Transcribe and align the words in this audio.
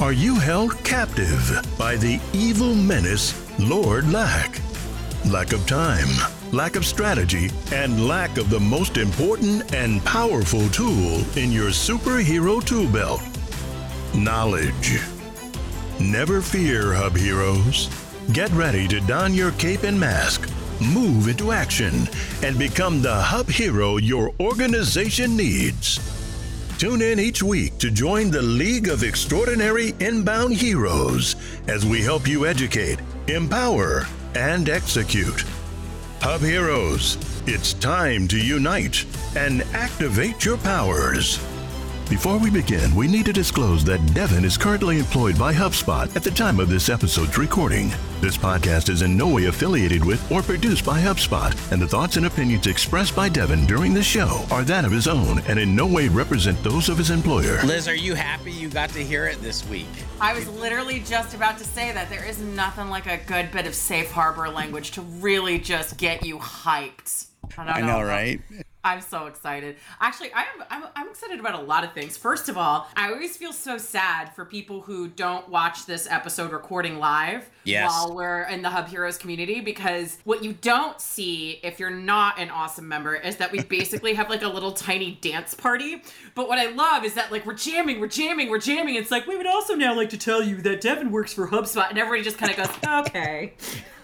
Are 0.00 0.14
you 0.14 0.36
held 0.36 0.82
captive 0.82 1.62
by 1.76 1.96
the 1.96 2.18
evil 2.32 2.74
menace, 2.74 3.34
Lord 3.58 4.10
Lack? 4.10 4.58
Lack 5.26 5.52
of 5.52 5.66
time, 5.66 6.08
lack 6.52 6.74
of 6.74 6.86
strategy, 6.86 7.50
and 7.70 8.08
lack 8.08 8.38
of 8.38 8.48
the 8.48 8.58
most 8.58 8.96
important 8.96 9.74
and 9.74 10.02
powerful 10.04 10.66
tool 10.70 11.22
in 11.36 11.52
your 11.52 11.68
superhero 11.68 12.64
tool 12.64 12.90
belt 12.90 13.20
knowledge. 14.14 15.00
Never 16.00 16.40
fear, 16.40 16.94
Hub 16.94 17.14
Heroes. 17.14 17.90
Get 18.32 18.50
ready 18.52 18.88
to 18.88 19.00
don 19.00 19.34
your 19.34 19.52
cape 19.52 19.82
and 19.82 20.00
mask 20.00 20.50
move 20.80 21.28
into 21.28 21.52
action, 21.52 22.08
and 22.42 22.58
become 22.58 23.02
the 23.02 23.14
hub 23.14 23.48
hero 23.48 23.98
your 23.98 24.32
organization 24.40 25.36
needs. 25.36 26.19
Tune 26.80 27.02
in 27.02 27.20
each 27.20 27.42
week 27.42 27.76
to 27.76 27.90
join 27.90 28.30
the 28.30 28.40
League 28.40 28.88
of 28.88 29.04
Extraordinary 29.04 29.92
Inbound 30.00 30.56
Heroes 30.56 31.36
as 31.68 31.84
we 31.84 32.00
help 32.00 32.26
you 32.26 32.46
educate, 32.46 32.98
empower, 33.26 34.06
and 34.34 34.66
execute. 34.66 35.44
Hub 36.22 36.40
Heroes, 36.40 37.18
it's 37.46 37.74
time 37.74 38.26
to 38.28 38.38
unite 38.38 39.04
and 39.36 39.60
activate 39.74 40.42
your 40.46 40.56
powers. 40.56 41.38
Before 42.10 42.38
we 42.38 42.50
begin, 42.50 42.92
we 42.96 43.06
need 43.06 43.24
to 43.26 43.32
disclose 43.32 43.84
that 43.84 44.04
Devin 44.14 44.44
is 44.44 44.58
currently 44.58 44.98
employed 44.98 45.38
by 45.38 45.54
HubSpot 45.54 46.14
at 46.16 46.24
the 46.24 46.30
time 46.32 46.58
of 46.58 46.68
this 46.68 46.88
episode's 46.88 47.38
recording. 47.38 47.92
This 48.20 48.36
podcast 48.36 48.88
is 48.88 49.02
in 49.02 49.16
no 49.16 49.28
way 49.28 49.44
affiliated 49.44 50.04
with 50.04 50.20
or 50.28 50.42
produced 50.42 50.84
by 50.84 51.00
HubSpot, 51.00 51.54
and 51.70 51.80
the 51.80 51.86
thoughts 51.86 52.16
and 52.16 52.26
opinions 52.26 52.66
expressed 52.66 53.14
by 53.14 53.28
Devin 53.28 53.64
during 53.64 53.94
the 53.94 54.02
show 54.02 54.44
are 54.50 54.64
that 54.64 54.84
of 54.84 54.90
his 54.90 55.06
own 55.06 55.38
and 55.46 55.56
in 55.56 55.76
no 55.76 55.86
way 55.86 56.08
represent 56.08 56.60
those 56.64 56.88
of 56.88 56.98
his 56.98 57.10
employer. 57.10 57.62
Liz, 57.62 57.86
are 57.86 57.94
you 57.94 58.16
happy 58.16 58.50
you 58.50 58.68
got 58.68 58.90
to 58.90 59.04
hear 59.04 59.28
it 59.28 59.40
this 59.40 59.64
week? 59.68 59.86
I 60.20 60.34
was 60.34 60.48
literally 60.48 61.04
just 61.06 61.36
about 61.36 61.58
to 61.58 61.64
say 61.64 61.92
that 61.92 62.10
there 62.10 62.24
is 62.24 62.40
nothing 62.40 62.90
like 62.90 63.06
a 63.06 63.18
good 63.18 63.52
bit 63.52 63.68
of 63.68 63.74
safe 63.76 64.10
harbor 64.10 64.48
language 64.48 64.90
to 64.92 65.02
really 65.02 65.60
just 65.60 65.96
get 65.96 66.26
you 66.26 66.38
hyped. 66.38 67.28
I, 67.56 67.62
I 67.62 67.80
know, 67.82 68.00
know, 68.00 68.02
right? 68.02 68.40
I'm 68.82 69.02
so 69.02 69.26
excited. 69.26 69.76
Actually, 70.00 70.32
I'm, 70.32 70.46
I'm, 70.70 70.84
I'm 70.96 71.08
excited 71.08 71.38
about 71.38 71.54
a 71.54 71.62
lot 71.62 71.84
of 71.84 71.92
things. 71.92 72.16
First 72.16 72.48
of 72.48 72.56
all, 72.56 72.88
I 72.96 73.10
always 73.10 73.36
feel 73.36 73.52
so 73.52 73.76
sad 73.76 74.34
for 74.34 74.46
people 74.46 74.80
who 74.80 75.08
don't 75.08 75.46
watch 75.50 75.84
this 75.84 76.06
episode 76.10 76.50
recording 76.50 76.98
live 76.98 77.50
yes. 77.64 77.90
while 77.90 78.14
we're 78.14 78.44
in 78.44 78.62
the 78.62 78.70
Hub 78.70 78.88
Heroes 78.88 79.18
community 79.18 79.60
because 79.60 80.16
what 80.24 80.42
you 80.42 80.54
don't 80.54 80.98
see 80.98 81.60
if 81.62 81.78
you're 81.78 81.90
not 81.90 82.38
an 82.38 82.48
awesome 82.48 82.88
member 82.88 83.14
is 83.14 83.36
that 83.36 83.52
we 83.52 83.62
basically 83.64 84.14
have 84.14 84.30
like 84.30 84.42
a 84.42 84.48
little 84.48 84.72
tiny 84.72 85.18
dance 85.20 85.54
party. 85.54 86.02
But 86.34 86.48
what 86.48 86.58
I 86.58 86.70
love 86.70 87.04
is 87.04 87.12
that 87.14 87.30
like 87.30 87.44
we're 87.44 87.54
jamming, 87.54 88.00
we're 88.00 88.08
jamming, 88.08 88.48
we're 88.48 88.58
jamming. 88.58 88.94
It's 88.94 89.10
like 89.10 89.26
we 89.26 89.36
would 89.36 89.46
also 89.46 89.74
now 89.74 89.94
like 89.94 90.08
to 90.10 90.18
tell 90.18 90.42
you 90.42 90.56
that 90.62 90.80
Devin 90.80 91.10
works 91.10 91.34
for 91.34 91.48
HubSpot, 91.48 91.90
and 91.90 91.98
everybody 91.98 92.22
just 92.22 92.38
kind 92.38 92.50
of 92.50 92.56
goes, 92.56 93.06
okay. 93.06 93.52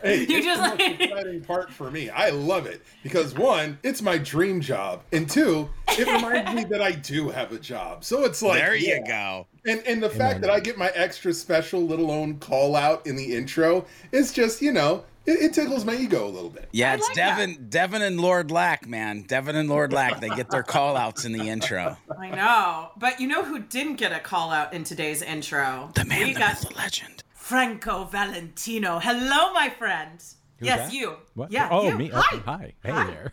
Hey, 0.07 0.21
you 0.21 0.43
just 0.43 0.63
the 0.63 0.85
like... 0.85 1.01
exciting 1.01 1.41
part 1.43 1.73
for 1.73 1.91
me. 1.91 2.11
I 2.11 2.31
love 2.31 2.67
it 2.67 2.83
because 3.03 3.35
one, 3.35 3.79
it's 3.83 4.03
my 4.03 4.19
dream 4.19 4.61
job, 4.61 5.03
and 5.13 5.29
two, 5.29 5.69
it 5.89 6.07
reminds 6.07 6.53
me 6.55 6.65
that 6.65 6.83
I 6.83 6.93
do 6.93 7.29
have 7.29 7.53
a 7.53 7.59
job. 7.59 8.05
So 8.05 8.25
it's 8.25 8.43
like 8.43 8.61
there 8.61 8.75
you 8.75 8.89
yeah. 8.89 9.07
go. 9.07 9.47
And 9.67 9.83
and 9.87 10.03
the 10.03 10.11
fact 10.11 10.41
that 10.43 10.51
I 10.51 10.61
get 10.61 10.79
my 10.79 10.91
extra 10.95 11.33
special 11.33 11.81
little 11.81 12.11
own 12.11 12.39
call 12.39 12.77
out 12.77 13.07
in 13.07 13.17
the 13.17 13.35
intro 13.35 13.87
is 14.13 14.33
just 14.33 14.63
you 14.63 14.73
know 14.73 15.05
it, 15.27 15.43
it, 15.43 15.53
tickles 15.53 15.85
my 15.85 15.95
ego 15.95 16.25
a 16.25 16.31
little 16.31 16.51
bit. 16.51 16.69
Yeah, 16.71 16.95
it's 16.95 17.07
like 17.09 17.17
Devin, 17.17 17.53
that. 17.55 17.71
Devin 17.71 18.03
and 18.03 18.21
Lord 18.21 18.53
Lack, 18.53 18.87
man. 18.87 19.23
Devin 19.23 19.57
and 19.57 19.69
Lord 19.69 19.93
Lack, 19.93 20.21
they 20.21 20.29
get 20.29 20.51
their 20.51 20.63
call 20.63 20.97
outs 20.97 21.25
in 21.25 21.33
the 21.33 21.49
intro. 21.49 21.97
I 22.17 22.31
know. 22.31 22.91
But 22.97 23.21
you 23.21 23.27
know 23.27 23.45
who 23.45 23.59
didn't 23.59 23.97
get 23.97 24.13
a 24.13 24.21
call 24.21 24.51
out 24.53 24.73
in 24.73 24.85
today's 24.85 25.23
intro? 25.23 25.91
The 25.95 26.05
man, 26.05 26.29
we 26.29 26.33
the 26.33 26.39
got 26.39 26.63
myth, 26.63 26.69
the 26.71 26.77
legend. 26.77 27.25
Franco 27.47 28.03
Valentino. 28.07 28.99
Hello, 28.99 29.53
my 29.53 29.71
friend. 29.71 30.19
Who's 30.59 30.67
yes, 30.67 30.91
that? 30.91 30.93
you. 30.93 31.15
What? 31.35 31.53
Yeah, 31.53 31.69
oh, 31.71 31.91
you. 31.91 31.97
me. 31.97 32.09
Hi. 32.13 32.21
Oh, 32.33 32.43
hi. 32.45 32.73
Hey 32.83 32.91
hi. 32.91 33.07
there. 33.07 33.33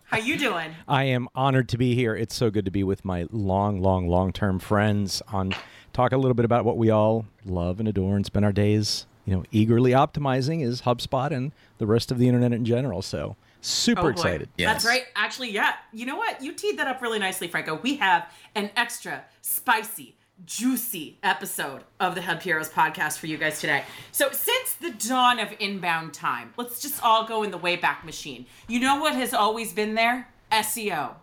How 0.04 0.18
you 0.18 0.36
doing? 0.36 0.72
I 0.86 1.04
am 1.04 1.30
honored 1.34 1.70
to 1.70 1.78
be 1.78 1.94
here. 1.94 2.14
It's 2.14 2.34
so 2.34 2.50
good 2.50 2.66
to 2.66 2.70
be 2.70 2.84
with 2.84 3.06
my 3.06 3.26
long, 3.30 3.80
long, 3.80 4.06
long-term 4.06 4.58
friends 4.58 5.22
on 5.28 5.54
talk 5.94 6.12
a 6.12 6.18
little 6.18 6.34
bit 6.34 6.44
about 6.44 6.66
what 6.66 6.76
we 6.76 6.90
all 6.90 7.24
love 7.46 7.80
and 7.80 7.88
adore 7.88 8.16
and 8.16 8.26
spend 8.26 8.44
our 8.44 8.52
days, 8.52 9.06
you 9.24 9.34
know, 9.34 9.44
eagerly 9.50 9.92
optimizing 9.92 10.62
is 10.62 10.82
HubSpot 10.82 11.30
and 11.30 11.52
the 11.78 11.86
rest 11.86 12.12
of 12.12 12.18
the 12.18 12.28
internet 12.28 12.52
in 12.52 12.66
general. 12.66 13.00
So 13.00 13.34
super 13.62 14.02
oh 14.02 14.08
excited. 14.08 14.50
Yes. 14.58 14.74
That's 14.74 14.84
right. 14.84 15.04
Actually, 15.16 15.52
yeah. 15.52 15.72
You 15.90 16.04
know 16.04 16.16
what? 16.16 16.42
You 16.42 16.52
teed 16.52 16.78
that 16.78 16.86
up 16.86 17.00
really 17.00 17.18
nicely, 17.18 17.48
Franco. 17.48 17.80
We 17.82 17.96
have 17.96 18.30
an 18.54 18.72
extra 18.76 19.24
spicy 19.40 20.16
juicy 20.44 21.18
episode 21.22 21.84
of 22.00 22.14
the 22.14 22.22
Hub 22.22 22.42
Heroes 22.42 22.68
podcast 22.68 23.18
for 23.18 23.26
you 23.26 23.36
guys 23.38 23.60
today. 23.60 23.84
So, 24.12 24.30
since 24.32 24.74
the 24.74 24.90
dawn 24.90 25.38
of 25.38 25.54
inbound 25.60 26.12
time, 26.12 26.52
let's 26.56 26.82
just 26.82 27.02
all 27.02 27.26
go 27.26 27.42
in 27.42 27.50
the 27.50 27.58
Wayback 27.58 28.04
Machine. 28.04 28.46
You 28.68 28.80
know 28.80 29.00
what 29.00 29.14
has 29.14 29.32
always 29.32 29.72
been 29.72 29.94
there? 29.94 30.28
SEO, 30.52 31.14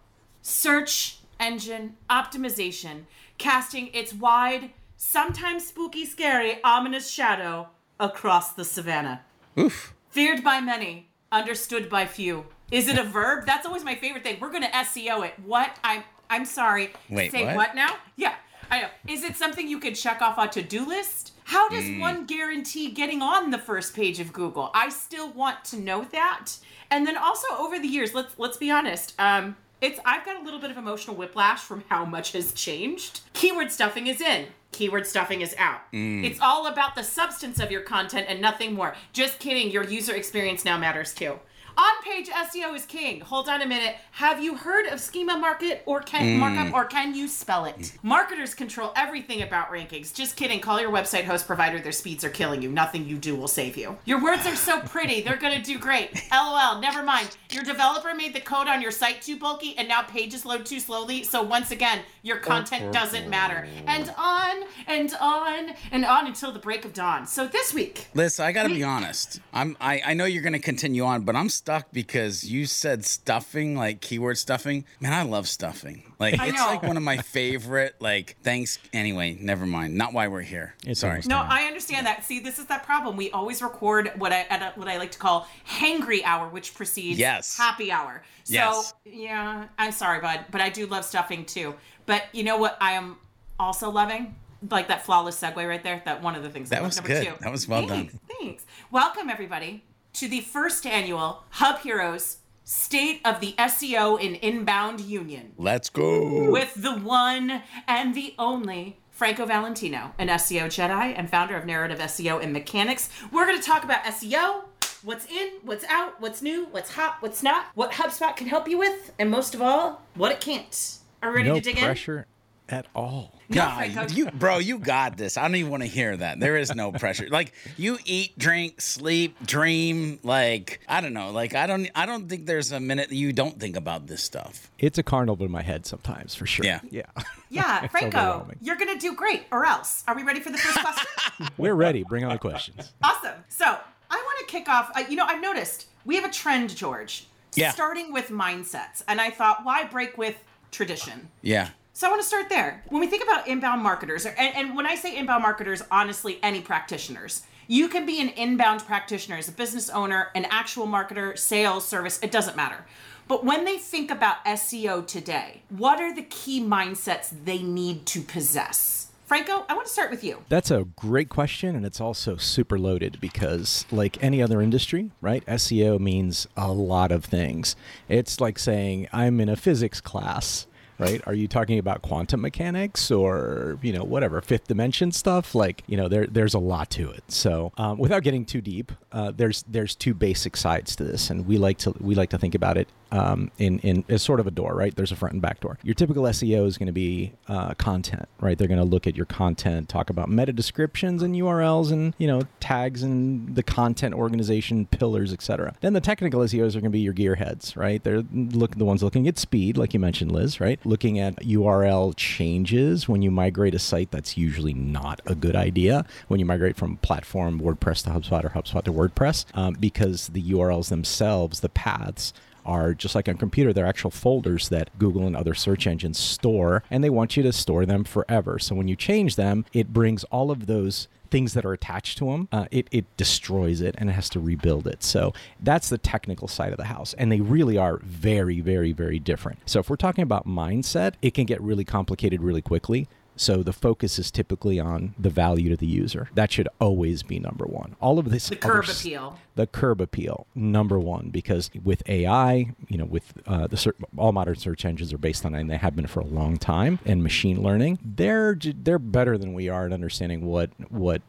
search 0.41 1.17
engine 1.39 1.97
optimization, 2.09 3.03
casting 3.37 3.87
its 3.93 4.13
wide, 4.13 4.71
sometimes 4.97 5.67
spooky, 5.67 6.05
scary, 6.05 6.59
ominous 6.63 7.09
shadow 7.09 7.69
across 7.99 8.53
the 8.53 8.65
savannah. 8.65 9.21
Oof. 9.57 9.93
Feared 10.09 10.43
by 10.43 10.59
many, 10.61 11.09
understood 11.31 11.89
by 11.89 12.05
few. 12.05 12.45
Is 12.71 12.87
it 12.87 12.97
a 12.97 13.03
verb? 13.03 13.45
That's 13.45 13.65
always 13.65 13.83
my 13.83 13.95
favorite 13.95 14.23
thing. 14.23 14.37
We're 14.39 14.49
going 14.51 14.63
to 14.63 14.69
SEO 14.69 15.25
it. 15.25 15.33
What? 15.45 15.77
I'm 15.83 16.03
I'm 16.29 16.45
sorry. 16.45 16.93
Wait, 17.09 17.31
Say 17.31 17.43
what? 17.43 17.55
what 17.57 17.75
now? 17.75 17.93
Yeah. 18.15 18.35
I 18.71 18.81
know. 18.81 18.88
Is 19.07 19.23
it 19.23 19.35
something 19.35 19.68
you 19.68 19.79
could 19.79 19.95
check 19.95 20.21
off 20.21 20.38
a 20.38 20.47
to-do 20.47 20.85
list? 20.88 21.33
How 21.44 21.68
does 21.68 21.83
Mm. 21.83 22.00
one 22.00 22.25
guarantee 22.25 22.89
getting 22.89 23.21
on 23.21 23.51
the 23.51 23.57
first 23.57 23.94
page 23.94 24.19
of 24.21 24.31
Google? 24.31 24.71
I 24.73 24.88
still 24.89 25.29
want 25.29 25.65
to 25.65 25.77
know 25.77 26.06
that. 26.06 26.53
And 26.89 27.06
then 27.06 27.18
also 27.18 27.47
over 27.57 27.77
the 27.77 27.88
years, 27.88 28.13
let's 28.13 28.33
let's 28.39 28.57
be 28.57 28.71
honest. 28.71 29.13
Um, 29.19 29.57
it's 29.81 30.00
I've 30.06 30.23
got 30.25 30.39
a 30.39 30.44
little 30.44 30.59
bit 30.59 30.71
of 30.71 30.77
emotional 30.77 31.15
whiplash 31.18 31.59
from 31.59 31.83
how 31.89 32.06
much 32.06 32.31
has 32.31 32.53
changed. 32.53 33.19
Keyword 33.33 33.71
stuffing 33.71 34.07
is 34.07 34.21
in. 34.21 34.47
Keyword 34.71 35.06
stuffing 35.06 35.41
is 35.41 35.53
out. 35.57 35.81
Mm. 35.91 36.24
It's 36.24 36.39
all 36.39 36.67
about 36.67 36.95
the 36.95 37.03
substance 37.03 37.59
of 37.59 37.71
your 37.71 37.81
content 37.81 38.27
and 38.29 38.39
nothing 38.39 38.74
more. 38.74 38.95
Just 39.12 39.39
kidding. 39.39 39.69
Your 39.69 39.83
user 39.83 40.15
experience 40.15 40.63
now 40.63 40.77
matters 40.77 41.13
too. 41.13 41.39
On 41.77 42.03
page 42.03 42.27
SEO 42.29 42.75
is 42.75 42.85
king. 42.85 43.21
Hold 43.21 43.47
on 43.47 43.62
a 43.62 43.65
minute. 43.65 43.95
Have 44.12 44.44
you 44.44 44.56
heard 44.56 44.88
of 44.88 45.00
schema 45.00 45.38
market 45.38 45.83
or 45.85 46.01
can 46.01 46.21
mm. 46.21 46.38
markup 46.39 46.73
or 46.73 46.85
can 46.85 47.15
you 47.15 47.27
spell 47.27 47.65
it? 47.65 47.77
Mm. 47.77 48.03
Marketers 48.03 48.53
control 48.53 48.91
everything 48.95 49.41
about 49.41 49.71
rankings. 49.71 50.13
Just 50.13 50.35
kidding. 50.35 50.59
Call 50.59 50.81
your 50.81 50.91
website 50.91 51.23
host 51.23 51.47
provider. 51.47 51.79
Their 51.79 51.91
speeds 51.91 52.23
are 52.23 52.29
killing 52.29 52.62
you. 52.62 52.69
Nothing 52.69 53.06
you 53.06 53.18
do 53.18 53.35
will 53.35 53.47
save 53.47 53.77
you. 53.77 53.97
Your 54.06 54.21
words 54.21 54.45
are 54.45 54.56
so 54.56 54.81
pretty. 54.81 55.21
They're 55.21 55.38
going 55.38 55.57
to 55.57 55.63
do 55.63 55.79
great. 55.79 56.21
LOL. 56.31 56.81
Never 56.81 57.03
mind. 57.03 57.35
Your 57.51 57.63
developer 57.63 58.13
made 58.13 58.33
the 58.33 58.41
code 58.41 58.67
on 58.67 58.81
your 58.81 58.91
site 58.91 59.21
too 59.21 59.38
bulky 59.38 59.77
and 59.77 59.88
now 59.88 60.01
pages 60.01 60.45
load 60.45 60.65
too 60.65 60.79
slowly. 60.79 61.24
So 61.24 61.41
once 61.41 61.71
again, 61.71 62.01
your 62.21 62.38
content 62.38 62.94
doesn't 62.94 63.29
matter. 63.29 63.68
And 63.88 64.13
on 64.18 64.63
and 64.88 65.13
on 65.19 65.71
and 65.91 66.06
on 66.06 66.27
until 66.27 66.51
the 66.51 66.59
break 66.59 66.85
of 66.85 66.94
dawn. 66.94 67.27
So 67.27 67.47
this 67.47 67.73
week, 67.73 68.07
Liz, 68.13 68.39
I 68.39 68.51
got 68.51 68.63
to 68.63 68.69
be 68.69 68.83
honest. 68.83 69.39
I'm 69.53 69.75
I, 69.81 70.01
I 70.06 70.13
know 70.13 70.25
you're 70.25 70.44
to 70.53 70.59
continue 70.59 71.03
on, 71.03 71.23
but 71.23 71.35
I'm 71.35 71.50
stuck 71.50 71.91
because 71.91 72.44
you 72.44 72.65
said 72.65 73.06
stuffing, 73.06 73.75
like 73.75 74.01
keyword 74.01 74.38
stuffing. 74.38 74.85
Man, 75.00 75.13
I 75.13 75.23
love 75.23 75.47
stuffing. 75.47 76.10
Like 76.21 76.39
I 76.39 76.47
it's 76.50 76.57
know. 76.57 76.68
like 76.68 76.83
one 76.83 76.97
of 76.97 77.03
my 77.03 77.18
favorite 77.18 77.95
like 78.00 78.38
thanks 78.44 78.77
anyway, 78.94 79.35
never 79.41 79.65
mind. 79.65 79.95
Not 79.95 80.13
why 80.13 80.27
we're 80.27 80.41
here. 80.41 80.75
It's 80.85 81.00
Sorry. 81.00 81.21
No. 81.25 81.38
I 81.38 81.63
understand 81.63 82.06
that. 82.06 82.23
See, 82.23 82.39
this 82.39 82.59
is 82.59 82.68
that 82.68 82.83
problem. 82.83 83.18
We 83.18 83.31
always 83.31 83.62
record 83.62 84.12
what 84.18 84.31
I 84.31 84.41
at 84.44 84.62
a, 84.62 84.79
what 84.79 84.88
I 84.88 84.97
like 84.97 85.12
to 85.12 85.19
call 85.19 85.47
hangry 85.68 86.21
hour, 86.23 86.47
which 86.47 86.75
precedes 86.75 87.18
Yes. 87.18 87.57
happy 87.57 87.91
hour. 87.91 88.21
So 88.44 88.53
Yes. 88.53 88.94
yeah, 89.03 89.65
I'm 89.79 89.91
sorry, 89.91 90.21
bud, 90.21 90.45
but 90.51 90.62
I 90.62 90.69
do 90.69 90.85
love 90.85 91.06
stuffing 91.06 91.44
too. 91.44 91.73
But 92.06 92.24
you 92.33 92.44
know 92.44 92.57
what? 92.57 92.77
I 92.79 92.91
am 92.94 93.17
also 93.59 93.89
loving 93.89 94.35
like 94.69 94.88
that 94.89 95.03
flawless 95.03 95.41
segue 95.41 95.67
right 95.67 95.81
there. 95.83 96.03
That 96.06 96.21
one 96.21 96.35
of 96.35 96.44
the 96.44 96.50
things. 96.51 96.71
I 96.71 96.75
That 96.75 96.81
love. 96.83 96.89
was 96.89 96.95
Number 96.97 97.07
good. 97.09 97.25
Two. 97.25 97.33
That 97.41 97.51
was 97.51 97.67
well 97.67 97.88
Thanks, 97.88 98.13
done. 98.13 98.21
Thanks. 98.39 98.65
Welcome 98.91 99.27
everybody 99.29 99.83
to 100.13 100.27
the 100.27 100.41
first 100.41 100.85
annual 100.85 101.44
Hub 101.51 101.79
Heroes 101.79 102.38
State 102.63 103.21
of 103.25 103.39
the 103.39 103.53
SEO 103.53 104.19
in 104.19 104.35
Inbound 104.35 104.99
Union 105.01 105.53
Let's 105.57 105.89
go. 105.89 106.51
with 106.51 106.73
the 106.75 106.95
one 106.95 107.63
and 107.87 108.13
the 108.13 108.35
only 108.37 108.99
Franco 109.09 109.45
Valentino, 109.45 110.13
an 110.17 110.27
SEO 110.29 110.65
Jedi 110.65 111.13
and 111.17 111.29
founder 111.29 111.55
of 111.55 111.65
Narrative 111.65 111.99
SEO 111.99 112.41
and 112.41 112.53
Mechanics. 112.53 113.09
We're 113.31 113.45
going 113.45 113.59
to 113.59 113.65
talk 113.65 113.83
about 113.83 114.03
SEO, 114.03 114.63
what's 115.03 115.25
in, 115.25 115.49
what's 115.63 115.85
out, 115.85 116.21
what's 116.21 116.41
new, 116.41 116.65
what's 116.67 116.91
hot, 116.93 117.17
what's 117.19 117.43
not, 117.43 117.65
what 117.75 117.91
HubSpot 117.91 118.35
can 118.35 118.47
help 118.47 118.67
you 118.67 118.77
with, 118.77 119.11
and 119.19 119.29
most 119.29 119.53
of 119.55 119.61
all, 119.61 120.01
what 120.15 120.31
it 120.31 120.39
can't. 120.39 120.97
Are 121.23 121.29
we 121.29 121.37
ready 121.37 121.49
no 121.49 121.55
to 121.55 121.61
dig 121.61 121.77
pressure 121.77 122.25
at 122.71 122.88
all. 122.95 123.39
No, 123.50 123.56
God, 123.56 124.12
you 124.12 124.31
bro, 124.31 124.59
you 124.59 124.79
got 124.79 125.18
this. 125.18 125.38
I 125.38 125.41
don't 125.44 125.56
even 125.56 125.71
want 125.71 125.83
to 125.83 125.89
hear 125.89 126.15
that. 126.15 126.39
There 126.39 126.56
is 126.56 126.73
no 126.73 126.91
pressure. 126.91 127.27
Like 127.29 127.53
you 127.75 127.97
eat, 128.06 128.38
drink, 128.39 128.79
sleep, 128.79 129.35
dream. 129.45 130.19
Like 130.23 130.79
I 130.88 131.01
don't 131.01 131.13
know. 131.13 131.31
Like 131.31 131.53
I 131.53 131.68
don't. 131.68 131.89
I 131.95 132.06
don't 132.06 132.29
think 132.29 132.45
there's 132.45 132.71
a 132.71 132.79
minute 132.79 133.09
that 133.09 133.15
you 133.15 133.33
don't 133.33 133.59
think 133.59 133.75
about 133.75 134.07
this 134.07 134.23
stuff. 134.23 134.71
It's 134.79 134.97
a 134.97 135.03
carnival 135.03 135.45
in 135.45 135.51
my 135.51 135.62
head 135.62 135.85
sometimes, 135.85 136.33
for 136.35 136.45
sure. 136.45 136.65
Yeah. 136.65 136.79
Yeah. 136.91 137.03
yeah, 137.50 137.88
Franco, 137.91 138.47
you're 138.62 138.75
going 138.75 138.94
to 138.94 139.00
do 139.00 139.15
great, 139.15 139.44
or 139.51 139.65
else. 139.65 140.03
Are 140.07 140.15
we 140.15 140.24
ready 140.24 140.39
for 140.39 140.51
the 140.51 140.57
first 140.57 140.79
question? 140.79 141.07
We're 141.57 141.74
ready. 141.74 142.03
Bring 142.03 142.24
on 142.24 142.31
the 142.31 142.38
questions. 142.38 142.94
Awesome. 143.03 143.44
So 143.50 143.65
I 143.65 144.15
want 144.15 144.39
to 144.39 144.45
kick 144.45 144.69
off. 144.69 144.91
Uh, 144.95 145.03
you 145.09 145.15
know, 145.15 145.25
I've 145.25 145.41
noticed 145.41 145.88
we 146.06 146.15
have 146.15 146.25
a 146.25 146.31
trend, 146.31 146.75
George. 146.75 147.27
Yeah. 147.56 147.71
Starting 147.71 148.13
with 148.13 148.27
mindsets, 148.29 149.03
and 149.07 149.19
I 149.19 149.29
thought, 149.29 149.65
why 149.65 149.83
break 149.85 150.17
with 150.17 150.35
tradition? 150.71 151.29
Yeah. 151.41 151.69
So 152.01 152.07
I 152.07 152.09
want 152.09 152.24
to 152.24 152.27
start 152.27 152.50
there. 152.50 152.81
When 152.89 153.00
we 153.00 153.06
think 153.06 153.21
about 153.21 153.48
inbound 153.48 153.83
marketers, 153.83 154.25
and, 154.25 154.36
and 154.39 154.75
when 154.75 154.88
I 154.88 154.95
say 154.95 155.15
inbound 155.15 155.44
marketers, 155.44 155.83
honestly, 155.92 156.39
any 156.42 156.59
practitioners. 156.59 157.44
You 157.68 157.89
can 157.89 158.07
be 158.07 158.19
an 158.19 158.30
inbound 158.30 158.83
practitioner 158.88 159.38
as 159.38 159.48
a 159.48 159.51
business 159.51 159.88
owner, 159.88 160.30
an 160.33 160.45
actual 160.50 160.88
marketer, 160.88 161.38
sales, 161.38 161.88
service, 161.88 162.19
it 162.24 162.31
doesn't 162.31 162.57
matter. 162.57 162.88
But 163.27 163.45
when 163.45 163.65
they 163.65 163.77
think 163.77 164.09
about 164.09 164.44
SEO 164.45 165.06
today, 165.06 165.62
what 165.69 166.01
are 166.01 166.12
the 166.12 166.24
key 166.24 166.59
mindsets 166.59 167.31
they 167.45 167.62
need 167.62 168.07
to 168.07 168.21
possess? 168.21 169.12
Franco, 169.27 169.63
I 169.69 169.75
want 169.75 169.86
to 169.86 169.94
start 169.94 170.09
with 170.09 170.24
you. 170.24 170.44
That's 170.50 170.71
a 170.71 170.88
great 170.95 171.30
question, 171.30 171.75
and 171.75 171.86
it's 171.86 172.01
also 172.01 172.36
super 172.36 172.80
loaded 172.80 173.21
because, 173.21 173.86
like 173.92 174.21
any 174.24 174.42
other 174.42 174.59
industry, 174.59 175.12
right? 175.21 175.45
SEO 175.45 176.00
means 176.00 176.48
a 176.57 176.71
lot 176.71 177.12
of 177.12 177.25
things. 177.25 177.75
It's 178.09 178.42
like 178.42 178.57
saying, 178.57 179.07
I'm 179.13 179.39
in 179.39 179.50
a 179.50 179.56
physics 179.56 180.01
class, 180.01 180.65
right? 181.01 181.21
Are 181.25 181.33
you 181.33 181.48
talking 181.48 181.80
about 181.80 182.03
quantum 182.03 182.42
mechanics 182.42 183.09
or, 183.09 183.80
you 183.81 183.92
know, 183.92 184.03
whatever, 184.03 184.39
fifth 184.39 184.68
dimension 184.68 185.12
stuff? 185.12 185.56
Like, 185.56 185.83
you 185.88 185.98
know, 185.98 186.07
there, 186.07 186.27
there's 186.27 186.53
a 186.53 186.59
lot 186.59 186.92
to 186.92 187.09
it. 187.09 187.24
So, 187.27 187.74
um, 187.77 187.98
without 187.98 188.24
getting 188.24 188.45
too 188.45 188.62
deep, 188.62 188.92
uh, 189.12 189.31
there's 189.36 189.63
there's 189.68 189.95
two 189.95 190.13
basic 190.13 190.56
sides 190.56 190.95
to 190.98 191.03
this, 191.03 191.30
and 191.30 191.48
we 191.48 191.57
like 191.57 191.80
to 191.80 191.94
we 192.00 192.15
like 192.15 192.30
to 192.30 192.38
think 192.38 192.56
about 192.56 192.77
it 192.77 192.88
um, 193.11 193.51
in 193.57 193.79
in 193.79 194.03
as 194.09 194.21
sort 194.21 194.39
of 194.39 194.47
a 194.47 194.51
door, 194.51 194.75
right? 194.75 194.95
There's 194.95 195.11
a 195.11 195.15
front 195.15 195.33
and 195.33 195.41
back 195.41 195.59
door. 195.59 195.77
Your 195.83 195.93
typical 195.93 196.23
SEO 196.23 196.65
is 196.65 196.77
going 196.77 196.87
to 196.87 196.93
be 196.93 197.33
uh, 197.47 197.73
content, 197.75 198.27
right? 198.39 198.57
They're 198.57 198.67
going 198.67 198.79
to 198.79 198.85
look 198.85 199.07
at 199.07 199.15
your 199.15 199.25
content, 199.25 199.89
talk 199.89 200.09
about 200.09 200.29
meta 200.29 200.53
descriptions 200.53 201.21
and 201.21 201.35
URLs 201.35 201.91
and 201.91 202.13
you 202.17 202.27
know 202.27 202.43
tags 202.59 203.03
and 203.03 203.55
the 203.55 203.63
content 203.63 204.13
organization 204.13 204.85
pillars, 204.87 205.33
etc. 205.33 205.75
Then 205.81 205.93
the 205.93 206.01
technical 206.01 206.41
SEOs 206.41 206.75
are 206.75 206.81
going 206.81 206.83
to 206.83 206.89
be 206.89 206.99
your 206.99 207.13
gearheads, 207.13 207.75
right? 207.75 208.03
They're 208.03 208.23
look 208.33 208.77
the 208.77 208.85
ones 208.85 209.03
looking 209.03 209.27
at 209.27 209.37
speed, 209.37 209.77
like 209.77 209.93
you 209.93 209.99
mentioned, 209.99 210.31
Liz, 210.31 210.59
right? 210.59 210.79
Looking 210.85 211.19
at 211.19 211.35
URL 211.37 212.13
changes 212.15 213.09
when 213.09 213.21
you 213.21 213.31
migrate 213.31 213.75
a 213.75 213.79
site. 213.79 214.11
That's 214.11 214.37
usually 214.37 214.73
not 214.73 215.21
a 215.25 215.35
good 215.35 215.55
idea 215.55 216.05
when 216.27 216.39
you 216.39 216.45
migrate 216.45 216.75
from 216.75 216.97
platform 216.97 217.59
WordPress 217.59 218.03
to 218.03 218.09
HubSpot 218.11 218.43
or 218.43 218.49
HubSpot 218.49 218.83
to 218.83 218.93
WordPress, 218.93 219.45
um, 219.57 219.75
because 219.79 220.27
the 220.27 220.41
URLs 220.41 220.89
themselves, 220.89 221.59
the 221.59 221.69
paths 221.69 222.33
are 222.65 222.93
just 222.93 223.15
like 223.15 223.27
on 223.27 223.37
computer 223.37 223.73
they're 223.73 223.85
actual 223.85 224.11
folders 224.11 224.69
that 224.69 224.89
google 224.97 225.25
and 225.27 225.35
other 225.35 225.53
search 225.53 225.87
engines 225.87 226.17
store 226.17 226.83
and 226.89 227.03
they 227.03 227.09
want 227.09 227.37
you 227.37 227.43
to 227.43 227.53
store 227.53 227.85
them 227.85 228.03
forever. 228.03 228.59
So 228.59 228.75
when 228.75 228.87
you 228.87 228.95
change 228.95 229.35
them 229.35 229.65
it 229.73 229.93
brings 229.93 230.23
all 230.25 230.51
of 230.51 230.67
those 230.67 231.07
things 231.29 231.53
that 231.53 231.63
are 231.63 231.73
attached 231.73 232.17
to 232.17 232.25
them 232.25 232.47
uh, 232.51 232.65
it, 232.71 232.88
it 232.91 233.05
destroys 233.17 233.81
it 233.81 233.95
and 233.97 234.09
it 234.09 234.13
has 234.13 234.29
to 234.29 234.39
rebuild 234.39 234.88
it. 234.88 235.03
So 235.03 235.33
that's 235.62 235.89
the 235.89 235.97
technical 235.97 236.47
side 236.47 236.71
of 236.71 236.77
the 236.77 236.86
house 236.86 237.13
and 237.15 237.31
they 237.31 237.41
really 237.41 237.77
are 237.77 237.97
very 238.03 238.59
very 238.62 238.91
very 238.91 239.19
different. 239.19 239.59
So 239.65 239.79
if 239.79 239.89
we're 239.89 239.95
talking 239.95 240.24
about 240.24 240.47
mindset 240.47 241.13
it 241.21 241.33
can 241.33 241.45
get 241.45 241.62
really 241.62 241.86
complicated 241.86 242.41
really 242.41 242.62
quickly 242.62 243.07
so 243.35 243.63
the 243.63 243.73
focus 243.73 244.19
is 244.19 244.29
typically 244.31 244.79
on 244.79 245.13
the 245.17 245.29
value 245.29 245.69
to 245.69 245.75
the 245.77 245.85
user. 245.88 246.29
That 246.35 246.51
should 246.51 246.67
always 246.79 247.23
be 247.23 247.39
number 247.39 247.65
one. 247.65 247.95
All 248.01 248.19
of 248.19 248.29
this 248.29 248.50
The 248.50 248.55
curb 248.55 248.85
s- 248.85 249.00
appeal. 249.01 249.38
the 249.55 249.67
curb 249.67 250.00
appeal 250.01 250.45
number 250.55 250.97
one 251.00 251.29
because 251.29 251.69
with 251.83 252.01
ai 252.07 252.73
you 252.88 252.97
know 252.97 253.03
with 253.05 253.33
uh, 253.47 253.67
the 253.67 253.75
ser- 253.77 253.95
all 254.17 254.31
modern 254.31 254.55
search 254.55 254.85
engines 254.85 255.11
are 255.11 255.17
based 255.17 255.45
on 255.45 255.53
and 255.55 255.69
they 255.69 255.75
have 255.77 255.93
been 255.95 256.07
for 256.07 256.21
a 256.21 256.25
long 256.25 256.55
time 256.57 257.00
and 257.05 257.21
machine 257.21 257.61
learning 257.61 258.00
they're 258.03 258.55
they're 258.83 258.97
better 259.00 259.38
than 259.38 259.53
we 259.53 259.67
are 259.67 259.85
at 259.85 259.91
understanding 259.93 260.45
what 260.45 260.69
what 260.89 261.21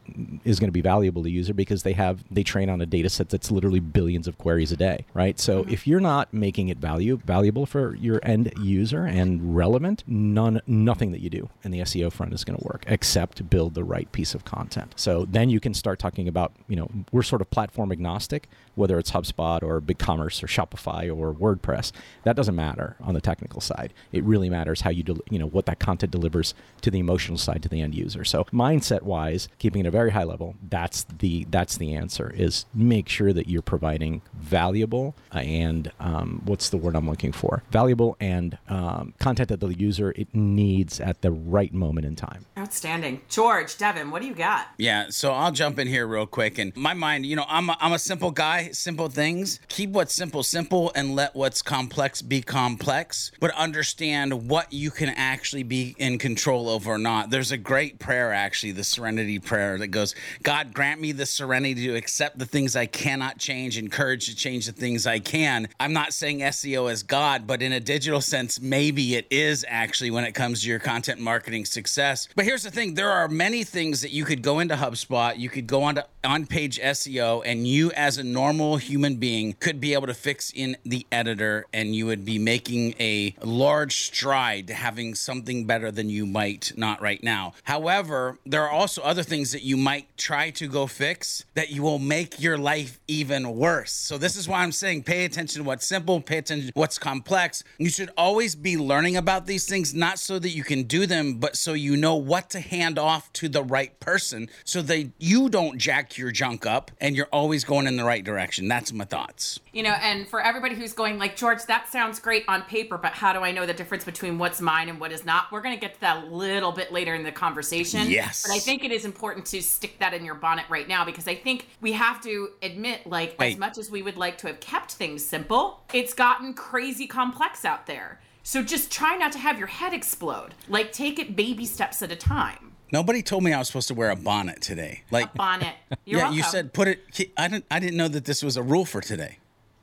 is 0.45 0.57
going 0.59 0.69
to 0.69 0.71
be 0.73 0.81
valuable 0.81 1.21
to 1.23 1.29
user 1.29 1.53
because 1.53 1.83
they 1.83 1.91
have 1.93 2.23
they 2.31 2.43
train 2.43 2.69
on 2.69 2.79
a 2.81 2.85
data 2.85 3.09
set 3.09 3.27
that's 3.29 3.51
literally 3.51 3.79
billions 3.81 4.27
of 4.27 4.37
queries 4.37 4.71
a 4.71 4.77
day 4.77 5.05
right 5.13 5.37
so 5.39 5.65
if 5.67 5.85
you're 5.85 5.99
not 5.99 6.33
making 6.33 6.69
it 6.69 6.77
value 6.77 7.17
valuable 7.25 7.65
for 7.65 7.93
your 7.97 8.19
end 8.23 8.51
user 8.59 9.05
and 9.05 9.55
relevant 9.55 10.03
none 10.07 10.61
nothing 10.65 11.11
that 11.11 11.19
you 11.21 11.29
do 11.29 11.49
in 11.63 11.71
the 11.71 11.79
seo 11.93 12.11
front 12.11 12.33
is 12.33 12.43
going 12.43 12.57
to 12.57 12.65
work 12.65 12.83
except 12.87 13.49
build 13.49 13.73
the 13.73 13.83
right 13.83 14.11
piece 14.11 14.33
of 14.33 14.45
content. 14.45 14.93
So 14.95 15.25
then 15.25 15.49
you 15.49 15.59
can 15.59 15.73
start 15.73 15.99
talking 15.99 16.27
about 16.27 16.53
you 16.67 16.75
know 16.75 16.89
we're 17.11 17.23
sort 17.23 17.41
of 17.41 17.49
platform 17.49 17.91
agnostic 17.91 18.49
whether 18.75 18.97
it's 18.97 19.11
hubspot 19.11 19.63
or 19.63 19.79
BigCommerce 19.81 20.43
or 20.43 20.47
shopify 20.47 21.07
or 21.07 21.33
wordpress 21.33 21.91
that 22.23 22.35
doesn't 22.35 22.55
matter 22.55 22.95
on 23.01 23.13
the 23.13 23.21
technical 23.21 23.61
side 23.61 23.93
it 24.11 24.23
really 24.23 24.49
matters 24.49 24.81
how 24.81 24.89
you 24.89 25.03
del- 25.03 25.21
you 25.29 25.39
know 25.39 25.47
what 25.47 25.65
that 25.65 25.79
content 25.79 26.11
delivers 26.11 26.53
to 26.81 26.91
the 26.91 26.99
emotional 26.99 27.37
side 27.37 27.61
to 27.63 27.69
the 27.69 27.81
end 27.81 27.95
user 27.95 28.23
so 28.23 28.43
mindset 28.45 29.03
wise 29.03 29.47
keeping 29.59 29.85
it 29.85 29.87
a 29.87 29.91
very 29.91 30.11
high 30.11 30.23
level 30.23 30.55
that's 30.69 31.05
the 31.19 31.45
that's 31.49 31.77
the 31.77 31.93
answer 31.93 32.31
is 32.35 32.65
make 32.73 33.09
sure 33.09 33.33
that 33.33 33.47
you're 33.47 33.61
providing 33.61 34.21
valuable 34.33 35.15
uh, 35.33 35.39
and 35.39 35.91
um, 35.99 36.41
what's 36.45 36.69
the 36.69 36.77
word 36.77 36.95
i'm 36.95 37.09
looking 37.09 37.31
for 37.31 37.63
valuable 37.71 38.15
and 38.19 38.57
um, 38.69 39.13
content 39.19 39.49
that 39.49 39.59
the 39.59 39.67
user 39.73 40.11
it 40.15 40.33
needs 40.33 40.99
at 40.99 41.21
the 41.21 41.31
right 41.31 41.73
moment 41.73 42.05
in 42.05 42.15
time. 42.15 42.45
Outstanding. 42.57 43.21
George, 43.29 43.77
Devin, 43.77 44.11
what 44.11 44.21
do 44.21 44.27
you 44.27 44.33
got? 44.33 44.67
Yeah, 44.77 45.07
so 45.09 45.31
I'll 45.33 45.51
jump 45.51 45.79
in 45.79 45.87
here 45.87 46.07
real 46.07 46.25
quick. 46.25 46.57
And 46.57 46.75
my 46.75 46.93
mind, 46.93 47.25
you 47.25 47.35
know, 47.35 47.45
I'm 47.47 47.69
a, 47.69 47.77
I'm 47.79 47.93
a 47.93 47.99
simple 47.99 48.31
guy, 48.31 48.62
simple 48.71 49.09
things. 49.09 49.59
Keep 49.67 49.91
what's 49.91 50.13
simple 50.13 50.43
simple 50.43 50.91
and 50.95 51.15
let 51.15 51.35
what's 51.35 51.61
complex 51.61 52.21
be 52.21 52.41
complex, 52.41 53.31
but 53.39 53.51
understand 53.55 54.49
what 54.49 54.71
you 54.71 54.91
can 54.91 55.09
actually 55.09 55.63
be 55.63 55.95
in 55.97 56.17
control 56.17 56.69
of 56.69 56.87
or 56.87 56.97
not. 56.97 57.29
There's 57.29 57.51
a 57.51 57.57
great 57.57 57.99
prayer, 57.99 58.31
actually, 58.31 58.71
the 58.71 58.83
serenity 58.83 59.39
prayer 59.39 59.77
that 59.77 59.87
goes, 59.87 60.15
God, 60.43 60.73
grant 60.73 61.01
me 61.01 61.11
the 61.11 61.25
serenity 61.25 61.87
to 61.87 61.95
accept 61.95 62.37
the 62.37 62.45
things 62.45 62.75
I 62.75 62.85
cannot 62.85 63.37
change 63.37 63.77
and 63.77 63.91
courage 63.91 64.27
to 64.27 64.35
change 64.35 64.67
the 64.67 64.71
things 64.71 65.07
I 65.07 65.19
can. 65.19 65.67
I'm 65.79 65.93
not 65.93 66.13
saying 66.13 66.39
SEO 66.39 66.91
is 66.91 67.03
God, 67.03 67.47
but 67.47 67.61
in 67.61 67.73
a 67.73 67.79
digital 67.79 68.21
sense, 68.21 68.61
maybe 68.61 69.15
it 69.15 69.27
is 69.29 69.65
actually 69.67 70.11
when 70.11 70.23
it 70.23 70.33
comes 70.33 70.61
to 70.61 70.69
your 70.69 70.79
content 70.79 71.19
marketing 71.19 71.65
success. 71.65 72.27
But 72.35 72.45
here's 72.45 72.63
the 72.63 72.71
thing 72.71 72.93
there 72.93 73.11
are 73.11 73.27
many 73.27 73.63
things 73.63 74.01
that 74.01 74.11
you 74.11 74.23
could 74.23 74.41
go 74.41 74.59
into 74.59 74.75
HubSpot, 74.75 75.37
you 75.37 75.49
could 75.49 75.67
go 75.67 75.83
on 75.83 75.95
to 75.95 76.05
on 76.23 76.45
page 76.45 76.79
SEO, 76.79 77.41
and 77.45 77.67
you 77.67 77.91
as 77.91 78.17
a 78.17 78.23
normal 78.23 78.52
human 78.77 79.15
being 79.15 79.53
could 79.53 79.79
be 79.79 79.93
able 79.93 80.07
to 80.07 80.13
fix 80.13 80.51
in 80.55 80.77
the 80.83 81.05
editor 81.11 81.65
and 81.73 81.95
you 81.95 82.05
would 82.05 82.25
be 82.25 82.39
making 82.39 82.95
a 82.99 83.35
large 83.43 83.97
stride 83.97 84.67
to 84.67 84.73
having 84.73 85.15
something 85.15 85.65
better 85.65 85.91
than 85.91 86.09
you 86.09 86.25
might 86.25 86.71
not 86.75 87.01
right 87.01 87.23
now. 87.23 87.53
However, 87.63 88.37
there 88.45 88.63
are 88.63 88.69
also 88.69 89.01
other 89.01 89.23
things 89.23 89.51
that 89.51 89.63
you 89.63 89.77
might 89.77 90.17
try 90.17 90.49
to 90.51 90.67
go 90.67 90.87
fix 90.87 91.45
that 91.53 91.69
you 91.69 91.83
will 91.83 91.99
make 91.99 92.41
your 92.41 92.57
life 92.57 92.99
even 93.07 93.55
worse. 93.55 93.91
So 93.91 94.17
this 94.17 94.35
is 94.35 94.47
why 94.47 94.63
I'm 94.63 94.71
saying 94.71 95.03
pay 95.03 95.25
attention 95.25 95.63
to 95.63 95.67
what's 95.67 95.85
simple, 95.85 96.21
pay 96.21 96.37
attention 96.37 96.67
to 96.67 96.73
what's 96.75 96.97
complex. 96.97 97.63
You 97.77 97.89
should 97.89 98.11
always 98.17 98.55
be 98.55 98.77
learning 98.77 99.17
about 99.17 99.45
these 99.45 99.65
things, 99.65 99.93
not 99.93 100.19
so 100.19 100.39
that 100.39 100.49
you 100.49 100.63
can 100.63 100.83
do 100.83 101.05
them, 101.05 101.35
but 101.35 101.55
so 101.55 101.73
you 101.73 101.97
know 101.97 102.15
what 102.15 102.49
to 102.51 102.59
hand 102.59 102.97
off 102.99 103.31
to 103.33 103.49
the 103.49 103.63
right 103.63 103.99
person 103.99 104.49
so 104.63 104.81
that 104.83 105.11
you 105.19 105.49
don't 105.49 105.77
jack 105.77 106.17
your 106.17 106.31
junk 106.31 106.65
up 106.65 106.91
and 106.99 107.15
you're 107.15 107.27
always 107.31 107.63
going 107.63 107.87
in 107.87 107.95
the 107.95 108.03
right 108.03 108.23
direction. 108.23 108.42
That's 108.67 108.91
my 108.93 109.05
thoughts. 109.05 109.59
You 109.71 109.83
know, 109.83 109.95
and 110.01 110.27
for 110.27 110.41
everybody 110.41 110.75
who's 110.75 110.93
going 110.93 111.17
like, 111.17 111.35
George, 111.35 111.63
that 111.65 111.89
sounds 111.89 112.19
great 112.19 112.43
on 112.47 112.63
paper, 112.63 112.97
but 112.97 113.13
how 113.13 113.33
do 113.33 113.39
I 113.39 113.51
know 113.51 113.65
the 113.65 113.73
difference 113.73 114.03
between 114.03 114.37
what's 114.37 114.61
mine 114.61 114.89
and 114.89 114.99
what 114.99 115.11
is 115.11 115.25
not? 115.25 115.51
We're 115.51 115.61
going 115.61 115.75
to 115.75 115.81
get 115.81 115.95
to 115.95 116.01
that 116.01 116.23
a 116.23 116.27
little 116.27 116.71
bit 116.71 116.91
later 116.91 117.15
in 117.15 117.23
the 117.23 117.31
conversation. 117.31 118.09
Yes. 118.09 118.43
But 118.47 118.53
I 118.53 118.59
think 118.59 118.83
it 118.83 118.91
is 118.91 119.05
important 119.05 119.45
to 119.47 119.61
stick 119.61 119.99
that 119.99 120.13
in 120.13 120.25
your 120.25 120.35
bonnet 120.35 120.65
right 120.69 120.87
now 120.87 121.05
because 121.05 121.27
I 121.27 121.35
think 121.35 121.67
we 121.81 121.93
have 121.93 122.21
to 122.23 122.49
admit, 122.61 123.07
like, 123.07 123.35
Wait. 123.39 123.53
as 123.53 123.59
much 123.59 123.77
as 123.77 123.89
we 123.89 124.01
would 124.01 124.17
like 124.17 124.37
to 124.39 124.47
have 124.47 124.59
kept 124.59 124.91
things 124.91 125.25
simple, 125.25 125.81
it's 125.93 126.13
gotten 126.13 126.53
crazy 126.53 127.07
complex 127.07 127.65
out 127.65 127.87
there. 127.87 128.19
So 128.43 128.61
just 128.61 128.91
try 128.91 129.15
not 129.15 129.31
to 129.31 129.39
have 129.39 129.57
your 129.57 129.67
head 129.67 129.93
explode. 129.93 130.53
Like, 130.67 130.91
take 130.91 131.17
it 131.17 131.35
baby 131.35 131.65
steps 131.65 132.01
at 132.01 132.11
a 132.11 132.15
time. 132.15 132.72
Nobody 132.93 133.23
told 133.23 133.43
me 133.43 133.51
I 133.51 133.57
was 133.57 133.65
supposed 133.67 133.87
to 133.87 133.95
wear 133.95 134.11
a 134.11 134.15
bonnet 134.15 134.61
today. 134.61 135.01
Like 135.09 135.33
Bonnet. 135.33 135.73
You're 136.05 136.19
yeah, 136.19 136.25
welcome. 136.25 136.37
you 136.37 136.43
said 136.43 136.73
put 136.73 136.87
it. 136.87 137.31
I 137.35 137.47
didn't. 137.47 137.65
I 137.71 137.79
didn't 137.79 137.97
know 137.97 138.07
that 138.07 138.25
this 138.25 138.43
was 138.43 138.55
a 138.55 138.61
rule 138.61 138.85
for 138.85 139.01
today. 139.01 139.39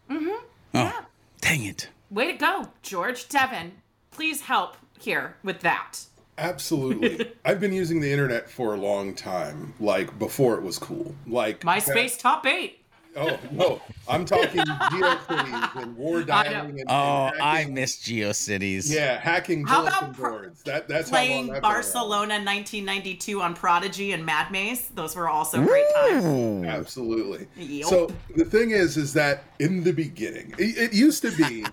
Mm-hmm. 0.09 0.29
Oh, 0.29 0.45
Yeah. 0.73 1.01
dang 1.41 1.65
it! 1.65 1.89
Way 2.09 2.31
to 2.31 2.39
go, 2.39 2.69
George. 2.83 3.29
Devin, 3.29 3.73
please 4.13 4.43
help 4.43 4.77
here 5.01 5.35
with 5.43 5.61
that. 5.63 5.99
Absolutely. 6.39 7.33
I've 7.45 7.59
been 7.59 7.73
using 7.73 8.01
the 8.01 8.11
internet 8.13 8.49
for 8.49 8.75
a 8.75 8.77
long 8.79 9.15
time, 9.17 9.75
like 9.81 10.17
before 10.21 10.55
it 10.55 10.63
was 10.63 10.79
cool. 10.79 11.13
Like 11.27 11.61
MySpace 11.63 12.17
top 12.17 12.47
eight. 12.47 12.80
Oh 13.17 13.39
no, 13.51 13.81
I'm 14.09 14.25
talking 14.25 14.61
GeoCities 14.61 15.83
and 15.83 15.97
war 15.97 16.19
oh, 16.19 16.23
dialing 16.23 16.81
and, 16.81 16.89
Oh, 16.89 17.31
and 17.33 17.43
I 17.43 17.59
hacking, 17.59 17.75
miss 17.75 17.97
GeoCities. 17.97 18.93
yeah, 18.93 19.19
hacking 19.19 19.67
How 19.67 19.81
bulletin 19.81 19.99
about 19.99 20.15
pro- 20.17 20.31
boards. 20.31 20.63
That 20.63 20.87
that's 20.89 21.11
Playing 21.11 21.31
how 21.31 21.37
long 21.39 21.57
I've 21.57 21.63
around. 21.65 21.73
Barcelona 21.73 22.35
1992 22.35 23.43
on 23.43 23.55
Prodigy 23.55 24.13
and 24.13 24.25
Mad 24.25 24.53
Maze. 24.53 24.89
Those 24.95 25.17
were 25.17 25.29
also 25.29 25.63
great 25.65 25.87
times. 25.97 26.67
Absolutely. 26.67 27.49
Yup. 27.57 27.89
So 27.91 28.11
the 28.37 28.45
thing 28.45 28.71
is, 28.71 28.97
is 28.97 29.13
that 29.15 29.43
in 29.59 29.83
the 29.83 29.93
beginning, 29.93 30.55
it, 30.59 30.79
it 30.79 30.93
used 30.93 31.23
to 31.23 31.33
be 31.33 31.67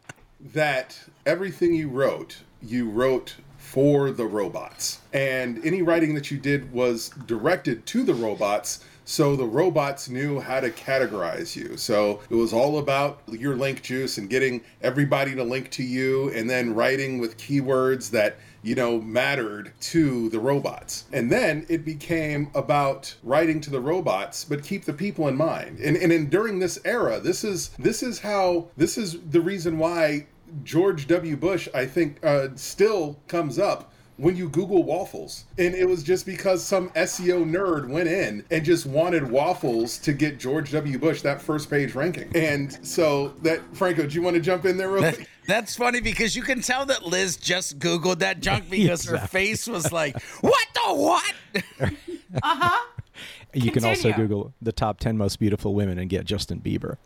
that 0.52 0.98
everything 1.24 1.74
you 1.74 1.88
wrote, 1.88 2.36
you 2.60 2.90
wrote 2.90 3.36
for 3.72 4.10
the 4.10 4.26
robots, 4.26 4.98
and 5.14 5.58
any 5.64 5.80
writing 5.80 6.14
that 6.14 6.30
you 6.30 6.36
did 6.36 6.70
was 6.74 7.08
directed 7.26 7.86
to 7.86 8.02
the 8.02 8.12
robots. 8.12 8.84
So 9.06 9.34
the 9.34 9.46
robots 9.46 10.10
knew 10.10 10.40
how 10.40 10.60
to 10.60 10.70
categorize 10.70 11.56
you. 11.56 11.78
So 11.78 12.20
it 12.28 12.34
was 12.34 12.52
all 12.52 12.78
about 12.78 13.22
your 13.28 13.56
link 13.56 13.82
juice 13.82 14.18
and 14.18 14.28
getting 14.28 14.60
everybody 14.82 15.34
to 15.34 15.42
link 15.42 15.70
to 15.70 15.82
you, 15.82 16.28
and 16.32 16.50
then 16.50 16.74
writing 16.74 17.18
with 17.18 17.38
keywords 17.38 18.10
that 18.10 18.36
you 18.62 18.74
know, 18.76 19.00
mattered 19.00 19.72
to 19.80 20.28
the 20.28 20.38
robots. 20.38 21.04
And 21.12 21.30
then 21.30 21.66
it 21.68 21.84
became 21.84 22.50
about 22.54 23.14
writing 23.22 23.60
to 23.62 23.70
the 23.70 23.80
robots, 23.80 24.44
but 24.44 24.62
keep 24.62 24.84
the 24.84 24.92
people 24.92 25.28
in 25.28 25.36
mind. 25.36 25.80
And 25.80 25.96
and 25.96 26.12
in, 26.12 26.28
during 26.28 26.58
this 26.60 26.78
era, 26.84 27.18
this 27.20 27.42
is 27.42 27.70
this 27.78 28.02
is 28.02 28.20
how 28.20 28.68
this 28.76 28.96
is 28.96 29.18
the 29.30 29.40
reason 29.40 29.78
why 29.78 30.26
George 30.64 31.06
W. 31.06 31.36
Bush, 31.36 31.68
I 31.74 31.86
think, 31.86 32.24
uh, 32.24 32.48
still 32.54 33.18
comes 33.28 33.58
up 33.58 33.92
when 34.16 34.36
you 34.36 34.48
Google 34.48 34.84
waffles. 34.84 35.46
And 35.58 35.74
it 35.74 35.88
was 35.88 36.02
just 36.02 36.26
because 36.26 36.64
some 36.64 36.90
SEO 36.90 37.44
nerd 37.44 37.88
went 37.88 38.08
in 38.08 38.44
and 38.50 38.64
just 38.64 38.86
wanted 38.86 39.28
waffles 39.28 39.98
to 39.98 40.12
get 40.12 40.38
George 40.38 40.70
W. 40.72 40.98
Bush 40.98 41.22
that 41.22 41.40
first 41.40 41.70
page 41.70 41.94
ranking. 41.94 42.30
And 42.34 42.78
so 42.86 43.28
that 43.42 43.60
Franco, 43.74 44.06
do 44.06 44.14
you 44.14 44.22
want 44.22 44.34
to 44.34 44.42
jump 44.42 44.64
in 44.64 44.76
there 44.76 44.90
real 44.90 45.12
quick? 45.12 45.28
That's 45.46 45.74
funny 45.74 46.00
because 46.00 46.36
you 46.36 46.42
can 46.42 46.60
tell 46.60 46.86
that 46.86 47.04
Liz 47.04 47.36
just 47.36 47.78
Googled 47.80 48.20
that 48.20 48.40
junk 48.40 48.70
because 48.70 49.04
her 49.06 49.18
face 49.18 49.66
was 49.66 49.90
like, 49.90 50.20
"What 50.40 50.66
the 50.74 50.94
what?" 50.94 51.34
Uh 51.80 52.56
huh. 52.56 52.86
You 53.52 53.70
can 53.70 53.84
also 53.84 54.12
Google 54.12 54.54
the 54.62 54.72
top 54.72 55.00
10 55.00 55.18
most 55.18 55.38
beautiful 55.38 55.74
women 55.74 55.98
and 55.98 56.08
get 56.08 56.24
Justin 56.24 56.60
Bieber. 56.60 56.96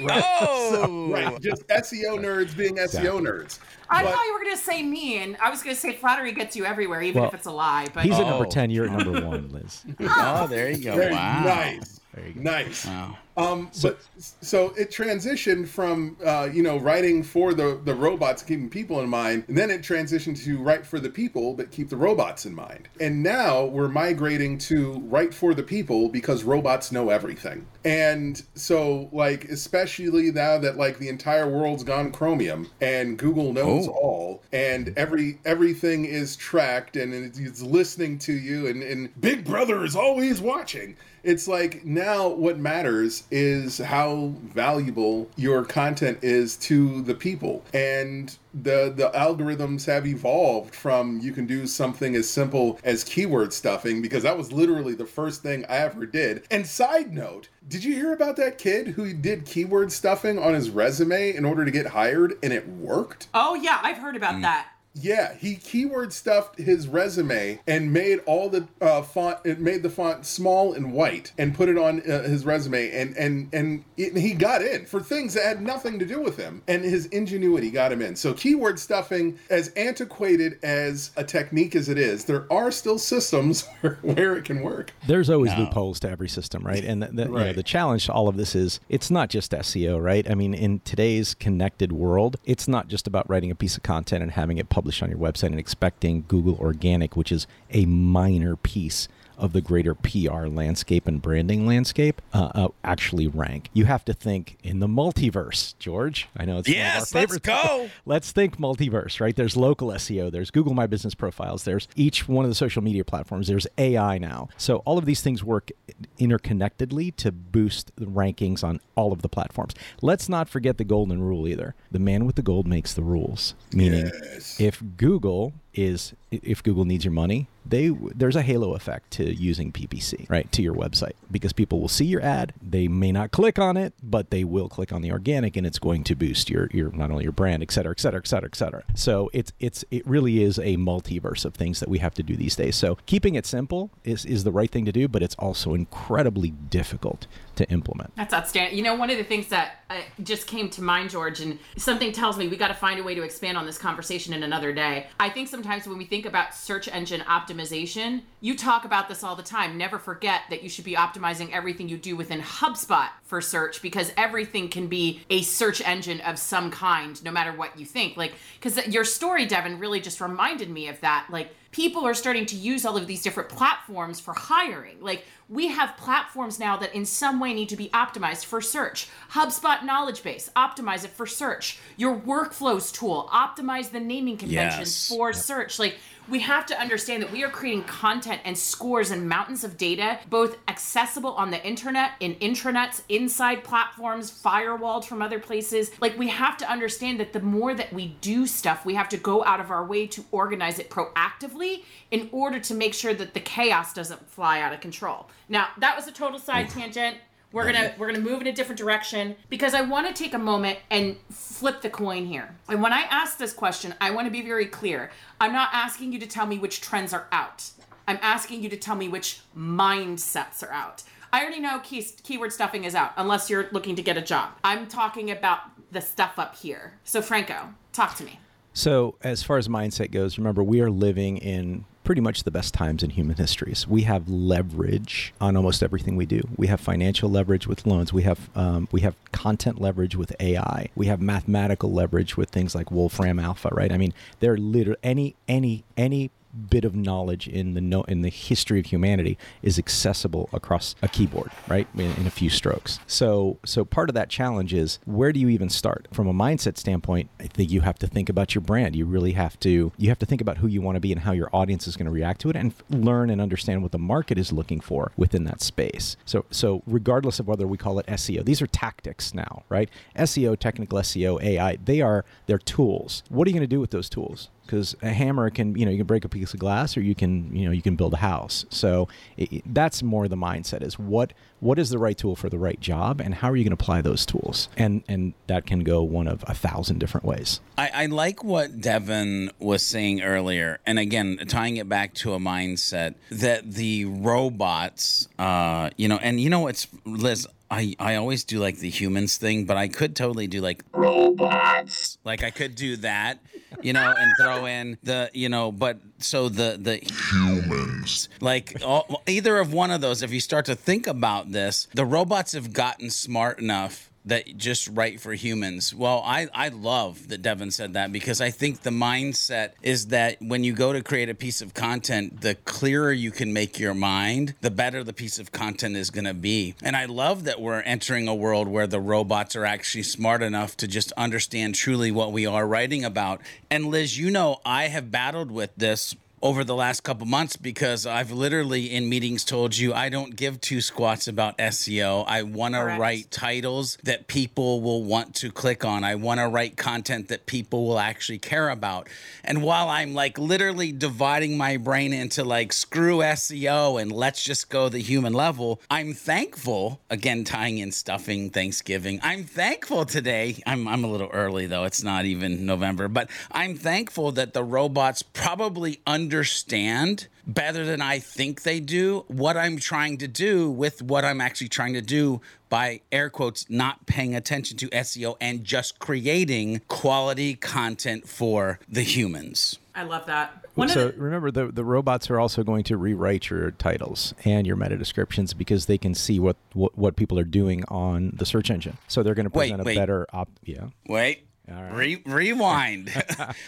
Oh, 0.00 1.08
Right, 1.10 1.40
just 1.40 1.66
SEO 1.68 2.18
nerds 2.18 2.56
being 2.56 2.76
SEO 2.76 3.20
nerds. 3.20 3.58
I 3.88 4.02
But- 4.02 4.14
thought 4.14 4.24
you 4.24 4.34
were 4.34 4.40
going 4.44 4.56
to 4.56 4.62
say 4.62 4.82
me, 4.82 5.18
and 5.22 5.36
I 5.42 5.50
was 5.50 5.62
going 5.62 5.74
to 5.74 5.80
say 5.80 5.94
flattery 5.94 6.32
gets 6.32 6.56
you 6.56 6.64
everywhere, 6.64 7.02
even 7.02 7.20
Well, 7.22 7.28
if 7.28 7.34
it's 7.34 7.46
a 7.46 7.50
lie. 7.52 7.88
But 7.92 8.04
He's 8.04 8.14
at 8.14 8.26
number 8.26 8.46
Oh. 8.46 8.50
10. 8.50 8.70
You're 8.70 8.86
at 8.86 8.92
number 8.92 9.20
one, 9.26 9.48
Liz. 9.50 9.84
oh, 10.00 10.46
there 10.46 10.70
you 10.70 10.82
go. 10.84 10.96
Very 10.96 11.12
Wow. 11.12 11.44
nice. 11.44 12.00
There 12.14 12.26
you 12.26 12.34
go. 12.34 12.40
Nice. 12.42 12.86
Wow. 12.86 13.18
Um, 13.36 13.70
but 13.82 13.98
so 14.18 14.72
it 14.76 14.90
transitioned 14.90 15.66
from 15.66 16.16
uh, 16.24 16.48
you 16.52 16.62
know 16.62 16.78
writing 16.78 17.22
for 17.22 17.52
the 17.52 17.80
the 17.84 17.94
robots, 17.94 18.42
keeping 18.42 18.70
people 18.70 19.00
in 19.00 19.08
mind, 19.08 19.44
and 19.48 19.58
then 19.58 19.70
it 19.70 19.82
transitioned 19.82 20.42
to 20.44 20.58
write 20.62 20.86
for 20.86 21.00
the 21.00 21.10
people, 21.10 21.54
but 21.54 21.70
keep 21.70 21.88
the 21.88 21.96
robots 21.96 22.46
in 22.46 22.54
mind. 22.54 22.88
And 23.00 23.22
now 23.22 23.64
we're 23.64 23.88
migrating 23.88 24.58
to 24.58 25.00
write 25.06 25.34
for 25.34 25.52
the 25.52 25.62
people 25.62 26.08
because 26.08 26.44
robots 26.44 26.92
know 26.92 27.10
everything. 27.10 27.66
And 27.84 28.40
so, 28.54 29.08
like, 29.12 29.44
especially 29.46 30.30
now 30.30 30.58
that 30.58 30.76
like 30.76 30.98
the 30.98 31.08
entire 31.08 31.48
world's 31.48 31.82
gone 31.82 32.12
Chromium 32.12 32.68
and 32.80 33.18
Google 33.18 33.52
knows 33.52 33.88
Oh. 33.88 33.92
all, 33.92 34.42
and 34.52 34.92
every 34.96 35.40
everything 35.44 36.04
is 36.04 36.36
tracked 36.36 36.96
and 36.96 37.12
it's, 37.12 37.38
it's 37.38 37.62
listening 37.62 38.18
to 38.20 38.32
you, 38.32 38.68
and, 38.68 38.82
and 38.82 39.20
Big 39.20 39.44
Brother 39.44 39.84
is 39.84 39.96
always 39.96 40.40
watching 40.40 40.96
it's 41.24 41.48
like 41.48 41.84
now 41.84 42.28
what 42.28 42.58
matters 42.58 43.23
is 43.30 43.78
how 43.78 44.32
valuable 44.42 45.28
your 45.36 45.64
content 45.64 46.18
is 46.22 46.56
to 46.56 47.02
the 47.02 47.14
people 47.14 47.62
and 47.72 48.36
the 48.54 48.92
the 48.96 49.10
algorithms 49.14 49.84
have 49.86 50.06
evolved 50.06 50.74
from 50.74 51.18
you 51.20 51.32
can 51.32 51.46
do 51.46 51.66
something 51.66 52.14
as 52.14 52.28
simple 52.28 52.78
as 52.84 53.02
keyword 53.04 53.52
stuffing 53.52 54.00
because 54.00 54.22
that 54.22 54.38
was 54.38 54.52
literally 54.52 54.94
the 54.94 55.04
first 55.06 55.42
thing 55.42 55.64
I 55.68 55.78
ever 55.78 56.06
did. 56.06 56.44
And 56.50 56.66
side 56.66 57.12
note, 57.12 57.48
did 57.66 57.82
you 57.82 57.94
hear 57.94 58.12
about 58.12 58.36
that 58.36 58.58
kid 58.58 58.88
who 58.88 59.12
did 59.12 59.44
keyword 59.44 59.90
stuffing 59.90 60.38
on 60.38 60.54
his 60.54 60.70
resume 60.70 61.34
in 61.34 61.44
order 61.44 61.64
to 61.64 61.70
get 61.70 61.86
hired 61.86 62.34
and 62.42 62.52
it 62.52 62.68
worked? 62.68 63.28
oh 63.34 63.54
yeah, 63.54 63.80
I've 63.82 63.98
heard 63.98 64.14
Mm. 64.14 64.18
about 64.18 64.40
that. 64.42 64.68
Yeah, 64.94 65.34
he 65.34 65.56
keyword 65.56 66.12
stuffed 66.12 66.58
his 66.58 66.86
resume 66.86 67.58
and 67.66 67.92
made 67.92 68.20
all 68.26 68.48
the 68.48 68.68
uh, 68.80 69.02
font. 69.02 69.38
It 69.44 69.58
made 69.58 69.82
the 69.82 69.90
font 69.90 70.24
small 70.24 70.72
and 70.72 70.92
white 70.92 71.32
and 71.36 71.52
put 71.52 71.68
it 71.68 71.76
on 71.76 72.00
uh, 72.00 72.22
his 72.22 72.44
resume, 72.44 72.90
and 72.92 73.16
and 73.16 73.52
and 73.52 73.84
it, 73.96 74.16
he 74.16 74.32
got 74.32 74.62
in 74.62 74.86
for 74.86 75.00
things 75.00 75.34
that 75.34 75.44
had 75.44 75.62
nothing 75.62 75.98
to 75.98 76.06
do 76.06 76.20
with 76.20 76.36
him. 76.36 76.62
And 76.68 76.84
his 76.84 77.06
ingenuity 77.06 77.70
got 77.70 77.90
him 77.90 78.02
in. 78.02 78.14
So 78.14 78.34
keyword 78.34 78.78
stuffing, 78.78 79.38
as 79.50 79.68
antiquated 79.70 80.60
as 80.62 81.10
a 81.16 81.24
technique 81.24 81.74
as 81.74 81.88
it 81.88 81.98
is, 81.98 82.24
there 82.24 82.50
are 82.52 82.70
still 82.70 82.98
systems 82.98 83.66
where, 83.80 83.94
where 84.02 84.36
it 84.36 84.44
can 84.44 84.62
work. 84.62 84.92
There's 85.08 85.28
always 85.28 85.52
loopholes 85.56 85.98
to 86.00 86.10
every 86.10 86.28
system, 86.28 86.64
right? 86.64 86.84
And 86.84 87.02
the, 87.02 87.08
the, 87.08 87.24
you 87.24 87.30
know, 87.30 87.52
the 87.52 87.64
challenge 87.64 88.06
to 88.06 88.12
all 88.12 88.28
of 88.28 88.36
this 88.36 88.54
is 88.54 88.78
it's 88.88 89.10
not 89.10 89.28
just 89.28 89.50
SEO, 89.50 90.00
right? 90.00 90.30
I 90.30 90.36
mean, 90.36 90.54
in 90.54 90.80
today's 90.80 91.34
connected 91.34 91.90
world, 91.90 92.36
it's 92.44 92.68
not 92.68 92.86
just 92.86 93.08
about 93.08 93.28
writing 93.28 93.50
a 93.50 93.56
piece 93.56 93.76
of 93.76 93.82
content 93.82 94.22
and 94.22 94.30
having 94.30 94.58
it 94.58 94.68
published 94.68 94.83
on 95.02 95.10
your 95.10 95.18
website 95.18 95.48
and 95.48 95.58
expecting 95.58 96.24
Google 96.28 96.56
Organic, 96.56 97.16
which 97.16 97.32
is 97.32 97.46
a 97.70 97.86
minor 97.86 98.56
piece 98.56 99.08
of 99.38 99.52
the 99.52 99.60
greater 99.60 99.94
PR 99.94 100.46
landscape 100.46 101.06
and 101.06 101.20
branding 101.20 101.66
landscape 101.66 102.20
uh, 102.32 102.50
uh, 102.54 102.68
actually 102.82 103.26
rank. 103.26 103.68
You 103.72 103.84
have 103.86 104.04
to 104.06 104.14
think 104.14 104.56
in 104.62 104.80
the 104.80 104.86
multiverse, 104.86 105.74
George. 105.78 106.28
I 106.36 106.44
know 106.44 106.58
it's 106.58 106.68
one 106.68 106.76
of 106.76 106.80
our 106.82 106.86
Yes, 106.94 107.14
let's 107.14 107.38
go. 107.38 107.90
Let's 108.06 108.32
think 108.32 108.58
multiverse, 108.58 109.20
right? 109.20 109.34
There's 109.34 109.56
local 109.56 109.88
SEO, 109.88 110.30
there's 110.30 110.50
Google 110.50 110.74
My 110.74 110.86
Business 110.86 111.14
Profiles, 111.14 111.64
there's 111.64 111.88
each 111.96 112.28
one 112.28 112.44
of 112.44 112.50
the 112.50 112.54
social 112.54 112.82
media 112.82 113.04
platforms, 113.04 113.48
there's 113.48 113.66
AI 113.78 114.18
now. 114.18 114.48
So 114.56 114.78
all 114.78 114.98
of 114.98 115.04
these 115.06 115.20
things 115.22 115.42
work 115.42 115.70
interconnectedly 116.18 117.14
to 117.16 117.32
boost 117.32 117.92
the 117.96 118.06
rankings 118.06 118.62
on 118.64 118.80
all 118.94 119.12
of 119.12 119.22
the 119.22 119.28
platforms. 119.28 119.74
Let's 120.02 120.28
not 120.28 120.48
forget 120.48 120.78
the 120.78 120.84
golden 120.84 121.22
rule 121.22 121.46
either. 121.48 121.74
The 121.90 121.98
man 121.98 122.24
with 122.26 122.36
the 122.36 122.42
gold 122.42 122.66
makes 122.66 122.94
the 122.94 123.02
rules, 123.02 123.54
meaning 123.72 124.10
Yes. 124.32 124.60
if 124.60 124.82
Google 124.96 125.52
is 125.74 126.14
if 126.30 126.62
Google 126.62 126.84
needs 126.84 127.04
your 127.04 127.12
money, 127.12 127.48
they 127.66 127.88
there's 127.88 128.36
a 128.36 128.42
halo 128.42 128.74
effect 128.74 129.10
to 129.12 129.34
using 129.34 129.72
PPC, 129.72 130.28
right, 130.28 130.50
to 130.52 130.62
your 130.62 130.74
website 130.74 131.14
because 131.30 131.52
people 131.52 131.80
will 131.80 131.88
see 131.88 132.04
your 132.04 132.20
ad, 132.22 132.52
they 132.60 132.88
may 132.88 133.10
not 133.12 133.30
click 133.30 133.58
on 133.58 133.76
it, 133.76 133.94
but 134.02 134.30
they 134.30 134.44
will 134.44 134.68
click 134.68 134.92
on 134.92 135.02
the 135.02 135.10
organic 135.10 135.56
and 135.56 135.66
it's 135.66 135.78
going 135.78 136.04
to 136.04 136.14
boost 136.14 136.50
your 136.50 136.68
your 136.72 136.90
not 136.92 137.10
only 137.10 137.24
your 137.24 137.32
brand, 137.32 137.62
et 137.62 137.70
cetera, 137.70 137.92
et 137.92 138.00
cetera, 138.00 138.20
et 138.20 138.26
cetera, 138.26 138.48
et 138.48 138.56
cetera. 138.56 138.84
So 138.94 139.30
it's 139.32 139.52
it's 139.60 139.84
it 139.90 140.06
really 140.06 140.42
is 140.42 140.58
a 140.58 140.76
multiverse 140.76 141.44
of 141.44 141.54
things 141.54 141.80
that 141.80 141.88
we 141.88 141.98
have 141.98 142.14
to 142.14 142.22
do 142.22 142.36
these 142.36 142.56
days. 142.56 142.76
So 142.76 142.98
keeping 143.06 143.34
it 143.34 143.46
simple 143.46 143.90
is 144.04 144.24
is 144.24 144.44
the 144.44 144.52
right 144.52 144.70
thing 144.70 144.84
to 144.84 144.92
do, 144.92 145.08
but 145.08 145.22
it's 145.22 145.36
also 145.36 145.74
incredibly 145.74 146.50
difficult 146.50 147.26
to 147.56 147.68
implement. 147.70 148.14
That's 148.16 148.34
outstanding. 148.34 148.76
You 148.76 148.84
know, 148.84 148.94
one 148.94 149.10
of 149.10 149.18
the 149.18 149.24
things 149.24 149.48
that 149.48 149.84
uh, 149.90 149.96
just 150.22 150.46
came 150.46 150.68
to 150.70 150.82
mind, 150.82 151.10
George, 151.10 151.40
and 151.40 151.58
something 151.76 152.12
tells 152.12 152.36
me 152.36 152.48
we 152.48 152.56
got 152.56 152.68
to 152.68 152.74
find 152.74 152.98
a 152.98 153.02
way 153.02 153.14
to 153.14 153.22
expand 153.22 153.56
on 153.56 153.66
this 153.66 153.78
conversation 153.78 154.34
in 154.34 154.42
another 154.42 154.72
day. 154.72 155.06
I 155.20 155.28
think 155.28 155.48
sometimes 155.48 155.86
when 155.86 155.98
we 155.98 156.04
think 156.04 156.26
about 156.26 156.54
search 156.54 156.88
engine 156.88 157.20
optimization, 157.22 158.22
you 158.40 158.56
talk 158.56 158.84
about 158.84 159.08
this 159.08 159.22
all 159.22 159.36
the 159.36 159.42
time. 159.42 159.78
Never 159.78 159.98
forget 159.98 160.42
that 160.50 160.62
you 160.62 160.68
should 160.68 160.84
be 160.84 160.94
optimizing 160.94 161.52
everything 161.52 161.88
you 161.88 161.96
do 161.96 162.16
within 162.16 162.40
HubSpot 162.40 163.08
for 163.22 163.40
search 163.40 163.82
because 163.82 164.12
everything 164.16 164.68
can 164.68 164.86
be 164.86 165.22
a 165.30 165.42
search 165.42 165.80
engine 165.82 166.20
of 166.20 166.38
some 166.38 166.70
kind, 166.70 167.22
no 167.24 167.30
matter 167.30 167.52
what 167.52 167.78
you 167.78 167.86
think. 167.86 168.16
Like, 168.16 168.34
because 168.60 168.86
your 168.88 169.04
story, 169.04 169.46
Devin, 169.46 169.78
really 169.78 170.00
just 170.00 170.20
reminded 170.20 170.70
me 170.70 170.88
of 170.88 171.00
that. 171.00 171.28
Like, 171.30 171.54
people 171.74 172.06
are 172.06 172.14
starting 172.14 172.46
to 172.46 172.54
use 172.54 172.86
all 172.86 172.96
of 172.96 173.08
these 173.08 173.20
different 173.20 173.48
platforms 173.48 174.20
for 174.20 174.32
hiring. 174.32 174.96
Like 175.00 175.24
we 175.48 175.66
have 175.66 175.96
platforms 175.96 176.60
now 176.60 176.76
that 176.76 176.94
in 176.94 177.04
some 177.04 177.40
way 177.40 177.52
need 177.52 177.68
to 177.70 177.76
be 177.76 177.88
optimized 177.88 178.44
for 178.44 178.60
search. 178.60 179.08
HubSpot 179.32 179.82
knowledge 179.82 180.22
base, 180.22 180.48
optimize 180.54 181.04
it 181.04 181.10
for 181.10 181.26
search. 181.26 181.80
Your 181.96 182.16
workflows 182.16 182.92
tool, 182.94 183.28
optimize 183.32 183.90
the 183.90 183.98
naming 183.98 184.36
conventions 184.36 184.88
Yes. 184.88 185.08
for 185.08 185.32
search. 185.32 185.80
Like 185.80 185.98
we 186.28 186.40
have 186.40 186.66
to 186.66 186.80
understand 186.80 187.22
that 187.22 187.32
we 187.32 187.44
are 187.44 187.50
creating 187.50 187.84
content 187.84 188.40
and 188.44 188.56
scores 188.56 189.10
and 189.10 189.28
mountains 189.28 189.64
of 189.64 189.76
data, 189.76 190.18
both 190.28 190.56
accessible 190.68 191.32
on 191.32 191.50
the 191.50 191.64
internet, 191.66 192.12
in 192.20 192.34
intranets, 192.36 193.02
inside 193.08 193.64
platforms, 193.64 194.30
firewalled 194.30 195.04
from 195.04 195.22
other 195.22 195.38
places. 195.38 195.90
Like, 196.00 196.18
we 196.18 196.28
have 196.28 196.56
to 196.58 196.70
understand 196.70 197.20
that 197.20 197.32
the 197.32 197.40
more 197.40 197.74
that 197.74 197.92
we 197.92 198.16
do 198.20 198.46
stuff, 198.46 198.84
we 198.84 198.94
have 198.94 199.08
to 199.10 199.16
go 199.16 199.44
out 199.44 199.60
of 199.60 199.70
our 199.70 199.84
way 199.84 200.06
to 200.08 200.24
organize 200.32 200.78
it 200.78 200.90
proactively 200.90 201.84
in 202.10 202.28
order 202.32 202.58
to 202.60 202.74
make 202.74 202.94
sure 202.94 203.14
that 203.14 203.34
the 203.34 203.40
chaos 203.40 203.92
doesn't 203.92 204.28
fly 204.28 204.60
out 204.60 204.72
of 204.72 204.80
control. 204.80 205.28
Now, 205.48 205.68
that 205.78 205.96
was 205.96 206.06
a 206.06 206.12
total 206.12 206.38
side 206.38 206.70
tangent. 206.70 207.18
We're 207.54 207.66
gonna 207.66 207.94
we're 207.96 208.08
gonna 208.08 208.18
move 208.18 208.40
in 208.40 208.48
a 208.48 208.52
different 208.52 208.80
direction 208.80 209.36
because 209.48 209.74
I 209.74 209.80
want 209.82 210.08
to 210.08 210.12
take 210.12 210.34
a 210.34 210.38
moment 210.38 210.80
and 210.90 211.16
flip 211.30 211.82
the 211.82 211.88
coin 211.88 212.26
here. 212.26 212.52
And 212.68 212.82
when 212.82 212.92
I 212.92 213.02
ask 213.02 213.38
this 213.38 213.52
question, 213.52 213.94
I 214.00 214.10
want 214.10 214.26
to 214.26 214.30
be 214.32 214.42
very 214.42 214.66
clear. 214.66 215.12
I'm 215.40 215.52
not 215.52 215.68
asking 215.72 216.12
you 216.12 216.18
to 216.18 216.26
tell 216.26 216.46
me 216.46 216.58
which 216.58 216.80
trends 216.80 217.12
are 217.12 217.28
out. 217.30 217.70
I'm 218.08 218.18
asking 218.22 218.64
you 218.64 218.68
to 218.70 218.76
tell 218.76 218.96
me 218.96 219.06
which 219.06 219.40
mindsets 219.56 220.64
are 220.64 220.72
out. 220.72 221.04
I 221.32 221.42
already 221.42 221.60
know 221.60 221.78
key, 221.84 222.04
keyword 222.24 222.52
stuffing 222.52 222.82
is 222.82 222.96
out 222.96 223.12
unless 223.16 223.48
you're 223.48 223.68
looking 223.70 223.94
to 223.94 224.02
get 224.02 224.16
a 224.16 224.22
job. 224.22 224.50
I'm 224.64 224.88
talking 224.88 225.30
about 225.30 225.60
the 225.92 226.00
stuff 226.00 226.40
up 226.40 226.56
here. 226.56 226.94
So 227.04 227.22
Franco, 227.22 227.72
talk 227.92 228.16
to 228.16 228.24
me. 228.24 228.40
So, 228.72 229.14
as 229.22 229.44
far 229.44 229.58
as 229.58 229.68
mindset 229.68 230.10
goes, 230.10 230.38
remember 230.38 230.64
we 230.64 230.80
are 230.80 230.90
living 230.90 231.36
in 231.36 231.84
pretty 232.04 232.20
much 232.20 232.44
the 232.44 232.50
best 232.50 232.74
times 232.74 233.02
in 233.02 233.10
human 233.10 233.36
histories. 233.36 233.88
We 233.88 234.02
have 234.02 234.28
leverage 234.28 235.34
on 235.40 235.56
almost 235.56 235.82
everything 235.82 236.16
we 236.16 236.26
do. 236.26 236.42
We 236.56 236.66
have 236.68 236.80
financial 236.80 237.30
leverage 237.30 237.66
with 237.66 237.86
loans. 237.86 238.12
We 238.12 238.22
have 238.22 238.50
um, 238.54 238.88
we 238.92 239.00
have 239.00 239.16
content 239.32 239.80
leverage 239.80 240.14
with 240.14 240.36
AI. 240.38 240.90
We 240.94 241.06
have 241.06 241.20
mathematical 241.20 241.92
leverage 241.92 242.36
with 242.36 242.50
things 242.50 242.74
like 242.74 242.90
Wolfram 242.90 243.38
Alpha. 243.38 243.70
Right? 243.72 243.90
I 243.90 243.96
mean, 243.96 244.12
there 244.40 244.52
are 244.52 244.58
literally 244.58 245.00
any 245.02 245.34
any 245.48 245.84
any 245.96 246.30
bit 246.54 246.84
of 246.84 246.94
knowledge 246.94 247.48
in 247.48 247.74
the 247.74 247.80
no, 247.80 248.02
in 248.04 248.22
the 248.22 248.28
history 248.28 248.78
of 248.80 248.86
humanity 248.86 249.38
is 249.62 249.78
accessible 249.78 250.48
across 250.52 250.94
a 251.02 251.08
keyboard, 251.08 251.50
right? 251.68 251.86
In, 251.94 252.12
in 252.12 252.26
a 252.26 252.30
few 252.30 252.50
strokes. 252.50 252.98
So 253.06 253.58
so 253.64 253.84
part 253.84 254.08
of 254.08 254.14
that 254.14 254.28
challenge 254.28 254.72
is 254.72 254.98
where 255.04 255.32
do 255.32 255.40
you 255.40 255.48
even 255.48 255.68
start? 255.68 256.08
From 256.12 256.26
a 256.26 256.32
mindset 256.32 256.78
standpoint, 256.78 257.30
I 257.40 257.46
think 257.46 257.70
you 257.70 257.82
have 257.82 257.98
to 258.00 258.06
think 258.06 258.28
about 258.28 258.54
your 258.54 258.62
brand. 258.62 258.96
You 258.96 259.06
really 259.06 259.32
have 259.32 259.58
to 259.60 259.92
you 259.96 260.08
have 260.08 260.18
to 260.20 260.26
think 260.26 260.40
about 260.40 260.58
who 260.58 260.66
you 260.66 260.80
want 260.80 260.96
to 260.96 261.00
be 261.00 261.12
and 261.12 261.22
how 261.22 261.32
your 261.32 261.50
audience 261.52 261.86
is 261.86 261.96
going 261.96 262.06
to 262.06 262.12
react 262.12 262.40
to 262.42 262.50
it 262.50 262.56
and 262.56 262.74
learn 262.90 263.30
and 263.30 263.40
understand 263.40 263.82
what 263.82 263.92
the 263.92 263.98
market 263.98 264.38
is 264.38 264.52
looking 264.52 264.80
for 264.80 265.12
within 265.16 265.44
that 265.44 265.60
space. 265.60 266.16
So 266.24 266.44
so 266.50 266.82
regardless 266.86 267.40
of 267.40 267.48
whether 267.48 267.66
we 267.66 267.78
call 267.78 267.98
it 267.98 268.06
SEO, 268.06 268.44
these 268.44 268.62
are 268.62 268.66
tactics 268.66 269.34
now, 269.34 269.64
right? 269.68 269.88
SEO, 270.16 270.58
technical 270.58 270.98
SEO, 270.98 271.42
AI, 271.42 271.76
they 271.76 272.00
are 272.00 272.24
they're 272.46 272.58
tools. 272.58 273.22
What 273.28 273.46
are 273.46 273.50
you 273.50 273.54
going 273.54 273.62
to 273.62 273.66
do 273.66 273.80
with 273.80 273.90
those 273.90 274.08
tools? 274.08 274.50
Because 274.64 274.96
a 275.02 275.10
hammer 275.10 275.50
can 275.50 275.74
you 275.76 275.84
know 275.84 275.90
you 275.90 275.98
can 275.98 276.06
break 276.06 276.24
a 276.24 276.28
piece 276.28 276.54
of 276.54 276.60
glass 276.60 276.96
or 276.96 277.00
you 277.00 277.14
can 277.14 277.54
you 277.54 277.64
know 277.64 277.70
you 277.70 277.82
can 277.82 277.96
build 277.96 278.12
a 278.14 278.18
house 278.18 278.64
so 278.70 279.08
it, 279.36 279.62
that's 279.72 280.02
more 280.02 280.28
the 280.28 280.36
mindset 280.36 280.82
is 280.82 280.98
what 280.98 281.32
what 281.60 281.78
is 281.78 281.90
the 281.90 281.98
right 281.98 282.18
tool 282.18 282.36
for 282.36 282.48
the 282.48 282.58
right 282.58 282.80
job 282.80 283.20
and 283.20 283.36
how 283.36 283.50
are 283.50 283.56
you 283.56 283.64
going 283.64 283.76
to 283.76 283.82
apply 283.82 284.00
those 284.00 284.26
tools 284.26 284.68
and 284.76 285.02
and 285.08 285.34
that 285.46 285.66
can 285.66 285.80
go 285.80 286.02
one 286.02 286.26
of 286.26 286.44
a 286.46 286.54
thousand 286.54 286.98
different 286.98 287.24
ways 287.24 287.60
I, 287.76 287.90
I 287.94 288.06
like 288.06 288.44
what 288.44 288.80
Devin 288.80 289.50
was 289.58 289.82
saying 289.82 290.22
earlier, 290.22 290.78
and 290.86 290.98
again, 290.98 291.38
tying 291.48 291.76
it 291.76 291.88
back 291.88 292.14
to 292.14 292.34
a 292.34 292.38
mindset 292.38 293.14
that 293.30 293.72
the 293.72 294.04
robots, 294.04 295.28
uh, 295.38 295.90
you 295.96 296.08
know, 296.08 296.18
and 296.18 296.40
you 296.40 296.50
know 296.50 296.68
it's 296.68 296.86
Liz. 297.04 297.48
I, 297.74 297.96
I 297.98 298.14
always 298.14 298.44
do 298.44 298.60
like 298.60 298.78
the 298.78 298.88
humans 298.88 299.36
thing, 299.36 299.64
but 299.64 299.76
I 299.76 299.88
could 299.88 300.14
totally 300.14 300.46
do 300.46 300.60
like 300.60 300.84
robots. 300.92 302.18
Like 302.22 302.44
I 302.44 302.50
could 302.50 302.76
do 302.76 302.96
that, 302.98 303.40
you 303.82 303.92
know, 303.92 304.14
and 304.16 304.32
throw 304.40 304.66
in 304.66 304.96
the, 305.02 305.28
you 305.34 305.48
know, 305.48 305.72
but 305.72 305.98
so 306.18 306.48
the 306.48 306.78
the 306.80 306.98
humans, 306.98 308.28
like 308.40 308.80
all, 308.84 309.22
either 309.26 309.58
of 309.58 309.72
one 309.72 309.90
of 309.90 310.00
those. 310.00 310.22
If 310.22 310.32
you 310.32 310.38
start 310.38 310.66
to 310.66 310.76
think 310.76 311.08
about 311.08 311.50
this, 311.50 311.88
the 311.92 312.04
robots 312.04 312.52
have 312.52 312.72
gotten 312.72 313.10
smart 313.10 313.58
enough 313.58 314.08
that 314.26 314.56
just 314.56 314.88
right 314.88 315.20
for 315.20 315.34
humans. 315.34 315.94
Well, 315.94 316.22
I, 316.24 316.48
I 316.54 316.68
love 316.68 317.28
that 317.28 317.42
Devin 317.42 317.70
said 317.70 317.92
that 317.94 318.12
because 318.12 318.40
I 318.40 318.50
think 318.50 318.80
the 318.80 318.90
mindset 318.90 319.72
is 319.82 320.06
that 320.06 320.40
when 320.40 320.64
you 320.64 320.72
go 320.72 320.92
to 320.92 321.02
create 321.02 321.28
a 321.28 321.34
piece 321.34 321.60
of 321.60 321.74
content, 321.74 322.40
the 322.40 322.54
clearer 322.54 323.12
you 323.12 323.30
can 323.30 323.52
make 323.52 323.78
your 323.78 323.94
mind, 323.94 324.54
the 324.60 324.70
better 324.70 325.04
the 325.04 325.12
piece 325.12 325.38
of 325.38 325.52
content 325.52 325.96
is 325.96 326.10
going 326.10 326.24
to 326.24 326.34
be. 326.34 326.74
And 326.82 326.96
I 326.96 327.04
love 327.04 327.44
that 327.44 327.60
we're 327.60 327.80
entering 327.80 328.26
a 328.28 328.34
world 328.34 328.68
where 328.68 328.86
the 328.86 329.00
robots 329.00 329.56
are 329.56 329.66
actually 329.66 330.04
smart 330.04 330.42
enough 330.42 330.76
to 330.78 330.88
just 330.88 331.12
understand 331.12 331.74
truly 331.74 332.10
what 332.10 332.32
we 332.32 332.46
are 332.46 332.66
writing 332.66 333.04
about. 333.04 333.40
And 333.70 333.86
Liz, 333.86 334.18
you 334.18 334.30
know, 334.30 334.60
I 334.64 334.88
have 334.88 335.10
battled 335.10 335.50
with 335.50 335.70
this 335.76 336.16
over 336.44 336.62
the 336.62 336.74
last 336.74 337.02
couple 337.02 337.26
months 337.26 337.56
because 337.56 338.04
I've 338.04 338.30
literally 338.30 338.92
in 338.92 339.08
meetings 339.08 339.46
told 339.46 339.78
you 339.78 339.94
I 339.94 340.10
don't 340.10 340.36
give 340.36 340.60
two 340.60 340.82
squats 340.82 341.26
about 341.26 341.56
SEO. 341.56 342.22
I 342.28 342.42
want 342.42 342.74
to 342.74 342.82
write 342.82 343.30
titles 343.30 343.96
that 344.02 344.28
people 344.28 344.82
will 344.82 345.02
want 345.02 345.34
to 345.36 345.50
click 345.50 345.86
on. 345.86 346.04
I 346.04 346.16
want 346.16 346.40
to 346.40 346.48
write 346.48 346.76
content 346.76 347.28
that 347.28 347.46
people 347.46 347.86
will 347.86 347.98
actually 347.98 348.40
care 348.40 348.68
about. 348.68 349.08
And 349.42 349.62
while 349.62 349.88
I'm 349.88 350.12
like 350.12 350.36
literally 350.36 350.92
dividing 350.92 351.56
my 351.56 351.78
brain 351.78 352.12
into 352.12 352.44
like 352.44 352.74
screw 352.74 353.20
SEO 353.20 354.00
and 354.00 354.12
let's 354.12 354.44
just 354.44 354.68
go 354.68 354.90
the 354.90 354.98
human 354.98 355.32
level, 355.32 355.80
I'm 355.90 356.12
thankful, 356.12 357.00
again, 357.08 357.44
tying 357.44 357.78
in 357.78 357.90
stuffing 357.90 358.50
Thanksgiving. 358.50 359.18
I'm 359.22 359.44
thankful 359.44 360.04
today. 360.04 360.62
I'm, 360.66 360.86
I'm 360.88 361.04
a 361.04 361.08
little 361.08 361.30
early 361.32 361.66
though. 361.66 361.84
It's 361.84 362.02
not 362.02 362.26
even 362.26 362.66
November, 362.66 363.08
but 363.08 363.30
I'm 363.50 363.76
thankful 363.76 364.32
that 364.32 364.52
the 364.52 364.62
robots 364.62 365.22
probably 365.22 366.02
understand 366.34 367.28
better 367.46 367.84
than 367.84 368.02
I 368.02 368.18
think 368.18 368.62
they 368.62 368.80
do 368.80 369.24
what 369.28 369.56
I'm 369.56 369.76
trying 369.78 370.18
to 370.18 370.26
do 370.26 370.68
with 370.68 371.00
what 371.00 371.24
I'm 371.24 371.40
actually 371.40 371.68
trying 371.68 371.92
to 371.94 372.02
do 372.02 372.40
by 372.68 373.02
air 373.12 373.30
quotes 373.30 373.70
not 373.70 374.06
paying 374.06 374.34
attention 374.34 374.76
to 374.78 374.88
SEO 374.88 375.36
and 375.40 375.62
just 375.62 376.00
creating 376.00 376.80
quality 376.88 377.54
content 377.54 378.28
for 378.28 378.80
the 378.88 379.02
humans. 379.02 379.78
I 379.94 380.02
love 380.02 380.26
that. 380.26 380.64
One 380.74 380.88
so 380.88 381.10
the, 381.10 381.22
remember 381.22 381.52
the, 381.52 381.66
the 381.66 381.84
robots 381.84 382.28
are 382.30 382.40
also 382.40 382.64
going 382.64 382.82
to 382.84 382.96
rewrite 382.96 383.48
your 383.48 383.70
titles 383.70 384.34
and 384.44 384.66
your 384.66 384.74
meta 384.74 384.96
descriptions 384.96 385.54
because 385.54 385.86
they 385.86 385.98
can 385.98 386.14
see 386.14 386.40
what, 386.40 386.56
what, 386.72 386.98
what 386.98 387.14
people 387.14 387.38
are 387.38 387.44
doing 387.44 387.84
on 387.86 388.32
the 388.34 388.44
search 388.44 388.72
engine 388.72 388.98
so 389.06 389.22
they're 389.22 389.34
going 389.34 389.48
to 389.48 389.56
Wait, 389.56 389.68
present 389.68 389.82
a 389.82 389.84
wait. 389.84 389.94
better 389.96 390.26
op 390.32 390.48
yeah 390.64 390.86
Wait. 391.06 391.46
All 391.70 391.82
right. 391.82 391.94
Re- 391.94 392.22
rewind. 392.26 393.08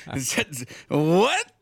what? 0.88 1.52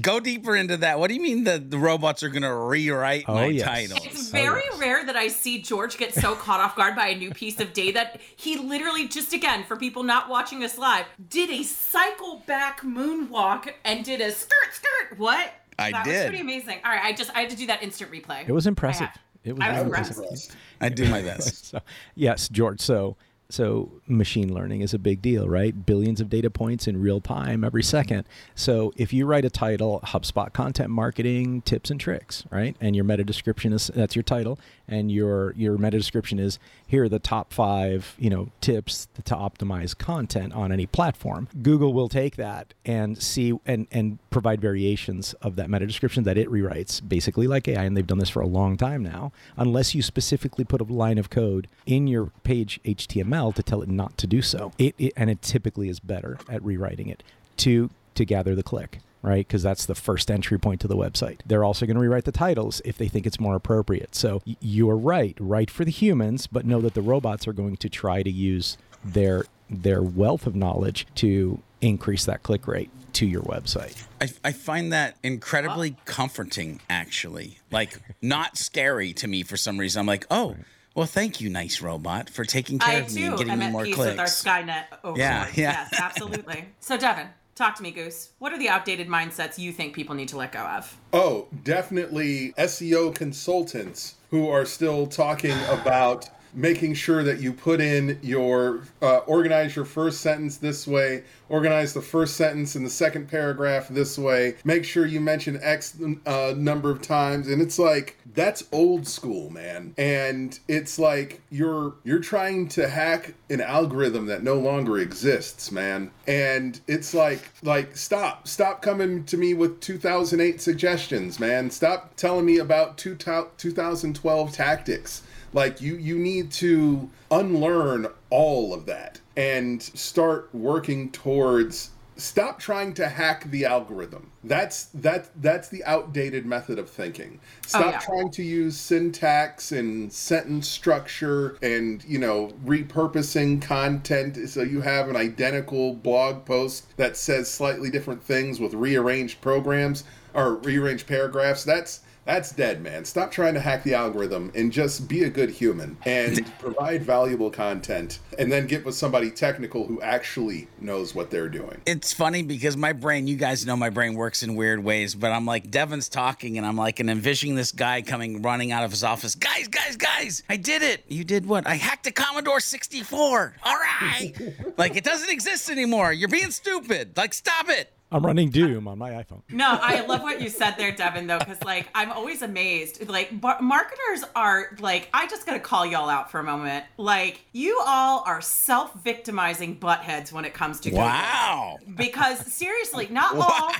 Go 0.00 0.20
deeper 0.20 0.54
into 0.54 0.76
that. 0.76 0.98
What 1.00 1.08
do 1.08 1.14
you 1.14 1.20
mean 1.20 1.44
the, 1.44 1.58
the 1.58 1.78
robots 1.78 2.22
are 2.22 2.28
going 2.28 2.42
to 2.42 2.54
rewrite 2.54 3.24
Oh, 3.26 3.34
my 3.34 3.46
yes. 3.46 3.66
titles? 3.66 4.06
It's 4.06 4.30
very 4.30 4.62
oh, 4.72 4.78
rare 4.78 5.04
that 5.04 5.16
I 5.16 5.28
see 5.28 5.60
George 5.60 5.96
get 5.98 6.14
so 6.14 6.34
caught 6.34 6.60
off 6.60 6.76
guard 6.76 6.94
by 6.94 7.08
a 7.08 7.16
new 7.16 7.30
piece 7.30 7.58
of 7.58 7.72
data 7.72 7.90
that 7.94 8.20
he 8.36 8.56
literally 8.58 9.08
just 9.08 9.32
again 9.32 9.64
for 9.64 9.76
people 9.76 10.02
not 10.02 10.28
watching 10.28 10.62
us 10.62 10.78
live 10.78 11.06
did 11.28 11.50
a 11.50 11.62
cycle 11.64 12.42
back 12.46 12.82
moonwalk 12.82 13.72
and 13.84 14.04
did 14.04 14.20
a 14.20 14.30
skirt 14.30 14.72
skirt. 14.72 15.18
What? 15.18 15.52
I 15.78 15.90
that 15.90 16.04
did. 16.04 16.12
was 16.12 16.22
pretty 16.26 16.40
amazing. 16.42 16.78
All 16.84 16.92
right, 16.92 17.02
I 17.02 17.12
just 17.12 17.30
I 17.34 17.40
had 17.40 17.50
to 17.50 17.56
do 17.56 17.66
that 17.66 17.82
instant 17.82 18.12
replay. 18.12 18.46
It 18.48 18.52
was 18.52 18.66
impressive. 18.66 19.08
It 19.42 19.54
was 19.54 19.62
I 19.62 19.68
was 19.68 19.76
very 19.76 19.84
impressed. 19.86 20.18
impressive. 20.18 20.56
I 20.82 20.88
do 20.90 21.08
my 21.08 21.22
best. 21.22 21.64
So, 21.70 21.80
yes, 22.14 22.48
George. 22.48 22.80
So, 22.80 23.16
so 23.50 23.90
machine 24.06 24.52
learning 24.52 24.80
is 24.80 24.94
a 24.94 24.98
big 24.98 25.22
deal, 25.22 25.48
right? 25.48 25.86
Billions 25.86 26.20
of 26.20 26.28
data 26.28 26.50
points 26.50 26.86
in 26.86 27.00
real 27.00 27.20
time 27.20 27.64
every 27.64 27.82
second. 27.82 28.24
So, 28.54 28.92
if 28.96 29.12
you 29.12 29.26
write 29.26 29.44
a 29.44 29.50
title, 29.50 30.00
HubSpot 30.04 30.52
content 30.52 30.90
marketing 30.90 31.62
tips 31.62 31.90
and 31.90 32.00
tricks, 32.00 32.44
right? 32.50 32.76
And 32.80 32.94
your 32.94 33.04
meta 33.04 33.24
description 33.24 33.72
is 33.72 33.88
that's 33.94 34.14
your 34.14 34.22
title, 34.22 34.58
and 34.88 35.10
your 35.10 35.52
your 35.56 35.78
meta 35.78 35.98
description 35.98 36.38
is 36.38 36.58
here 36.86 37.04
are 37.04 37.08
the 37.08 37.18
top 37.18 37.52
five, 37.52 38.14
you 38.18 38.30
know, 38.30 38.50
tips 38.60 39.08
to 39.24 39.34
optimize 39.34 39.96
content 39.96 40.52
on 40.52 40.72
any 40.72 40.86
platform. 40.86 41.48
Google 41.62 41.92
will 41.92 42.08
take 42.08 42.36
that 42.36 42.74
and 42.84 43.20
see 43.20 43.58
and 43.66 43.86
and 43.90 44.18
provide 44.30 44.60
variations 44.60 45.34
of 45.34 45.56
that 45.56 45.70
meta 45.70 45.86
description 45.86 46.24
that 46.24 46.38
it 46.38 46.48
rewrites, 46.48 47.06
basically 47.06 47.46
like 47.46 47.66
AI, 47.68 47.84
and 47.84 47.96
they've 47.96 48.06
done 48.06 48.18
this 48.18 48.30
for 48.30 48.40
a 48.40 48.46
long 48.46 48.76
time 48.76 49.02
now. 49.02 49.32
Unless 49.56 49.94
you 49.94 50.02
specifically 50.02 50.64
put 50.64 50.80
a 50.80 50.84
line 50.84 51.18
of 51.18 51.30
code 51.30 51.68
in 51.86 52.06
your 52.06 52.32
page 52.44 52.80
HTML 52.84 53.39
to 53.52 53.62
tell 53.62 53.82
it 53.82 53.88
not 53.88 54.16
to 54.18 54.26
do 54.26 54.42
so, 54.42 54.72
it, 54.78 54.94
it 54.98 55.12
and 55.16 55.30
it 55.30 55.42
typically 55.42 55.88
is 55.88 56.00
better 56.00 56.38
at 56.48 56.62
rewriting 56.62 57.08
it 57.08 57.22
to 57.58 57.90
to 58.14 58.24
gather 58.24 58.54
the 58.54 58.62
click 58.62 59.00
right? 59.22 59.46
Because 59.46 59.62
that's 59.62 59.86
the 59.86 59.94
first 59.94 60.30
entry 60.30 60.58
point 60.58 60.80
to 60.80 60.88
the 60.88 60.96
website. 60.96 61.40
They're 61.44 61.64
also 61.64 61.86
going 61.86 61.96
to 61.96 62.00
rewrite 62.00 62.24
the 62.24 62.32
titles 62.32 62.80
if 62.84 62.96
they 62.96 63.08
think 63.08 63.26
it's 63.26 63.38
more 63.38 63.54
appropriate. 63.54 64.14
So 64.14 64.40
y- 64.46 64.56
you're 64.60 64.96
right, 64.96 65.36
right 65.38 65.70
for 65.70 65.84
the 65.84 65.90
humans, 65.90 66.46
but 66.46 66.64
know 66.64 66.80
that 66.80 66.94
the 66.94 67.02
robots 67.02 67.46
are 67.46 67.52
going 67.52 67.76
to 67.76 67.88
try 67.88 68.22
to 68.22 68.30
use 68.30 68.78
their 69.04 69.44
their 69.68 70.02
wealth 70.02 70.46
of 70.46 70.56
knowledge 70.56 71.06
to 71.14 71.60
increase 71.80 72.24
that 72.24 72.42
click 72.42 72.66
rate 72.66 72.90
to 73.12 73.26
your 73.26 73.42
website. 73.42 74.04
I, 74.20 74.28
I 74.48 74.52
find 74.52 74.92
that 74.92 75.16
incredibly 75.22 75.96
comforting, 76.04 76.80
actually. 76.90 77.58
Like, 77.70 78.00
not 78.20 78.56
scary 78.56 79.12
to 79.14 79.28
me 79.28 79.44
for 79.44 79.56
some 79.56 79.78
reason. 79.78 80.00
I'm 80.00 80.06
like, 80.06 80.26
oh, 80.30 80.56
well, 81.00 81.06
thank 81.06 81.40
you, 81.40 81.48
nice 81.48 81.80
robot, 81.80 82.28
for 82.28 82.44
taking 82.44 82.78
care 82.78 82.96
I 82.96 82.98
of 82.98 83.14
me 83.14 83.24
and 83.24 83.38
getting 83.38 83.58
me 83.58 83.70
more 83.70 83.84
peace 83.84 83.94
clicks. 83.94 84.10
with 84.10 84.20
our 84.20 84.26
Skynet 84.26 84.84
overlord. 85.02 85.18
Yeah, 85.18 85.46
yeah. 85.54 85.86
Yes, 85.90 85.98
absolutely. 85.98 86.66
so 86.80 86.98
Devin, 86.98 87.28
talk 87.54 87.74
to 87.76 87.82
me, 87.82 87.90
Goose. 87.90 88.32
What 88.38 88.52
are 88.52 88.58
the 88.58 88.68
outdated 88.68 89.08
mindsets 89.08 89.56
you 89.56 89.72
think 89.72 89.94
people 89.94 90.14
need 90.14 90.28
to 90.28 90.36
let 90.36 90.52
go 90.52 90.58
of? 90.58 90.94
Oh, 91.14 91.46
definitely 91.64 92.52
SEO 92.58 93.14
consultants 93.14 94.16
who 94.30 94.50
are 94.50 94.66
still 94.66 95.06
talking 95.06 95.56
about 95.70 96.28
making 96.54 96.94
sure 96.94 97.22
that 97.22 97.40
you 97.40 97.52
put 97.52 97.80
in 97.80 98.18
your 98.22 98.82
uh, 99.02 99.18
organize 99.18 99.76
your 99.76 99.84
first 99.84 100.20
sentence 100.20 100.56
this 100.56 100.86
way, 100.86 101.24
organize 101.48 101.92
the 101.92 102.02
first 102.02 102.36
sentence 102.36 102.76
in 102.76 102.84
the 102.84 102.90
second 102.90 103.28
paragraph 103.28 103.88
this 103.88 104.18
way, 104.18 104.56
make 104.64 104.84
sure 104.84 105.06
you 105.06 105.20
mention 105.20 105.58
X 105.62 105.96
uh, 106.26 106.54
number 106.56 106.90
of 106.90 107.02
times, 107.02 107.48
and 107.48 107.60
it's 107.60 107.78
like 107.78 108.16
that's 108.34 108.64
old 108.72 109.06
school, 109.06 109.50
man. 109.50 109.94
And 109.98 110.58
it's 110.68 110.98
like 110.98 111.40
you're 111.50 111.94
you're 112.04 112.20
trying 112.20 112.68
to 112.68 112.88
hack 112.88 113.34
an 113.48 113.60
algorithm 113.60 114.26
that 114.26 114.42
no 114.42 114.54
longer 114.54 114.98
exists, 114.98 115.72
man. 115.72 116.10
And 116.26 116.80
it's 116.86 117.14
like 117.14 117.50
like 117.62 117.96
stop 117.96 118.46
stop 118.46 118.82
coming 118.82 119.24
to 119.24 119.36
me 119.36 119.54
with 119.54 119.80
2008 119.80 120.60
suggestions, 120.60 121.40
man. 121.40 121.70
Stop 121.70 122.16
telling 122.16 122.46
me 122.46 122.58
about 122.58 122.98
two 122.98 123.14
2012 123.14 124.52
tactics. 124.52 125.22
Like 125.52 125.80
you 125.80 125.96
you 125.96 126.18
need 126.18 126.50
to 126.52 127.10
unlearn 127.30 128.06
all 128.30 128.72
of 128.72 128.86
that 128.86 129.20
and 129.36 129.82
start 129.82 130.48
working 130.52 131.10
towards 131.10 131.90
stop 132.20 132.58
trying 132.58 132.92
to 132.94 133.08
hack 133.08 133.50
the 133.50 133.64
algorithm. 133.64 134.30
That's 134.44 134.86
that 134.86 135.30
that's 135.42 135.68
the 135.68 135.82
outdated 135.84 136.46
method 136.46 136.78
of 136.78 136.88
thinking. 136.88 137.40
Oh, 137.42 137.66
stop 137.66 137.92
yeah. 137.94 137.98
trying 138.00 138.30
to 138.32 138.42
use 138.42 138.76
syntax 138.76 139.72
and 139.72 140.12
sentence 140.12 140.68
structure 140.68 141.56
and 141.62 142.04
you 142.04 142.18
know 142.18 142.52
repurposing 142.64 143.62
content 143.62 144.48
so 144.48 144.62
you 144.62 144.80
have 144.80 145.08
an 145.08 145.16
identical 145.16 145.94
blog 145.94 146.44
post 146.44 146.96
that 146.96 147.16
says 147.16 147.50
slightly 147.50 147.90
different 147.90 148.22
things 148.22 148.60
with 148.60 148.74
rearranged 148.74 149.40
programs 149.40 150.04
or 150.34 150.56
rearrange 150.56 151.06
paragraphs. 151.06 151.64
That's 151.64 152.00
that's 152.26 152.52
dead, 152.52 152.82
man. 152.82 153.04
Stop 153.04 153.32
trying 153.32 153.54
to 153.54 153.60
hack 153.60 153.82
the 153.82 153.94
algorithm 153.94 154.52
and 154.54 154.70
just 154.70 155.08
be 155.08 155.24
a 155.24 155.30
good 155.30 155.50
human 155.50 155.96
and 156.04 156.46
provide 156.58 157.02
valuable 157.02 157.50
content 157.50 158.20
and 158.38 158.52
then 158.52 158.66
get 158.66 158.84
with 158.84 158.94
somebody 158.94 159.30
technical 159.30 159.86
who 159.86 160.00
actually 160.02 160.68
knows 160.80 161.14
what 161.14 161.30
they're 161.30 161.48
doing. 161.48 161.80
it's 161.86 162.12
funny 162.12 162.42
because 162.42 162.76
my 162.76 162.92
brain, 162.92 163.26
you 163.26 163.36
guys 163.36 163.64
know 163.66 163.74
my 163.74 163.90
brain 163.90 164.14
works 164.14 164.42
in 164.42 164.54
weird 164.54 164.84
ways, 164.84 165.14
but 165.14 165.32
I'm 165.32 165.46
like, 165.46 165.70
Devin's 165.70 166.08
talking 166.08 166.58
and 166.58 166.66
I'm 166.66 166.76
like, 166.76 167.00
and 167.00 167.10
envisioning 167.10 167.56
this 167.56 167.72
guy 167.72 168.02
coming 168.02 168.42
running 168.42 168.70
out 168.70 168.84
of 168.84 168.90
his 168.90 169.02
office. 169.02 169.34
Guys, 169.34 169.66
guys, 169.68 169.96
guys, 169.96 170.42
I 170.48 170.56
did 170.56 170.82
it. 170.82 171.04
You 171.08 171.24
did 171.24 171.46
what? 171.46 171.66
I 171.66 171.74
hacked 171.74 172.06
a 172.06 172.12
Commodore 172.12 172.60
64. 172.60 173.56
All 173.62 173.74
right. 173.74 174.32
like, 174.76 174.94
it 174.94 175.04
doesn't 175.04 175.30
exist 175.30 175.70
anymore. 175.70 176.12
You're 176.12 176.28
being 176.28 176.50
stupid. 176.50 177.16
Like, 177.16 177.34
stop 177.34 177.68
it. 177.70 177.92
I'm 178.12 178.26
running 178.26 178.50
Doom 178.50 178.88
on 178.88 178.98
my 178.98 179.10
iPhone. 179.10 179.42
No, 179.50 179.78
I 179.80 180.00
love 180.00 180.22
what 180.22 180.40
you 180.40 180.48
said 180.48 180.72
there, 180.72 180.90
Devin, 180.90 181.26
though, 181.26 181.38
because 181.38 181.62
like 181.62 181.88
I'm 181.94 182.10
always 182.10 182.42
amazed. 182.42 183.08
Like 183.08 183.40
bar- 183.40 183.60
marketers 183.60 184.24
are 184.34 184.76
like, 184.80 185.08
I 185.14 185.26
just 185.28 185.46
gotta 185.46 185.60
call 185.60 185.86
y'all 185.86 186.08
out 186.08 186.30
for 186.30 186.40
a 186.40 186.44
moment. 186.44 186.84
Like 186.96 187.42
you 187.52 187.80
all 187.86 188.24
are 188.26 188.40
self-victimizing 188.40 189.78
buttheads 189.78 190.32
when 190.32 190.44
it 190.44 190.54
comes 190.54 190.80
to 190.80 190.90
Google. 190.90 191.04
Wow. 191.04 191.78
Because 191.96 192.38
seriously, 192.52 193.08
not 193.10 193.36
all, 193.36 193.72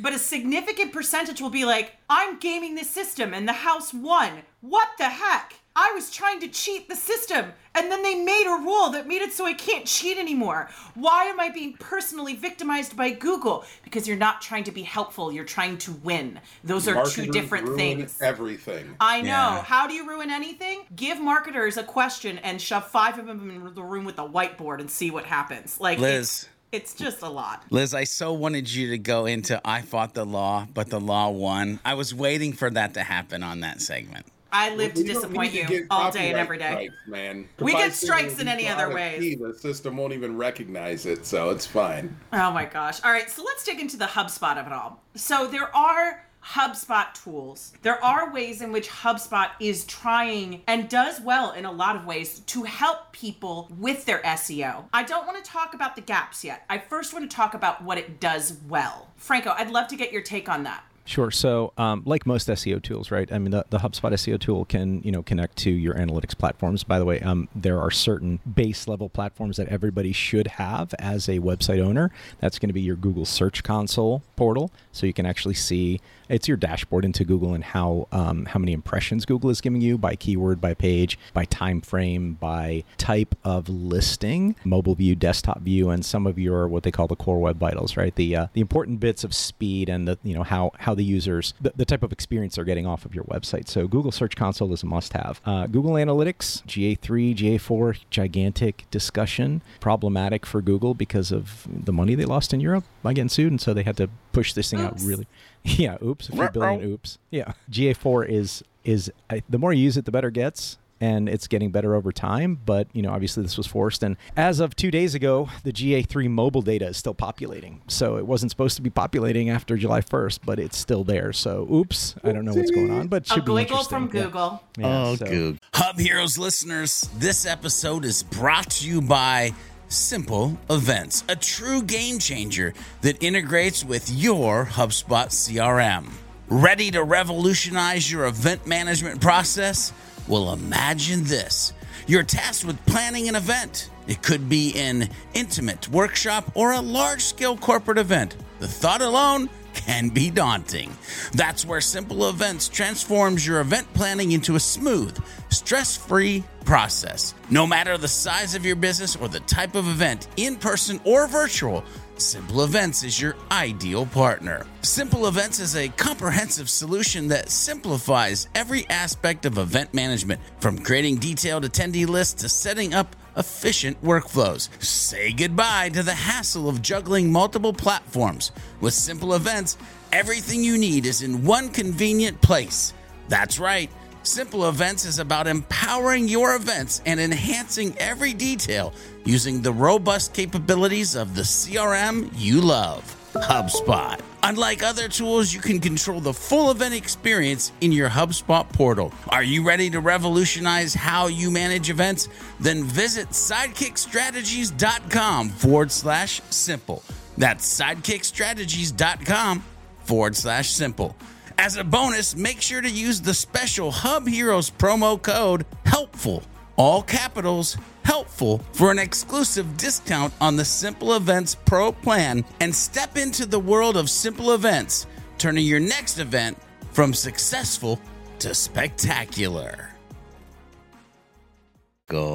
but 0.00 0.12
a 0.12 0.18
significant 0.18 0.92
percentage 0.92 1.40
will 1.40 1.50
be 1.50 1.64
like, 1.64 1.92
I'm 2.10 2.38
gaming 2.38 2.74
the 2.74 2.84
system 2.84 3.32
and 3.32 3.46
the 3.46 3.52
house 3.52 3.94
won. 3.94 4.42
What 4.60 4.88
the 4.98 5.08
heck? 5.08 5.54
I 5.80 5.92
was 5.94 6.10
trying 6.10 6.40
to 6.40 6.48
cheat 6.48 6.88
the 6.88 6.96
system, 6.96 7.52
and 7.72 7.88
then 7.88 8.02
they 8.02 8.16
made 8.16 8.46
a 8.48 8.60
rule 8.64 8.90
that 8.90 9.06
made 9.06 9.22
it 9.22 9.32
so 9.32 9.46
I 9.46 9.52
can't 9.52 9.86
cheat 9.86 10.18
anymore. 10.18 10.68
Why 10.96 11.26
am 11.26 11.38
I 11.38 11.50
being 11.50 11.74
personally 11.74 12.34
victimized 12.34 12.96
by 12.96 13.10
Google? 13.10 13.64
Because 13.84 14.08
you're 14.08 14.16
not 14.16 14.42
trying 14.42 14.64
to 14.64 14.72
be 14.72 14.82
helpful, 14.82 15.30
you're 15.30 15.44
trying 15.44 15.78
to 15.78 15.92
win. 15.92 16.40
Those 16.64 16.88
are 16.88 17.06
two 17.06 17.30
different 17.30 17.68
ruin 17.68 17.78
things. 17.78 18.20
Everything. 18.20 18.96
I 18.98 19.20
know. 19.20 19.28
Yeah. 19.28 19.62
How 19.62 19.86
do 19.86 19.94
you 19.94 20.08
ruin 20.08 20.30
anything? 20.30 20.80
Give 20.96 21.20
marketers 21.20 21.76
a 21.76 21.84
question 21.84 22.38
and 22.38 22.60
shove 22.60 22.88
five 22.88 23.16
of 23.16 23.26
them 23.26 23.48
in 23.48 23.72
the 23.72 23.82
room 23.84 24.04
with 24.04 24.18
a 24.18 24.28
whiteboard 24.28 24.80
and 24.80 24.90
see 24.90 25.12
what 25.12 25.26
happens. 25.26 25.78
Like 25.78 26.00
Liz. 26.00 26.48
it's, 26.72 26.92
it's 26.92 26.94
just 27.00 27.22
a 27.22 27.28
lot. 27.28 27.62
Liz, 27.70 27.94
I 27.94 28.02
so 28.02 28.32
wanted 28.32 28.68
you 28.68 28.90
to 28.90 28.98
go 28.98 29.26
into 29.26 29.60
I 29.64 29.82
fought 29.82 30.14
the 30.14 30.26
law, 30.26 30.66
but 30.74 30.90
the 30.90 30.98
law 30.98 31.30
won. 31.30 31.78
I 31.84 31.94
was 31.94 32.12
waiting 32.12 32.52
for 32.52 32.68
that 32.70 32.94
to 32.94 33.04
happen 33.04 33.44
on 33.44 33.60
that 33.60 33.80
segment. 33.80 34.26
I 34.52 34.74
live 34.74 34.94
to 34.94 35.02
We 35.02 35.06
don't 35.06 35.14
disappoint 35.14 35.54
need 35.54 35.70
you 35.70 35.80
to 35.80 35.86
all 35.90 36.10
day 36.10 36.30
and 36.30 36.38
every 36.38 36.58
day. 36.58 36.70
strikes, 36.70 36.94
man. 37.06 37.48
We 37.58 37.72
get 37.72 37.92
strikes 37.92 38.38
in 38.38 38.48
any 38.48 38.68
other 38.68 38.92
way. 38.92 39.34
The 39.34 39.54
system 39.54 39.96
won't 39.96 40.12
even 40.12 40.36
recognize 40.36 41.06
it, 41.06 41.26
so 41.26 41.50
it's 41.50 41.66
fine. 41.66 42.16
Oh 42.32 42.50
my 42.50 42.64
gosh. 42.64 43.02
All 43.04 43.12
right, 43.12 43.30
so 43.30 43.42
let's 43.42 43.64
dig 43.64 43.80
into 43.80 43.96
the 43.96 44.06
HubSpot 44.06 44.56
of 44.58 44.66
it 44.66 44.72
all. 44.72 45.02
So 45.14 45.46
there 45.46 45.74
are 45.76 46.24
HubSpot 46.42 47.12
tools. 47.12 47.74
There 47.82 48.02
are 48.02 48.32
ways 48.32 48.62
in 48.62 48.72
which 48.72 48.88
HubSpot 48.88 49.50
is 49.60 49.84
trying 49.84 50.62
and 50.66 50.88
does 50.88 51.20
well 51.20 51.52
in 51.52 51.64
a 51.66 51.72
lot 51.72 51.96
of 51.96 52.06
ways 52.06 52.40
to 52.40 52.62
help 52.62 53.12
people 53.12 53.70
with 53.78 54.04
their 54.06 54.20
SEO. 54.20 54.84
I 54.94 55.02
don't 55.02 55.26
want 55.26 55.42
to 55.44 55.50
talk 55.50 55.74
about 55.74 55.94
the 55.94 56.02
gaps 56.02 56.44
yet. 56.44 56.64
I 56.70 56.78
first 56.78 57.12
want 57.12 57.28
to 57.30 57.36
talk 57.36 57.54
about 57.54 57.82
what 57.82 57.98
it 57.98 58.18
does 58.20 58.56
well. 58.66 59.08
Franco, 59.16 59.50
I'd 59.50 59.70
love 59.70 59.88
to 59.88 59.96
get 59.96 60.12
your 60.12 60.22
take 60.22 60.48
on 60.48 60.62
that. 60.62 60.84
Sure. 61.08 61.30
So, 61.30 61.72
um, 61.78 62.02
like 62.04 62.26
most 62.26 62.48
SEO 62.48 62.82
tools, 62.82 63.10
right? 63.10 63.32
I 63.32 63.38
mean, 63.38 63.50
the, 63.50 63.64
the 63.70 63.78
HubSpot 63.78 64.12
SEO 64.12 64.38
tool 64.38 64.66
can, 64.66 65.00
you 65.02 65.10
know, 65.10 65.22
connect 65.22 65.56
to 65.60 65.70
your 65.70 65.94
analytics 65.94 66.36
platforms. 66.36 66.84
By 66.84 66.98
the 66.98 67.06
way, 67.06 67.18
um, 67.20 67.48
there 67.54 67.80
are 67.80 67.90
certain 67.90 68.40
base 68.54 68.86
level 68.86 69.08
platforms 69.08 69.56
that 69.56 69.68
everybody 69.68 70.12
should 70.12 70.46
have 70.46 70.92
as 70.98 71.26
a 71.26 71.38
website 71.38 71.80
owner. 71.80 72.10
That's 72.40 72.58
going 72.58 72.68
to 72.68 72.74
be 72.74 72.82
your 72.82 72.94
Google 72.94 73.24
Search 73.24 73.62
Console 73.62 74.22
portal, 74.36 74.70
so 74.92 75.06
you 75.06 75.14
can 75.14 75.24
actually 75.24 75.54
see 75.54 75.98
it's 76.28 76.46
your 76.46 76.56
dashboard 76.56 77.04
into 77.04 77.24
Google 77.24 77.54
and 77.54 77.64
how 77.64 78.06
um, 78.12 78.44
how 78.46 78.58
many 78.58 78.72
impressions 78.72 79.24
Google 79.24 79.50
is 79.50 79.60
giving 79.60 79.80
you 79.80 79.96
by 79.98 80.16
keyword, 80.16 80.60
by 80.60 80.74
page, 80.74 81.18
by 81.32 81.44
time 81.46 81.80
frame, 81.80 82.34
by 82.34 82.84
type 82.96 83.34
of 83.44 83.68
listing, 83.68 84.54
mobile 84.64 84.94
view, 84.94 85.14
desktop 85.14 85.60
view, 85.60 85.90
and 85.90 86.04
some 86.04 86.26
of 86.26 86.38
your 86.38 86.68
what 86.68 86.82
they 86.82 86.90
call 86.90 87.06
the 87.06 87.16
core 87.16 87.38
web 87.38 87.58
vitals, 87.58 87.96
right? 87.96 88.14
The 88.14 88.36
uh, 88.36 88.46
the 88.52 88.60
important 88.60 89.00
bits 89.00 89.24
of 89.24 89.34
speed 89.34 89.88
and 89.88 90.06
the 90.06 90.18
you 90.22 90.34
know 90.34 90.42
how 90.42 90.72
how 90.78 90.94
the 90.98 91.04
users, 91.04 91.54
the, 91.60 91.72
the 91.74 91.84
type 91.84 92.02
of 92.02 92.12
experience 92.12 92.56
they're 92.56 92.64
getting 92.64 92.86
off 92.86 93.04
of 93.04 93.14
your 93.14 93.24
website. 93.24 93.68
So 93.68 93.88
Google 93.88 94.12
Search 94.12 94.36
Console 94.36 94.72
is 94.72 94.82
a 94.82 94.86
must-have. 94.86 95.40
Uh, 95.46 95.66
Google 95.66 95.92
Analytics, 95.92 96.62
GA3, 96.66 97.34
GA4, 97.34 98.00
gigantic 98.10 98.84
discussion, 98.90 99.62
problematic 99.80 100.44
for 100.44 100.60
Google 100.60 100.92
because 100.94 101.32
of 101.32 101.66
the 101.68 101.92
money 101.92 102.14
they 102.14 102.26
lost 102.26 102.52
in 102.52 102.60
Europe 102.60 102.84
by 103.02 103.12
getting 103.14 103.28
sued, 103.28 103.50
and 103.52 103.60
so 103.60 103.72
they 103.72 103.84
had 103.84 103.96
to 103.96 104.10
push 104.32 104.52
this 104.52 104.70
thing 104.70 104.80
Oops. 104.80 105.02
out 105.02 105.08
really. 105.08 105.26
Yeah, 105.64 105.98
oops, 106.02 106.28
a 106.28 106.32
few 106.32 106.48
billion 106.50 106.82
oops. 106.82 107.18
Yeah, 107.30 107.52
GA4 107.70 108.28
is 108.28 108.62
is 108.84 109.12
I, 109.28 109.42
the 109.48 109.58
more 109.58 109.72
you 109.72 109.82
use 109.82 109.96
it, 109.96 110.04
the 110.06 110.12
better 110.12 110.28
it 110.28 110.34
gets. 110.34 110.78
And 111.00 111.28
it's 111.28 111.46
getting 111.46 111.70
better 111.70 111.94
over 111.94 112.10
time, 112.10 112.58
but 112.66 112.88
you 112.92 113.02
know, 113.02 113.10
obviously 113.10 113.42
this 113.42 113.56
was 113.56 113.66
forced. 113.66 114.02
And 114.02 114.16
as 114.36 114.58
of 114.58 114.74
two 114.74 114.90
days 114.90 115.14
ago, 115.14 115.48
the 115.62 115.72
GA3 115.72 116.28
mobile 116.28 116.62
data 116.62 116.86
is 116.88 116.96
still 116.96 117.14
populating. 117.14 117.82
So 117.86 118.16
it 118.16 118.26
wasn't 118.26 118.50
supposed 118.50 118.76
to 118.76 118.82
be 118.82 118.90
populating 118.90 119.48
after 119.48 119.76
July 119.76 120.00
1st, 120.00 120.40
but 120.44 120.58
it's 120.58 120.76
still 120.76 121.04
there. 121.04 121.32
So 121.32 121.68
oops, 121.72 122.16
I 122.24 122.32
don't 122.32 122.44
know 122.44 122.52
what's 122.54 122.70
going 122.72 122.90
on, 122.90 123.06
but 123.08 123.22
it 123.22 123.30
A 123.30 123.34
should 123.34 123.44
be 123.44 123.52
Google 123.52 123.84
from 123.84 124.08
Google. 124.08 124.62
Yeah, 124.76 125.02
oh, 125.06 125.16
so- 125.16 125.26
Goog. 125.26 125.58
Hub 125.74 125.98
Heroes 125.98 126.36
listeners, 126.38 127.08
this 127.18 127.46
episode 127.46 128.04
is 128.04 128.22
brought 128.24 128.70
to 128.70 128.88
you 128.88 129.00
by 129.00 129.52
Simple 129.88 130.58
Events, 130.68 131.24
a 131.28 131.36
true 131.36 131.82
game 131.82 132.18
changer 132.18 132.74
that 133.02 133.22
integrates 133.22 133.84
with 133.84 134.10
your 134.10 134.66
HubSpot 134.66 135.28
CRM. 135.28 136.10
Ready 136.48 136.90
to 136.90 137.02
revolutionize 137.02 138.10
your 138.10 138.26
event 138.26 138.66
management 138.66 139.20
process? 139.20 139.92
Well, 140.28 140.52
imagine 140.52 141.24
this. 141.24 141.72
You're 142.06 142.22
tasked 142.22 142.64
with 142.64 142.84
planning 142.84 143.28
an 143.28 143.34
event. 143.34 143.90
It 144.06 144.22
could 144.22 144.48
be 144.48 144.78
an 144.78 145.08
intimate 145.32 145.88
workshop 145.88 146.50
or 146.54 146.72
a 146.72 146.80
large 146.80 147.22
scale 147.22 147.56
corporate 147.56 147.98
event. 147.98 148.36
The 148.60 148.68
thought 148.68 149.00
alone 149.00 149.48
can 149.72 150.10
be 150.10 150.30
daunting. 150.30 150.94
That's 151.32 151.64
where 151.64 151.80
Simple 151.80 152.28
Events 152.28 152.68
transforms 152.68 153.46
your 153.46 153.60
event 153.60 153.92
planning 153.94 154.32
into 154.32 154.54
a 154.54 154.60
smooth, 154.60 155.18
stress 155.48 155.96
free 155.96 156.44
process. 156.64 157.34
No 157.48 157.66
matter 157.66 157.96
the 157.96 158.08
size 158.08 158.54
of 158.54 158.66
your 158.66 158.76
business 158.76 159.16
or 159.16 159.28
the 159.28 159.40
type 159.40 159.74
of 159.74 159.88
event, 159.88 160.28
in 160.36 160.56
person 160.56 161.00
or 161.04 161.26
virtual, 161.26 161.84
Simple 162.20 162.64
Events 162.64 163.04
is 163.04 163.20
your 163.20 163.36
ideal 163.52 164.04
partner. 164.04 164.66
Simple 164.82 165.28
Events 165.28 165.60
is 165.60 165.76
a 165.76 165.88
comprehensive 165.88 166.68
solution 166.68 167.28
that 167.28 167.48
simplifies 167.48 168.48
every 168.56 168.88
aspect 168.90 169.46
of 169.46 169.56
event 169.56 169.94
management, 169.94 170.40
from 170.58 170.78
creating 170.78 171.18
detailed 171.18 171.64
attendee 171.64 172.08
lists 172.08 172.42
to 172.42 172.48
setting 172.48 172.92
up 172.92 173.14
efficient 173.36 174.02
workflows. 174.02 174.68
Say 174.82 175.32
goodbye 175.32 175.90
to 175.90 176.02
the 176.02 176.12
hassle 176.14 176.68
of 176.68 176.82
juggling 176.82 177.30
multiple 177.30 177.72
platforms. 177.72 178.50
With 178.80 178.94
Simple 178.94 179.34
Events, 179.34 179.76
everything 180.10 180.64
you 180.64 180.76
need 180.76 181.06
is 181.06 181.22
in 181.22 181.44
one 181.44 181.68
convenient 181.68 182.42
place. 182.42 182.94
That's 183.28 183.60
right. 183.60 183.92
Simple 184.28 184.68
Events 184.68 185.06
is 185.06 185.20
about 185.20 185.46
empowering 185.46 186.28
your 186.28 186.54
events 186.54 187.00
and 187.06 187.18
enhancing 187.18 187.96
every 187.96 188.34
detail 188.34 188.92
using 189.24 189.62
the 189.62 189.72
robust 189.72 190.34
capabilities 190.34 191.16
of 191.16 191.34
the 191.34 191.40
CRM 191.40 192.28
you 192.34 192.60
love, 192.60 193.02
HubSpot. 193.32 194.20
Unlike 194.42 194.82
other 194.82 195.08
tools, 195.08 195.54
you 195.54 195.60
can 195.60 195.80
control 195.80 196.20
the 196.20 196.34
full 196.34 196.70
event 196.70 196.92
experience 196.92 197.72
in 197.80 197.90
your 197.90 198.10
HubSpot 198.10 198.70
portal. 198.70 199.14
Are 199.28 199.42
you 199.42 199.66
ready 199.66 199.88
to 199.88 200.00
revolutionize 200.00 200.92
how 200.92 201.28
you 201.28 201.50
manage 201.50 201.88
events? 201.88 202.28
Then 202.60 202.84
visit 202.84 203.30
sidekickstrategies.com 203.30 205.48
forward 205.48 205.90
slash 205.90 206.42
simple. 206.50 207.02
That's 207.38 207.80
sidekickstrategies.com 207.80 209.64
forward 210.04 210.36
slash 210.36 210.68
simple. 210.68 211.16
As 211.60 211.76
a 211.76 211.82
bonus, 211.82 212.36
make 212.36 212.62
sure 212.62 212.80
to 212.80 212.88
use 212.88 213.20
the 213.20 213.34
special 213.34 213.90
Hub 213.90 214.28
Heroes 214.28 214.70
promo 214.70 215.20
code 215.20 215.66
HELPFUL, 215.86 216.44
all 216.76 217.02
capitals, 217.02 217.76
helpful, 218.04 218.58
for 218.72 218.92
an 218.92 219.00
exclusive 219.00 219.76
discount 219.76 220.32
on 220.40 220.54
the 220.54 220.64
Simple 220.64 221.14
Events 221.14 221.56
Pro 221.56 221.90
plan 221.90 222.44
and 222.60 222.72
step 222.72 223.16
into 223.16 223.44
the 223.44 223.58
world 223.58 223.96
of 223.96 224.08
simple 224.08 224.52
events, 224.52 225.08
turning 225.36 225.66
your 225.66 225.80
next 225.80 226.20
event 226.20 226.56
from 226.92 227.12
successful 227.12 228.00
to 228.38 228.54
spectacular. 228.54 229.97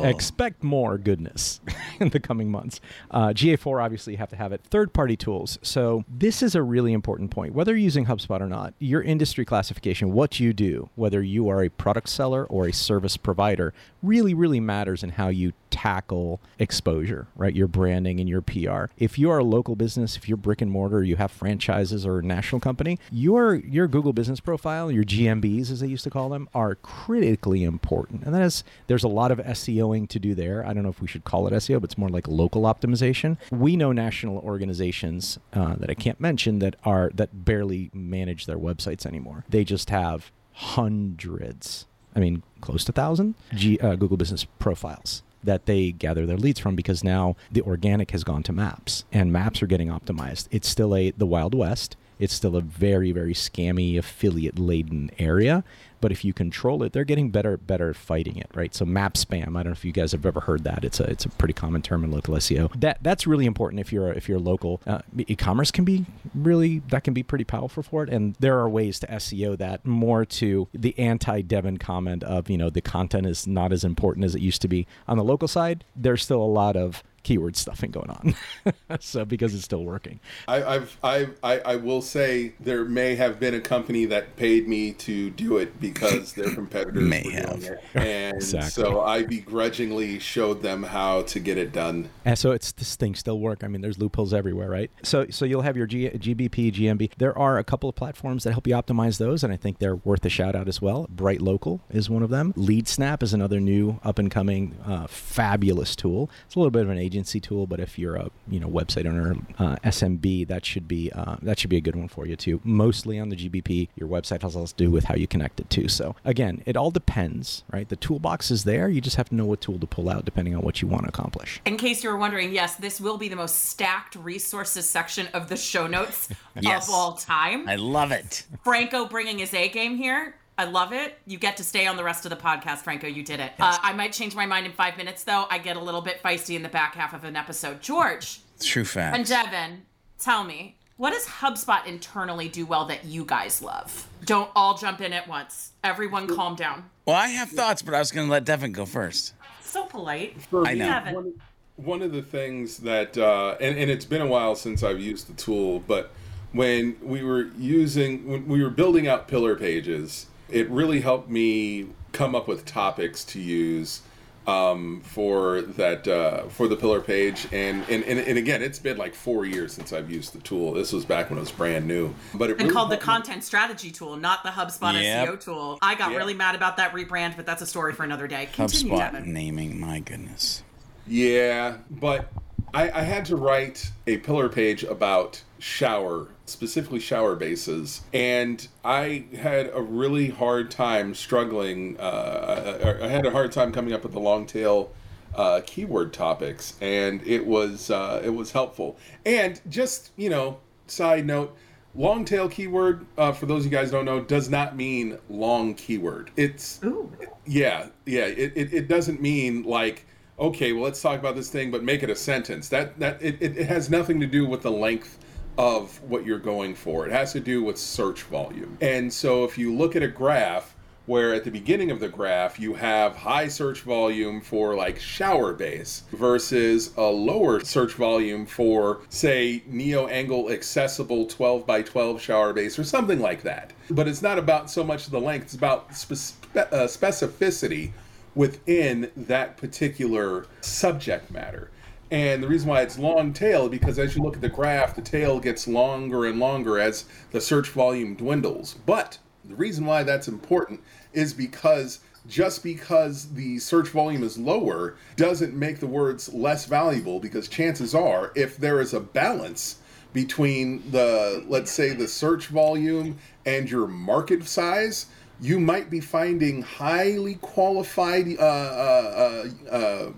Expect 0.03 0.63
more 0.63 0.97
goodness 0.97 1.59
in 1.99 2.09
the 2.09 2.19
coming 2.19 2.49
months. 2.49 2.79
Uh, 3.11 3.29
GA4 3.29 3.83
obviously 3.83 4.13
you 4.13 4.17
have 4.17 4.29
to 4.29 4.35
have 4.35 4.51
it. 4.51 4.61
Third 4.63 4.93
party 4.93 5.17
tools. 5.17 5.57
So, 5.61 6.05
this 6.07 6.41
is 6.43 6.55
a 6.55 6.61
really 6.61 6.93
important 6.93 7.31
point. 7.31 7.53
Whether 7.53 7.71
you're 7.71 7.79
using 7.79 8.05
HubSpot 8.05 8.39
or 8.39 8.47
not, 8.47 8.73
your 8.79 9.01
industry 9.01 9.45
classification, 9.45 10.13
what 10.13 10.39
you 10.39 10.53
do, 10.53 10.89
whether 10.95 11.21
you 11.21 11.49
are 11.49 11.63
a 11.63 11.69
product 11.69 12.09
seller 12.09 12.45
or 12.45 12.67
a 12.67 12.73
service 12.73 13.17
provider, 13.17 13.73
really, 14.01 14.33
really 14.33 14.59
matters 14.59 15.03
in 15.03 15.09
how 15.09 15.29
you 15.29 15.53
tackle 15.73 16.39
exposure, 16.59 17.25
right? 17.35 17.55
Your 17.55 17.67
branding 17.67 18.19
and 18.19 18.29
your 18.29 18.41
PR. 18.41 18.85
If 18.99 19.17
you 19.17 19.31
are 19.31 19.39
a 19.39 19.43
local 19.43 19.75
business, 19.75 20.15
if 20.15 20.29
you're 20.29 20.37
brick 20.37 20.61
and 20.61 20.69
mortar, 20.69 21.01
you 21.03 21.15
have 21.15 21.31
franchises 21.31 22.05
or 22.05 22.19
a 22.19 22.23
national 22.23 22.59
company, 22.59 22.99
your 23.11 23.55
your 23.55 23.87
Google 23.87 24.13
business 24.13 24.39
profile, 24.39 24.91
your 24.91 25.03
GMBs 25.03 25.71
as 25.71 25.79
they 25.79 25.87
used 25.87 26.03
to 26.03 26.11
call 26.11 26.29
them, 26.29 26.47
are 26.53 26.75
critically 26.75 27.63
important. 27.63 28.23
And 28.23 28.35
that 28.35 28.43
is 28.43 28.63
there's 28.85 29.03
a 29.03 29.07
lot 29.07 29.31
of 29.31 29.39
SEOing 29.39 30.07
to 30.09 30.19
do 30.19 30.35
there. 30.35 30.63
I 30.63 30.73
don't 30.73 30.83
know 30.83 30.89
if 30.89 31.01
we 31.01 31.07
should 31.07 31.23
call 31.23 31.47
it 31.47 31.53
SEO, 31.53 31.81
but 31.81 31.85
it's 31.85 31.97
more 31.97 32.09
like 32.09 32.27
local 32.27 32.61
optimization. 32.63 33.37
We 33.51 33.75
know 33.75 33.91
national 33.91 34.37
organizations 34.37 35.39
uh, 35.53 35.73
that 35.77 35.89
I 35.89 35.95
can't 35.95 36.19
mention 36.19 36.59
that 36.59 36.75
are 36.83 37.09
that 37.15 37.45
barely 37.45 37.89
manage 37.93 38.45
their 38.45 38.59
websites 38.59 39.07
anymore. 39.07 39.43
They 39.49 39.63
just 39.63 39.89
have 39.89 40.31
hundreds 40.51 41.87
I 42.15 42.19
mean, 42.19 42.43
close 42.61 42.83
to 42.85 42.91
thousand 42.91 43.35
G, 43.53 43.79
uh, 43.79 43.95
Google 43.95 44.17
Business 44.17 44.45
profiles 44.59 45.23
that 45.43 45.65
they 45.65 45.91
gather 45.91 46.25
their 46.25 46.37
leads 46.37 46.59
from 46.59 46.75
because 46.75 47.03
now 47.03 47.35
the 47.51 47.61
organic 47.61 48.11
has 48.11 48.23
gone 48.23 48.43
to 48.43 48.53
Maps 48.53 49.05
and 49.11 49.31
Maps 49.31 49.61
are 49.61 49.67
getting 49.67 49.89
optimized. 49.89 50.47
It's 50.51 50.67
still 50.67 50.95
a 50.95 51.11
the 51.11 51.25
Wild 51.25 51.53
West. 51.55 51.95
It's 52.19 52.33
still 52.33 52.55
a 52.55 52.61
very 52.61 53.11
very 53.11 53.33
scammy 53.33 53.97
affiliate 53.97 54.59
laden 54.59 55.11
area, 55.19 55.63
but 56.03 56.11
if 56.11 56.25
you 56.25 56.33
control 56.33 56.83
it, 56.83 56.91
they're 56.91 57.05
getting 57.05 57.29
better 57.29 57.55
better 57.55 57.89
at 57.91 57.95
fighting 57.95 58.35
it, 58.35 58.51
right? 58.53 58.75
So 58.75 58.83
map 58.83 59.13
spam. 59.13 59.55
I 59.57 59.63
don't 59.63 59.67
know 59.67 59.71
if 59.71 59.85
you 59.85 59.93
guys 59.93 60.11
have 60.11 60.25
ever 60.25 60.41
heard 60.41 60.65
that. 60.65 60.83
It's 60.83 60.99
a 60.99 61.05
it's 61.05 61.23
a 61.23 61.29
pretty 61.29 61.53
common 61.53 61.81
term 61.81 62.03
in 62.03 62.11
local 62.11 62.35
SEO. 62.35 62.77
That 62.81 62.97
that's 63.01 63.25
really 63.25 63.45
important 63.45 63.79
if 63.79 63.93
you're 63.93 64.11
if 64.11 64.27
you're 64.27 64.37
local. 64.37 64.81
Uh, 64.85 64.99
e-commerce 65.17 65.71
can 65.71 65.85
be 65.85 66.05
really 66.35 66.79
that 66.89 67.05
can 67.05 67.13
be 67.13 67.23
pretty 67.23 67.45
powerful 67.45 67.83
for 67.83 68.03
it, 68.03 68.09
and 68.09 68.35
there 68.41 68.59
are 68.59 68.67
ways 68.67 68.99
to 68.99 69.07
SEO 69.07 69.57
that 69.59 69.85
more 69.85 70.25
to 70.25 70.67
the 70.73 70.93
anti 70.99 71.41
Devin 71.41 71.77
comment 71.77 72.21
of 72.25 72.49
you 72.49 72.57
know 72.57 72.69
the 72.69 72.81
content 72.81 73.25
is 73.25 73.47
not 73.47 73.71
as 73.71 73.85
important 73.85 74.25
as 74.25 74.35
it 74.35 74.41
used 74.41 74.61
to 74.63 74.67
be 74.67 74.85
on 75.07 75.15
the 75.15 75.23
local 75.23 75.47
side. 75.47 75.85
There's 75.95 76.21
still 76.21 76.41
a 76.41 76.43
lot 76.43 76.75
of 76.75 77.01
keyword 77.23 77.55
stuffing 77.55 77.91
going 77.91 78.09
on, 78.09 78.35
so 78.99 79.25
because 79.25 79.53
it's 79.55 79.63
still 79.63 79.83
working. 79.83 80.19
I, 80.47 80.63
I've, 80.63 80.97
I, 81.03 81.27
I, 81.41 81.59
I 81.59 81.75
will 81.77 82.01
say 82.01 82.53
there 82.59 82.85
may 82.85 83.15
have 83.15 83.39
been 83.39 83.53
a 83.53 83.61
company 83.61 84.05
that 84.05 84.35
paid 84.35 84.67
me 84.67 84.91
to 84.93 85.29
do 85.31 85.57
it 85.57 85.79
because 85.79 86.33
their 86.33 86.49
competitors 86.55 87.01
May 87.03 87.23
were 87.25 87.31
have. 87.31 87.59
doing 87.59 87.73
it, 87.73 87.83
and 87.95 88.35
Exactly. 88.35 88.69
so 88.83 89.01
I 89.01 89.23
begrudgingly 89.23 90.19
showed 90.19 90.61
them 90.61 90.83
how 90.83 91.23
to 91.23 91.39
get 91.39 91.57
it 91.57 91.71
done. 91.71 92.09
And 92.25 92.37
so 92.37 92.51
it's 92.51 92.71
this 92.73 92.95
thing 92.95 93.15
still 93.15 93.39
work. 93.39 93.63
I 93.63 93.67
mean, 93.67 93.81
there's 93.81 93.97
loopholes 93.97 94.33
everywhere, 94.33 94.69
right? 94.69 94.91
So 95.03 95.27
so 95.29 95.45
you'll 95.45 95.61
have 95.61 95.77
your 95.77 95.87
G, 95.87 96.09
GBP, 96.09 96.73
GMB. 96.73 97.11
There 97.17 97.37
are 97.37 97.57
a 97.57 97.63
couple 97.63 97.89
of 97.89 97.95
platforms 97.95 98.43
that 98.43 98.51
help 98.51 98.67
you 98.67 98.73
optimize 98.75 99.17
those, 99.17 99.43
and 99.43 99.53
I 99.53 99.57
think 99.57 99.79
they're 99.79 99.95
worth 99.95 100.25
a 100.25 100.29
shout 100.29 100.55
out 100.55 100.67
as 100.67 100.81
well. 100.81 101.07
BrightLocal 101.15 101.79
is 101.89 102.09
one 102.09 102.23
of 102.23 102.29
them. 102.29 102.53
LeadSnap 102.53 103.23
is 103.23 103.33
another 103.33 103.59
new 103.59 103.99
up 104.03 104.19
and 104.19 104.29
coming 104.29 104.75
uh, 104.85 105.07
fabulous 105.07 105.95
tool. 105.95 106.29
It's 106.45 106.55
a 106.55 106.59
little 106.59 106.71
bit 106.71 106.83
of 106.83 106.89
an 106.89 106.97
agency 107.13 107.39
tool, 107.39 107.67
but 107.67 107.79
if 107.79 107.99
you're 107.99 108.15
a 108.15 108.29
you 108.47 108.59
know 108.59 108.67
website 108.67 109.05
owner, 109.05 109.35
uh, 109.59 109.75
SMB, 109.83 110.47
that 110.47 110.65
should 110.65 110.87
be 110.87 111.11
uh, 111.11 111.35
that 111.43 111.59
should 111.59 111.69
be 111.69 111.77
a 111.77 111.81
good 111.81 111.95
one 111.95 112.07
for 112.07 112.25
you 112.25 112.35
too. 112.35 112.59
Mostly 112.63 113.19
on 113.19 113.29
the 113.29 113.35
GBP, 113.35 113.89
your 113.95 114.09
website 114.09 114.41
has 114.41 114.55
less 114.55 114.71
to 114.71 114.77
do 114.85 114.89
with 114.91 115.03
how 115.05 115.15
you 115.15 115.27
connect 115.27 115.59
it 115.59 115.69
to. 115.71 115.87
So 115.87 116.15
again, 116.25 116.63
it 116.65 116.75
all 116.75 116.89
depends, 116.89 117.63
right? 117.71 117.87
The 117.87 117.95
toolbox 117.95 118.49
is 118.49 118.63
there. 118.63 118.89
You 118.89 118.99
just 118.99 119.15
have 119.17 119.29
to 119.29 119.35
know 119.35 119.45
what 119.45 119.61
tool 119.61 119.77
to 119.79 119.85
pull 119.85 120.09
out 120.09 120.25
depending 120.25 120.55
on 120.55 120.61
what 120.63 120.81
you 120.81 120.87
want 120.87 121.03
to 121.03 121.09
accomplish. 121.09 121.61
In 121.65 121.77
case 121.77 122.03
you 122.03 122.09
were 122.09 122.17
wondering, 122.17 122.51
yes, 122.51 122.75
this 122.75 122.99
will 122.99 123.17
be 123.17 123.29
the 123.29 123.35
most 123.35 123.65
stacked 123.65 124.15
resources 124.15 124.89
section 124.89 125.27
of 125.33 125.49
the 125.49 125.57
show 125.57 125.85
notes 125.85 126.29
Yes. 126.59 126.87
of 126.87 126.93
all 126.95 127.13
time. 127.13 127.67
I 127.69 127.75
love 127.75 128.11
it. 128.11 128.45
Franco 128.63 129.05
bringing 129.05 129.37
his 129.39 129.53
A 129.53 129.69
game 129.69 129.97
here. 129.97 130.35
I 130.57 130.65
love 130.65 130.93
it. 130.93 131.17
You 131.25 131.37
get 131.37 131.57
to 131.57 131.63
stay 131.63 131.87
on 131.87 131.97
the 131.97 132.03
rest 132.03 132.25
of 132.25 132.29
the 132.29 132.35
podcast, 132.35 132.79
Franco. 132.79 133.07
You 133.07 133.23
did 133.23 133.39
it. 133.39 133.53
Uh, 133.59 133.77
I 133.81 133.93
might 133.93 134.13
change 134.13 134.35
my 134.35 134.45
mind 134.45 134.65
in 134.65 134.71
five 134.71 134.97
minutes, 134.97 135.23
though. 135.23 135.45
I 135.49 135.57
get 135.57 135.77
a 135.77 135.79
little 135.79 136.01
bit 136.01 136.21
feisty 136.21 136.55
in 136.55 136.63
the 136.63 136.69
back 136.69 136.95
half 136.95 137.13
of 137.13 137.23
an 137.23 137.35
episode. 137.35 137.81
George 137.81 138.39
True 138.59 138.85
fact. 138.85 139.17
and 139.17 139.25
Devin, 139.25 139.83
tell 140.19 140.43
me, 140.43 140.77
what 140.97 141.11
does 141.11 141.25
HubSpot 141.25 141.85
internally 141.87 142.49
do 142.49 142.65
well 142.65 142.85
that 142.85 143.05
you 143.05 143.25
guys 143.25 143.61
love? 143.61 144.07
Don't 144.25 144.49
all 144.55 144.77
jump 144.77 145.01
in 145.01 145.11
at 145.11 145.27
once. 145.27 145.71
Everyone 145.83 146.27
calm 146.27 146.55
down. 146.55 146.89
Well, 147.05 147.15
I 147.15 147.29
have 147.29 147.49
thoughts, 147.49 147.81
but 147.81 147.93
I 147.93 147.99
was 147.99 148.11
going 148.11 148.27
to 148.27 148.31
let 148.31 148.45
Devin 148.45 148.71
go 148.73 148.85
first. 148.85 149.33
So 149.61 149.85
polite. 149.85 150.37
I 150.53 150.75
know. 150.75 150.85
Devin. 150.85 151.15
One, 151.15 151.33
one 151.77 152.01
of 152.03 152.11
the 152.11 152.21
things 152.21 152.77
that, 152.77 153.17
uh, 153.17 153.57
and, 153.59 153.77
and 153.77 153.89
it's 153.89 154.05
been 154.05 154.21
a 154.21 154.27
while 154.27 154.55
since 154.55 154.83
I've 154.83 154.99
used 154.99 155.27
the 155.27 155.33
tool, 155.33 155.79
but 155.79 156.11
when 156.51 156.95
we 157.01 157.23
were 157.23 157.47
using 157.57 158.27
when 158.27 158.47
we 158.47 158.63
were 158.63 158.69
building 158.69 159.07
out 159.07 159.27
pillar 159.27 159.55
pages, 159.55 160.27
it 160.53 160.69
really 160.69 161.01
helped 161.01 161.29
me 161.29 161.87
come 162.11 162.35
up 162.35 162.47
with 162.47 162.63
topics 162.65 163.25
to 163.25 163.39
use 163.39 164.01
um, 164.45 165.01
for 165.05 165.61
that 165.61 166.05
uh, 166.07 166.43
for 166.49 166.67
the 166.67 166.75
pillar 166.75 166.99
page 166.99 167.47
and, 167.53 167.83
and 167.89 168.03
and 168.03 168.19
and 168.19 168.37
again 168.37 168.61
it's 168.61 168.77
been 168.77 168.97
like 168.97 169.15
four 169.15 169.45
years 169.45 169.71
since 169.73 169.93
I've 169.93 170.11
used 170.11 170.33
the 170.33 170.39
tool 170.39 170.73
this 170.73 170.91
was 170.91 171.05
back 171.05 171.29
when 171.29 171.37
it 171.37 171.41
was 171.41 171.51
brand 171.51 171.87
new 171.87 172.13
but 172.33 172.49
it 172.49 172.53
and 172.53 172.63
really 172.63 172.73
called 172.73 172.89
the 172.91 172.95
helped 172.95 173.07
me- 173.07 173.13
content 173.13 173.43
strategy 173.45 173.89
tool, 173.89 174.17
not 174.17 174.43
the 174.43 174.49
HubSpot 174.49 175.01
Yep. 175.01 175.29
SEO 175.29 175.39
tool. 175.43 175.79
I 175.81 175.95
got 175.95 176.11
Yeah. 176.11 176.17
really 176.17 176.33
mad 176.33 176.55
about 176.55 176.75
that 176.77 176.93
rebrand, 176.93 177.37
but 177.37 177.45
that's 177.45 177.61
a 177.61 177.65
story 177.65 177.93
for 177.93 178.03
another 178.03 178.27
day. 178.27 178.49
Continue, 178.51 178.93
HubSpot 178.93 179.13
Devin. 179.13 179.33
naming, 179.33 179.79
my 179.79 179.99
goodness. 180.01 180.61
Yeah, 181.07 181.77
but 181.89 182.29
I, 182.73 182.91
I 182.91 183.01
had 183.03 183.23
to 183.25 183.35
write 183.37 183.91
a 184.07 184.17
pillar 184.17 184.49
page 184.49 184.83
about 184.83 185.41
shower, 185.59 186.27
specifically 186.45 186.99
shower 186.99 187.35
bases, 187.35 188.01
and 188.13 188.67
I 188.83 189.25
had 189.37 189.71
a 189.73 189.81
really 189.81 190.29
hard 190.29 190.71
time 190.71 191.13
struggling. 191.13 191.99
Uh, 191.99 192.97
I, 193.01 193.05
I 193.05 193.07
had 193.07 193.25
a 193.25 193.31
hard 193.31 193.51
time 193.51 193.71
coming 193.71 193.93
up 193.93 194.03
with 194.03 194.13
the 194.13 194.19
long 194.19 194.45
tail 194.45 194.91
uh, 195.35 195.61
keyword 195.65 196.13
topics, 196.13 196.75
and 196.81 197.25
it 197.25 197.45
was 197.45 197.89
uh, 197.89 198.21
it 198.23 198.29
was 198.29 198.51
helpful. 198.51 198.97
And 199.25 199.59
just 199.69 200.11
you 200.17 200.29
know, 200.29 200.59
side 200.87 201.25
note. 201.25 201.55
Long 201.95 202.25
tail 202.25 202.49
keyword, 202.49 203.05
uh, 203.19 203.33
for 203.33 203.45
those 203.45 203.67
of 203.67 203.71
you 203.71 203.77
guys 203.77 203.91
who 203.91 203.97
don't 203.97 204.05
know, 204.05 204.19
does 204.19 204.49
not 204.49 204.75
mean 204.75 205.19
long 205.29 205.75
keyword. 205.75 206.31
It's 206.35 206.83
Ooh. 206.83 207.11
yeah, 207.45 207.89
yeah. 208.07 208.25
It, 208.25 208.51
it, 208.55 208.73
it 208.73 208.87
doesn't 208.87 209.21
mean 209.21 209.61
like 209.61 210.07
okay, 210.39 210.73
well 210.73 210.83
let's 210.83 211.01
talk 211.01 211.19
about 211.19 211.35
this 211.35 211.49
thing, 211.49 211.69
but 211.69 211.83
make 211.83 212.01
it 212.01 212.09
a 212.09 212.15
sentence. 212.15 212.67
That 212.69 212.97
that 212.99 213.21
it, 213.21 213.41
it 213.41 213.67
has 213.67 213.89
nothing 213.89 214.19
to 214.19 214.25
do 214.25 214.45
with 214.47 214.63
the 214.63 214.71
length 214.71 215.19
of 215.57 216.01
what 216.03 216.25
you're 216.25 216.39
going 216.39 216.75
for. 216.75 217.05
It 217.05 217.11
has 217.11 217.33
to 217.33 217.39
do 217.39 217.63
with 217.63 217.77
search 217.77 218.23
volume. 218.23 218.77
And 218.81 219.11
so 219.11 219.43
if 219.43 219.57
you 219.57 219.75
look 219.75 219.95
at 219.95 220.03
a 220.03 220.07
graph 220.07 220.73
where 221.05 221.33
at 221.33 221.43
the 221.43 221.51
beginning 221.51 221.91
of 221.91 221.99
the 221.99 222.07
graph 222.07 222.59
you 222.59 222.73
have 222.73 223.15
high 223.15 223.47
search 223.47 223.81
volume 223.81 224.39
for 224.39 224.75
like 224.75 224.99
shower 224.99 225.53
base 225.53 226.03
versus 226.13 226.93
a 226.95 227.01
lower 227.01 227.59
search 227.59 227.93
volume 227.93 228.45
for 228.45 229.01
say 229.09 229.61
neo 229.67 230.07
angle 230.07 230.49
accessible 230.49 231.25
12 231.25 231.65
by 231.67 231.81
12 231.81 232.21
shower 232.21 232.53
base 232.53 232.79
or 232.79 232.83
something 232.83 233.19
like 233.19 233.41
that 233.43 233.73
but 233.89 234.07
it's 234.07 234.21
not 234.21 234.39
about 234.39 234.69
so 234.69 234.83
much 234.83 235.07
the 235.07 235.19
length 235.19 235.43
it's 235.43 235.55
about 235.55 235.93
spe- 235.93 236.39
uh, 236.55 236.87
specificity 236.87 237.91
within 238.35 239.11
that 239.15 239.57
particular 239.57 240.45
subject 240.61 241.29
matter 241.31 241.69
and 242.13 242.43
the 242.43 242.47
reason 242.47 242.69
why 242.69 242.83
it's 242.83 242.99
long 242.99 243.33
tail 243.33 243.67
because 243.67 243.97
as 243.97 244.15
you 244.15 244.21
look 244.21 244.35
at 244.35 244.41
the 244.41 244.47
graph 244.47 244.95
the 244.95 245.01
tail 245.01 245.39
gets 245.39 245.67
longer 245.67 246.27
and 246.27 246.39
longer 246.39 246.77
as 246.77 247.05
the 247.31 247.41
search 247.41 247.69
volume 247.69 248.13
dwindles. 248.13 248.75
But 248.85 249.17
the 249.43 249.55
reason 249.55 249.87
why 249.87 250.03
that's 250.03 250.27
important 250.27 250.81
is 251.11 251.33
because 251.33 252.01
just 252.27 252.61
because 252.63 253.33
the 253.33 253.57
search 253.57 253.89
volume 253.89 254.23
is 254.23 254.37
lower 254.37 254.95
doesn't 255.15 255.55
make 255.55 255.79
the 255.79 255.87
words 255.87 256.31
less 256.31 256.65
valuable 256.65 257.19
because 257.19 257.47
chances 257.47 257.95
are 257.95 258.31
if 258.35 258.57
there 258.57 258.79
is 258.79 258.93
a 258.93 258.99
balance 258.99 259.79
between 260.13 260.83
the 260.91 261.43
let's 261.47 261.71
say 261.71 261.93
the 261.93 262.07
search 262.07 262.45
volume 262.45 263.17
and 263.47 263.71
your 263.71 263.87
market 263.87 264.45
size 264.45 265.07
you 265.41 265.59
might 265.59 265.89
be 265.89 265.99
finding 265.99 266.61
highly 266.61 267.35
qualified 267.41 268.37
uh, 268.37 268.43
uh, 268.43 269.43
uh, 269.65 269.75
uh, 269.75 270.11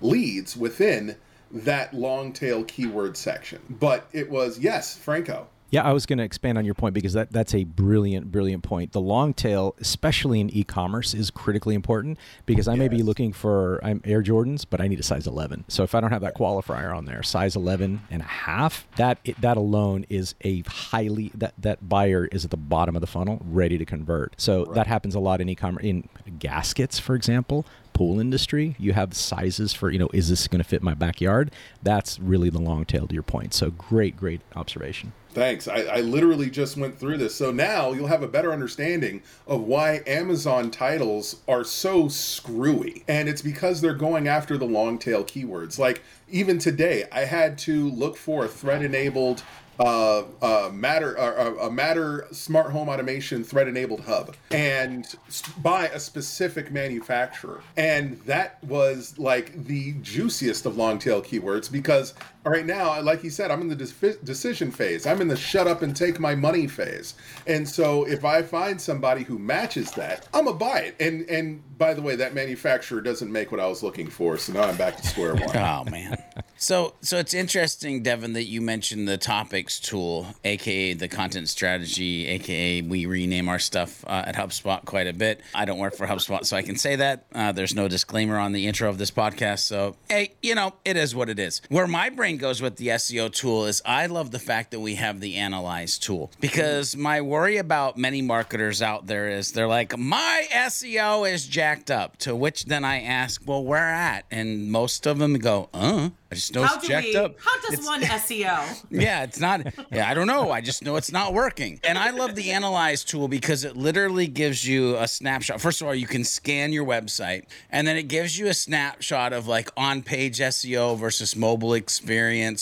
leads 0.00 0.56
within 0.56 1.14
that 1.54 1.94
long 1.94 2.32
tail 2.32 2.64
keyword 2.64 3.16
section 3.16 3.60
but 3.70 4.06
it 4.12 4.28
was 4.28 4.58
yes 4.58 4.96
franco 4.96 5.46
Yeah, 5.70 5.82
I 5.82 5.92
was 5.92 6.06
going 6.06 6.18
to 6.18 6.24
expand 6.24 6.56
on 6.56 6.64
your 6.64 6.74
point 6.74 6.94
because 6.94 7.14
that, 7.14 7.32
that's 7.32 7.52
a 7.52 7.64
brilliant, 7.64 8.30
brilliant 8.30 8.62
point. 8.62 8.92
The 8.92 9.00
long 9.00 9.34
tail, 9.34 9.74
especially 9.80 10.38
in 10.40 10.48
e-commerce, 10.50 11.14
is 11.14 11.32
critically 11.32 11.74
important 11.74 12.16
because 12.46 12.68
I 12.68 12.76
may 12.76 12.86
be 12.86 13.02
looking 13.02 13.32
for 13.32 13.80
I'm 13.82 14.00
Air 14.04 14.22
Jordans, 14.22 14.64
but 14.68 14.80
I 14.80 14.86
need 14.86 15.00
a 15.00 15.02
size 15.02 15.26
11. 15.26 15.64
So 15.66 15.82
if 15.82 15.96
I 15.96 16.00
don't 16.00 16.12
have 16.12 16.20
that 16.22 16.36
qualifier 16.36 16.96
on 16.96 17.06
there, 17.06 17.24
size 17.24 17.56
11 17.56 18.02
and 18.08 18.22
a 18.22 18.24
half, 18.24 18.86
that 18.98 19.18
it, 19.24 19.40
that 19.40 19.56
alone 19.56 20.06
is 20.08 20.36
a 20.42 20.60
highly 20.62 21.32
that 21.34 21.54
that 21.58 21.88
buyer 21.88 22.26
is 22.30 22.44
at 22.44 22.52
the 22.52 22.56
bottom 22.56 22.94
of 22.94 23.00
the 23.00 23.08
funnel, 23.08 23.40
ready 23.44 23.76
to 23.76 23.84
convert. 23.84 24.40
So 24.40 24.66
that 24.74 24.86
happens 24.86 25.16
a 25.16 25.20
lot 25.20 25.40
in 25.40 25.48
e-commerce 25.48 25.82
in 25.82 26.08
gaskets, 26.38 27.00
for 27.00 27.16
example. 27.16 27.66
Pool 27.94 28.20
industry, 28.20 28.76
you 28.78 28.92
have 28.92 29.14
sizes 29.14 29.72
for, 29.72 29.88
you 29.88 29.98
know, 29.98 30.10
is 30.12 30.28
this 30.28 30.46
going 30.48 30.62
to 30.62 30.68
fit 30.68 30.82
my 30.82 30.94
backyard? 30.94 31.50
That's 31.82 32.18
really 32.20 32.50
the 32.50 32.60
long 32.60 32.84
tail 32.84 33.06
to 33.06 33.14
your 33.14 33.22
point. 33.22 33.54
So 33.54 33.70
great, 33.70 34.16
great 34.16 34.42
observation. 34.54 35.12
Thanks. 35.30 35.66
I, 35.66 35.82
I 35.82 36.00
literally 36.00 36.48
just 36.48 36.76
went 36.76 36.98
through 36.98 37.18
this. 37.18 37.34
So 37.34 37.50
now 37.50 37.92
you'll 37.92 38.06
have 38.06 38.22
a 38.22 38.28
better 38.28 38.52
understanding 38.52 39.22
of 39.48 39.62
why 39.62 40.02
Amazon 40.06 40.70
titles 40.70 41.40
are 41.48 41.64
so 41.64 42.06
screwy. 42.08 43.04
And 43.08 43.28
it's 43.28 43.42
because 43.42 43.80
they're 43.80 43.94
going 43.94 44.28
after 44.28 44.56
the 44.56 44.64
long 44.64 44.98
tail 44.98 45.24
keywords. 45.24 45.78
Like 45.78 46.02
even 46.28 46.58
today, 46.58 47.04
I 47.10 47.22
had 47.22 47.58
to 47.58 47.88
look 47.90 48.16
for 48.16 48.44
a 48.44 48.48
thread 48.48 48.82
enabled 48.82 49.42
uh, 49.78 50.22
uh, 50.40 50.70
matter 50.72 51.14
a 51.14 51.70
matter 51.70 52.26
smart 52.30 52.70
home 52.70 52.88
automation 52.88 53.42
thread 53.42 53.68
enabled 53.68 54.00
hub 54.00 54.34
and 54.50 55.16
by 55.62 55.88
a 55.88 55.98
specific 56.00 56.70
manufacturer. 56.70 57.62
And 57.76 58.20
that 58.22 58.62
was 58.64 59.18
like 59.18 59.64
the 59.64 59.92
juiciest 60.02 60.66
of 60.66 60.76
long 60.76 60.98
tail 60.98 61.22
keywords 61.22 61.70
because 61.70 62.14
right 62.44 62.66
now 62.66 63.00
like 63.00 63.24
you 63.24 63.30
said 63.30 63.50
i'm 63.50 63.60
in 63.60 63.68
the 63.68 63.74
dis- 63.76 64.16
decision 64.24 64.70
phase 64.70 65.06
i'm 65.06 65.20
in 65.20 65.28
the 65.28 65.36
shut 65.36 65.66
up 65.66 65.82
and 65.82 65.96
take 65.96 66.20
my 66.20 66.34
money 66.34 66.66
phase 66.66 67.14
and 67.46 67.68
so 67.68 68.04
if 68.04 68.24
i 68.24 68.42
find 68.42 68.80
somebody 68.80 69.22
who 69.22 69.38
matches 69.38 69.90
that 69.92 70.28
i'm 70.34 70.44
gonna 70.44 70.56
buy 70.56 70.80
it 70.80 70.96
and 71.00 71.28
and 71.28 71.62
by 71.78 71.94
the 71.94 72.02
way 72.02 72.14
that 72.16 72.34
manufacturer 72.34 73.00
doesn't 73.00 73.32
make 73.32 73.50
what 73.50 73.60
i 73.60 73.66
was 73.66 73.82
looking 73.82 74.08
for 74.08 74.36
so 74.36 74.52
now 74.52 74.62
i'm 74.62 74.76
back 74.76 74.96
to 74.96 75.06
square 75.06 75.34
one 75.34 75.44
Oh 75.56 75.84
man. 75.90 76.16
so 76.56 76.94
so 77.00 77.18
it's 77.18 77.34
interesting, 77.34 78.02
Devin, 78.02 78.34
that 78.34 78.44
you 78.44 78.60
mentioned 78.60 79.08
the 79.08 79.16
topics 79.18 79.80
tool, 79.80 80.26
aka 80.44 80.92
the 80.94 81.08
content 81.08 81.48
strategy, 81.48 82.26
aka 82.26 82.82
we 82.82 83.06
rename 83.06 83.48
our 83.48 83.58
stuff 83.58 84.04
uh, 84.06 84.24
at 84.26 84.34
HubSpot 84.36 84.84
quite 84.84 85.06
a 85.06 85.12
bit. 85.12 85.40
I 85.54 85.64
don't 85.64 85.78
work 85.78 85.94
for 85.94 86.06
HubSpot, 86.06 86.44
so 86.44 86.56
I 86.56 86.62
can 86.62 86.76
say 86.76 86.96
that. 86.96 87.26
Uh, 87.34 87.52
there's 87.52 87.74
no 87.74 87.88
disclaimer 87.88 88.38
on 88.38 88.52
the 88.52 88.66
intro 88.66 88.88
of 88.88 88.98
this 88.98 89.10
podcast, 89.10 89.60
so 89.60 89.96
hey, 90.08 90.34
you 90.42 90.54
know 90.54 90.74
it 90.84 90.96
is 90.96 91.14
what 91.14 91.28
it 91.28 91.38
is. 91.38 91.60
Where 91.70 91.86
my 91.86 92.08
brain 92.10 92.33
goes 92.38 92.60
with 92.62 92.76
the 92.76 92.88
SEO 92.88 93.32
tool 93.32 93.64
is 93.66 93.82
I 93.84 94.06
love 94.06 94.30
the 94.30 94.38
fact 94.38 94.70
that 94.72 94.80
we 94.80 94.94
have 94.96 95.20
the 95.20 95.36
analyze 95.36 95.98
tool 95.98 96.30
because 96.40 96.96
my 96.96 97.20
worry 97.20 97.56
about 97.56 97.96
many 97.96 98.22
marketers 98.22 98.82
out 98.82 99.06
there 99.06 99.28
is 99.28 99.52
they're 99.52 99.66
like 99.68 99.96
my 99.98 100.46
SEO 100.52 101.30
is 101.30 101.46
jacked 101.46 101.90
up. 101.90 102.16
To 102.18 102.34
which 102.34 102.64
then 102.66 102.84
I 102.84 103.00
ask, 103.02 103.42
well, 103.46 103.62
where 103.64 103.78
at? 103.90 104.24
And 104.30 104.70
most 104.70 105.06
of 105.06 105.18
them 105.18 105.34
go, 105.38 105.68
uh. 105.74 106.10
I 106.32 106.34
just 106.36 106.52
know 106.54 106.64
How 106.64 106.76
it's 106.76 106.88
jacked 106.88 107.06
we? 107.06 107.16
up. 107.16 107.36
How 107.44 107.60
does 107.60 107.74
It's- 107.74 107.86
one 107.86 108.02
SEO? 108.02 108.84
yeah, 108.90 109.22
it's 109.22 109.38
not. 109.38 109.62
Yeah, 109.92 110.10
I 110.10 110.14
don't 110.14 110.26
know. 110.26 110.50
I 110.50 110.60
just 110.60 110.82
know 110.82 110.96
it's 110.96 111.12
not 111.12 111.32
working. 111.32 111.78
And 111.84 111.96
I 111.96 112.10
love 112.10 112.34
the 112.34 112.50
Analyze 112.50 113.04
tool 113.04 113.28
because 113.28 113.62
it 113.64 113.76
literally 113.76 114.26
gives 114.26 114.66
you 114.66 114.96
a 114.96 115.06
snapshot. 115.06 115.60
First 115.60 115.80
of 115.80 115.86
all, 115.86 115.94
you 115.94 116.08
can 116.08 116.24
scan 116.24 116.72
your 116.72 116.84
website, 116.84 117.44
and 117.70 117.86
then 117.86 117.96
it 117.96 118.08
gives 118.08 118.36
you 118.36 118.48
a 118.48 118.54
snapshot 118.54 119.32
of 119.32 119.46
like 119.46 119.70
on 119.76 120.02
page 120.02 120.38
SEO 120.40 120.96
versus 120.98 121.36
mobile 121.36 121.74
experience 121.74 122.04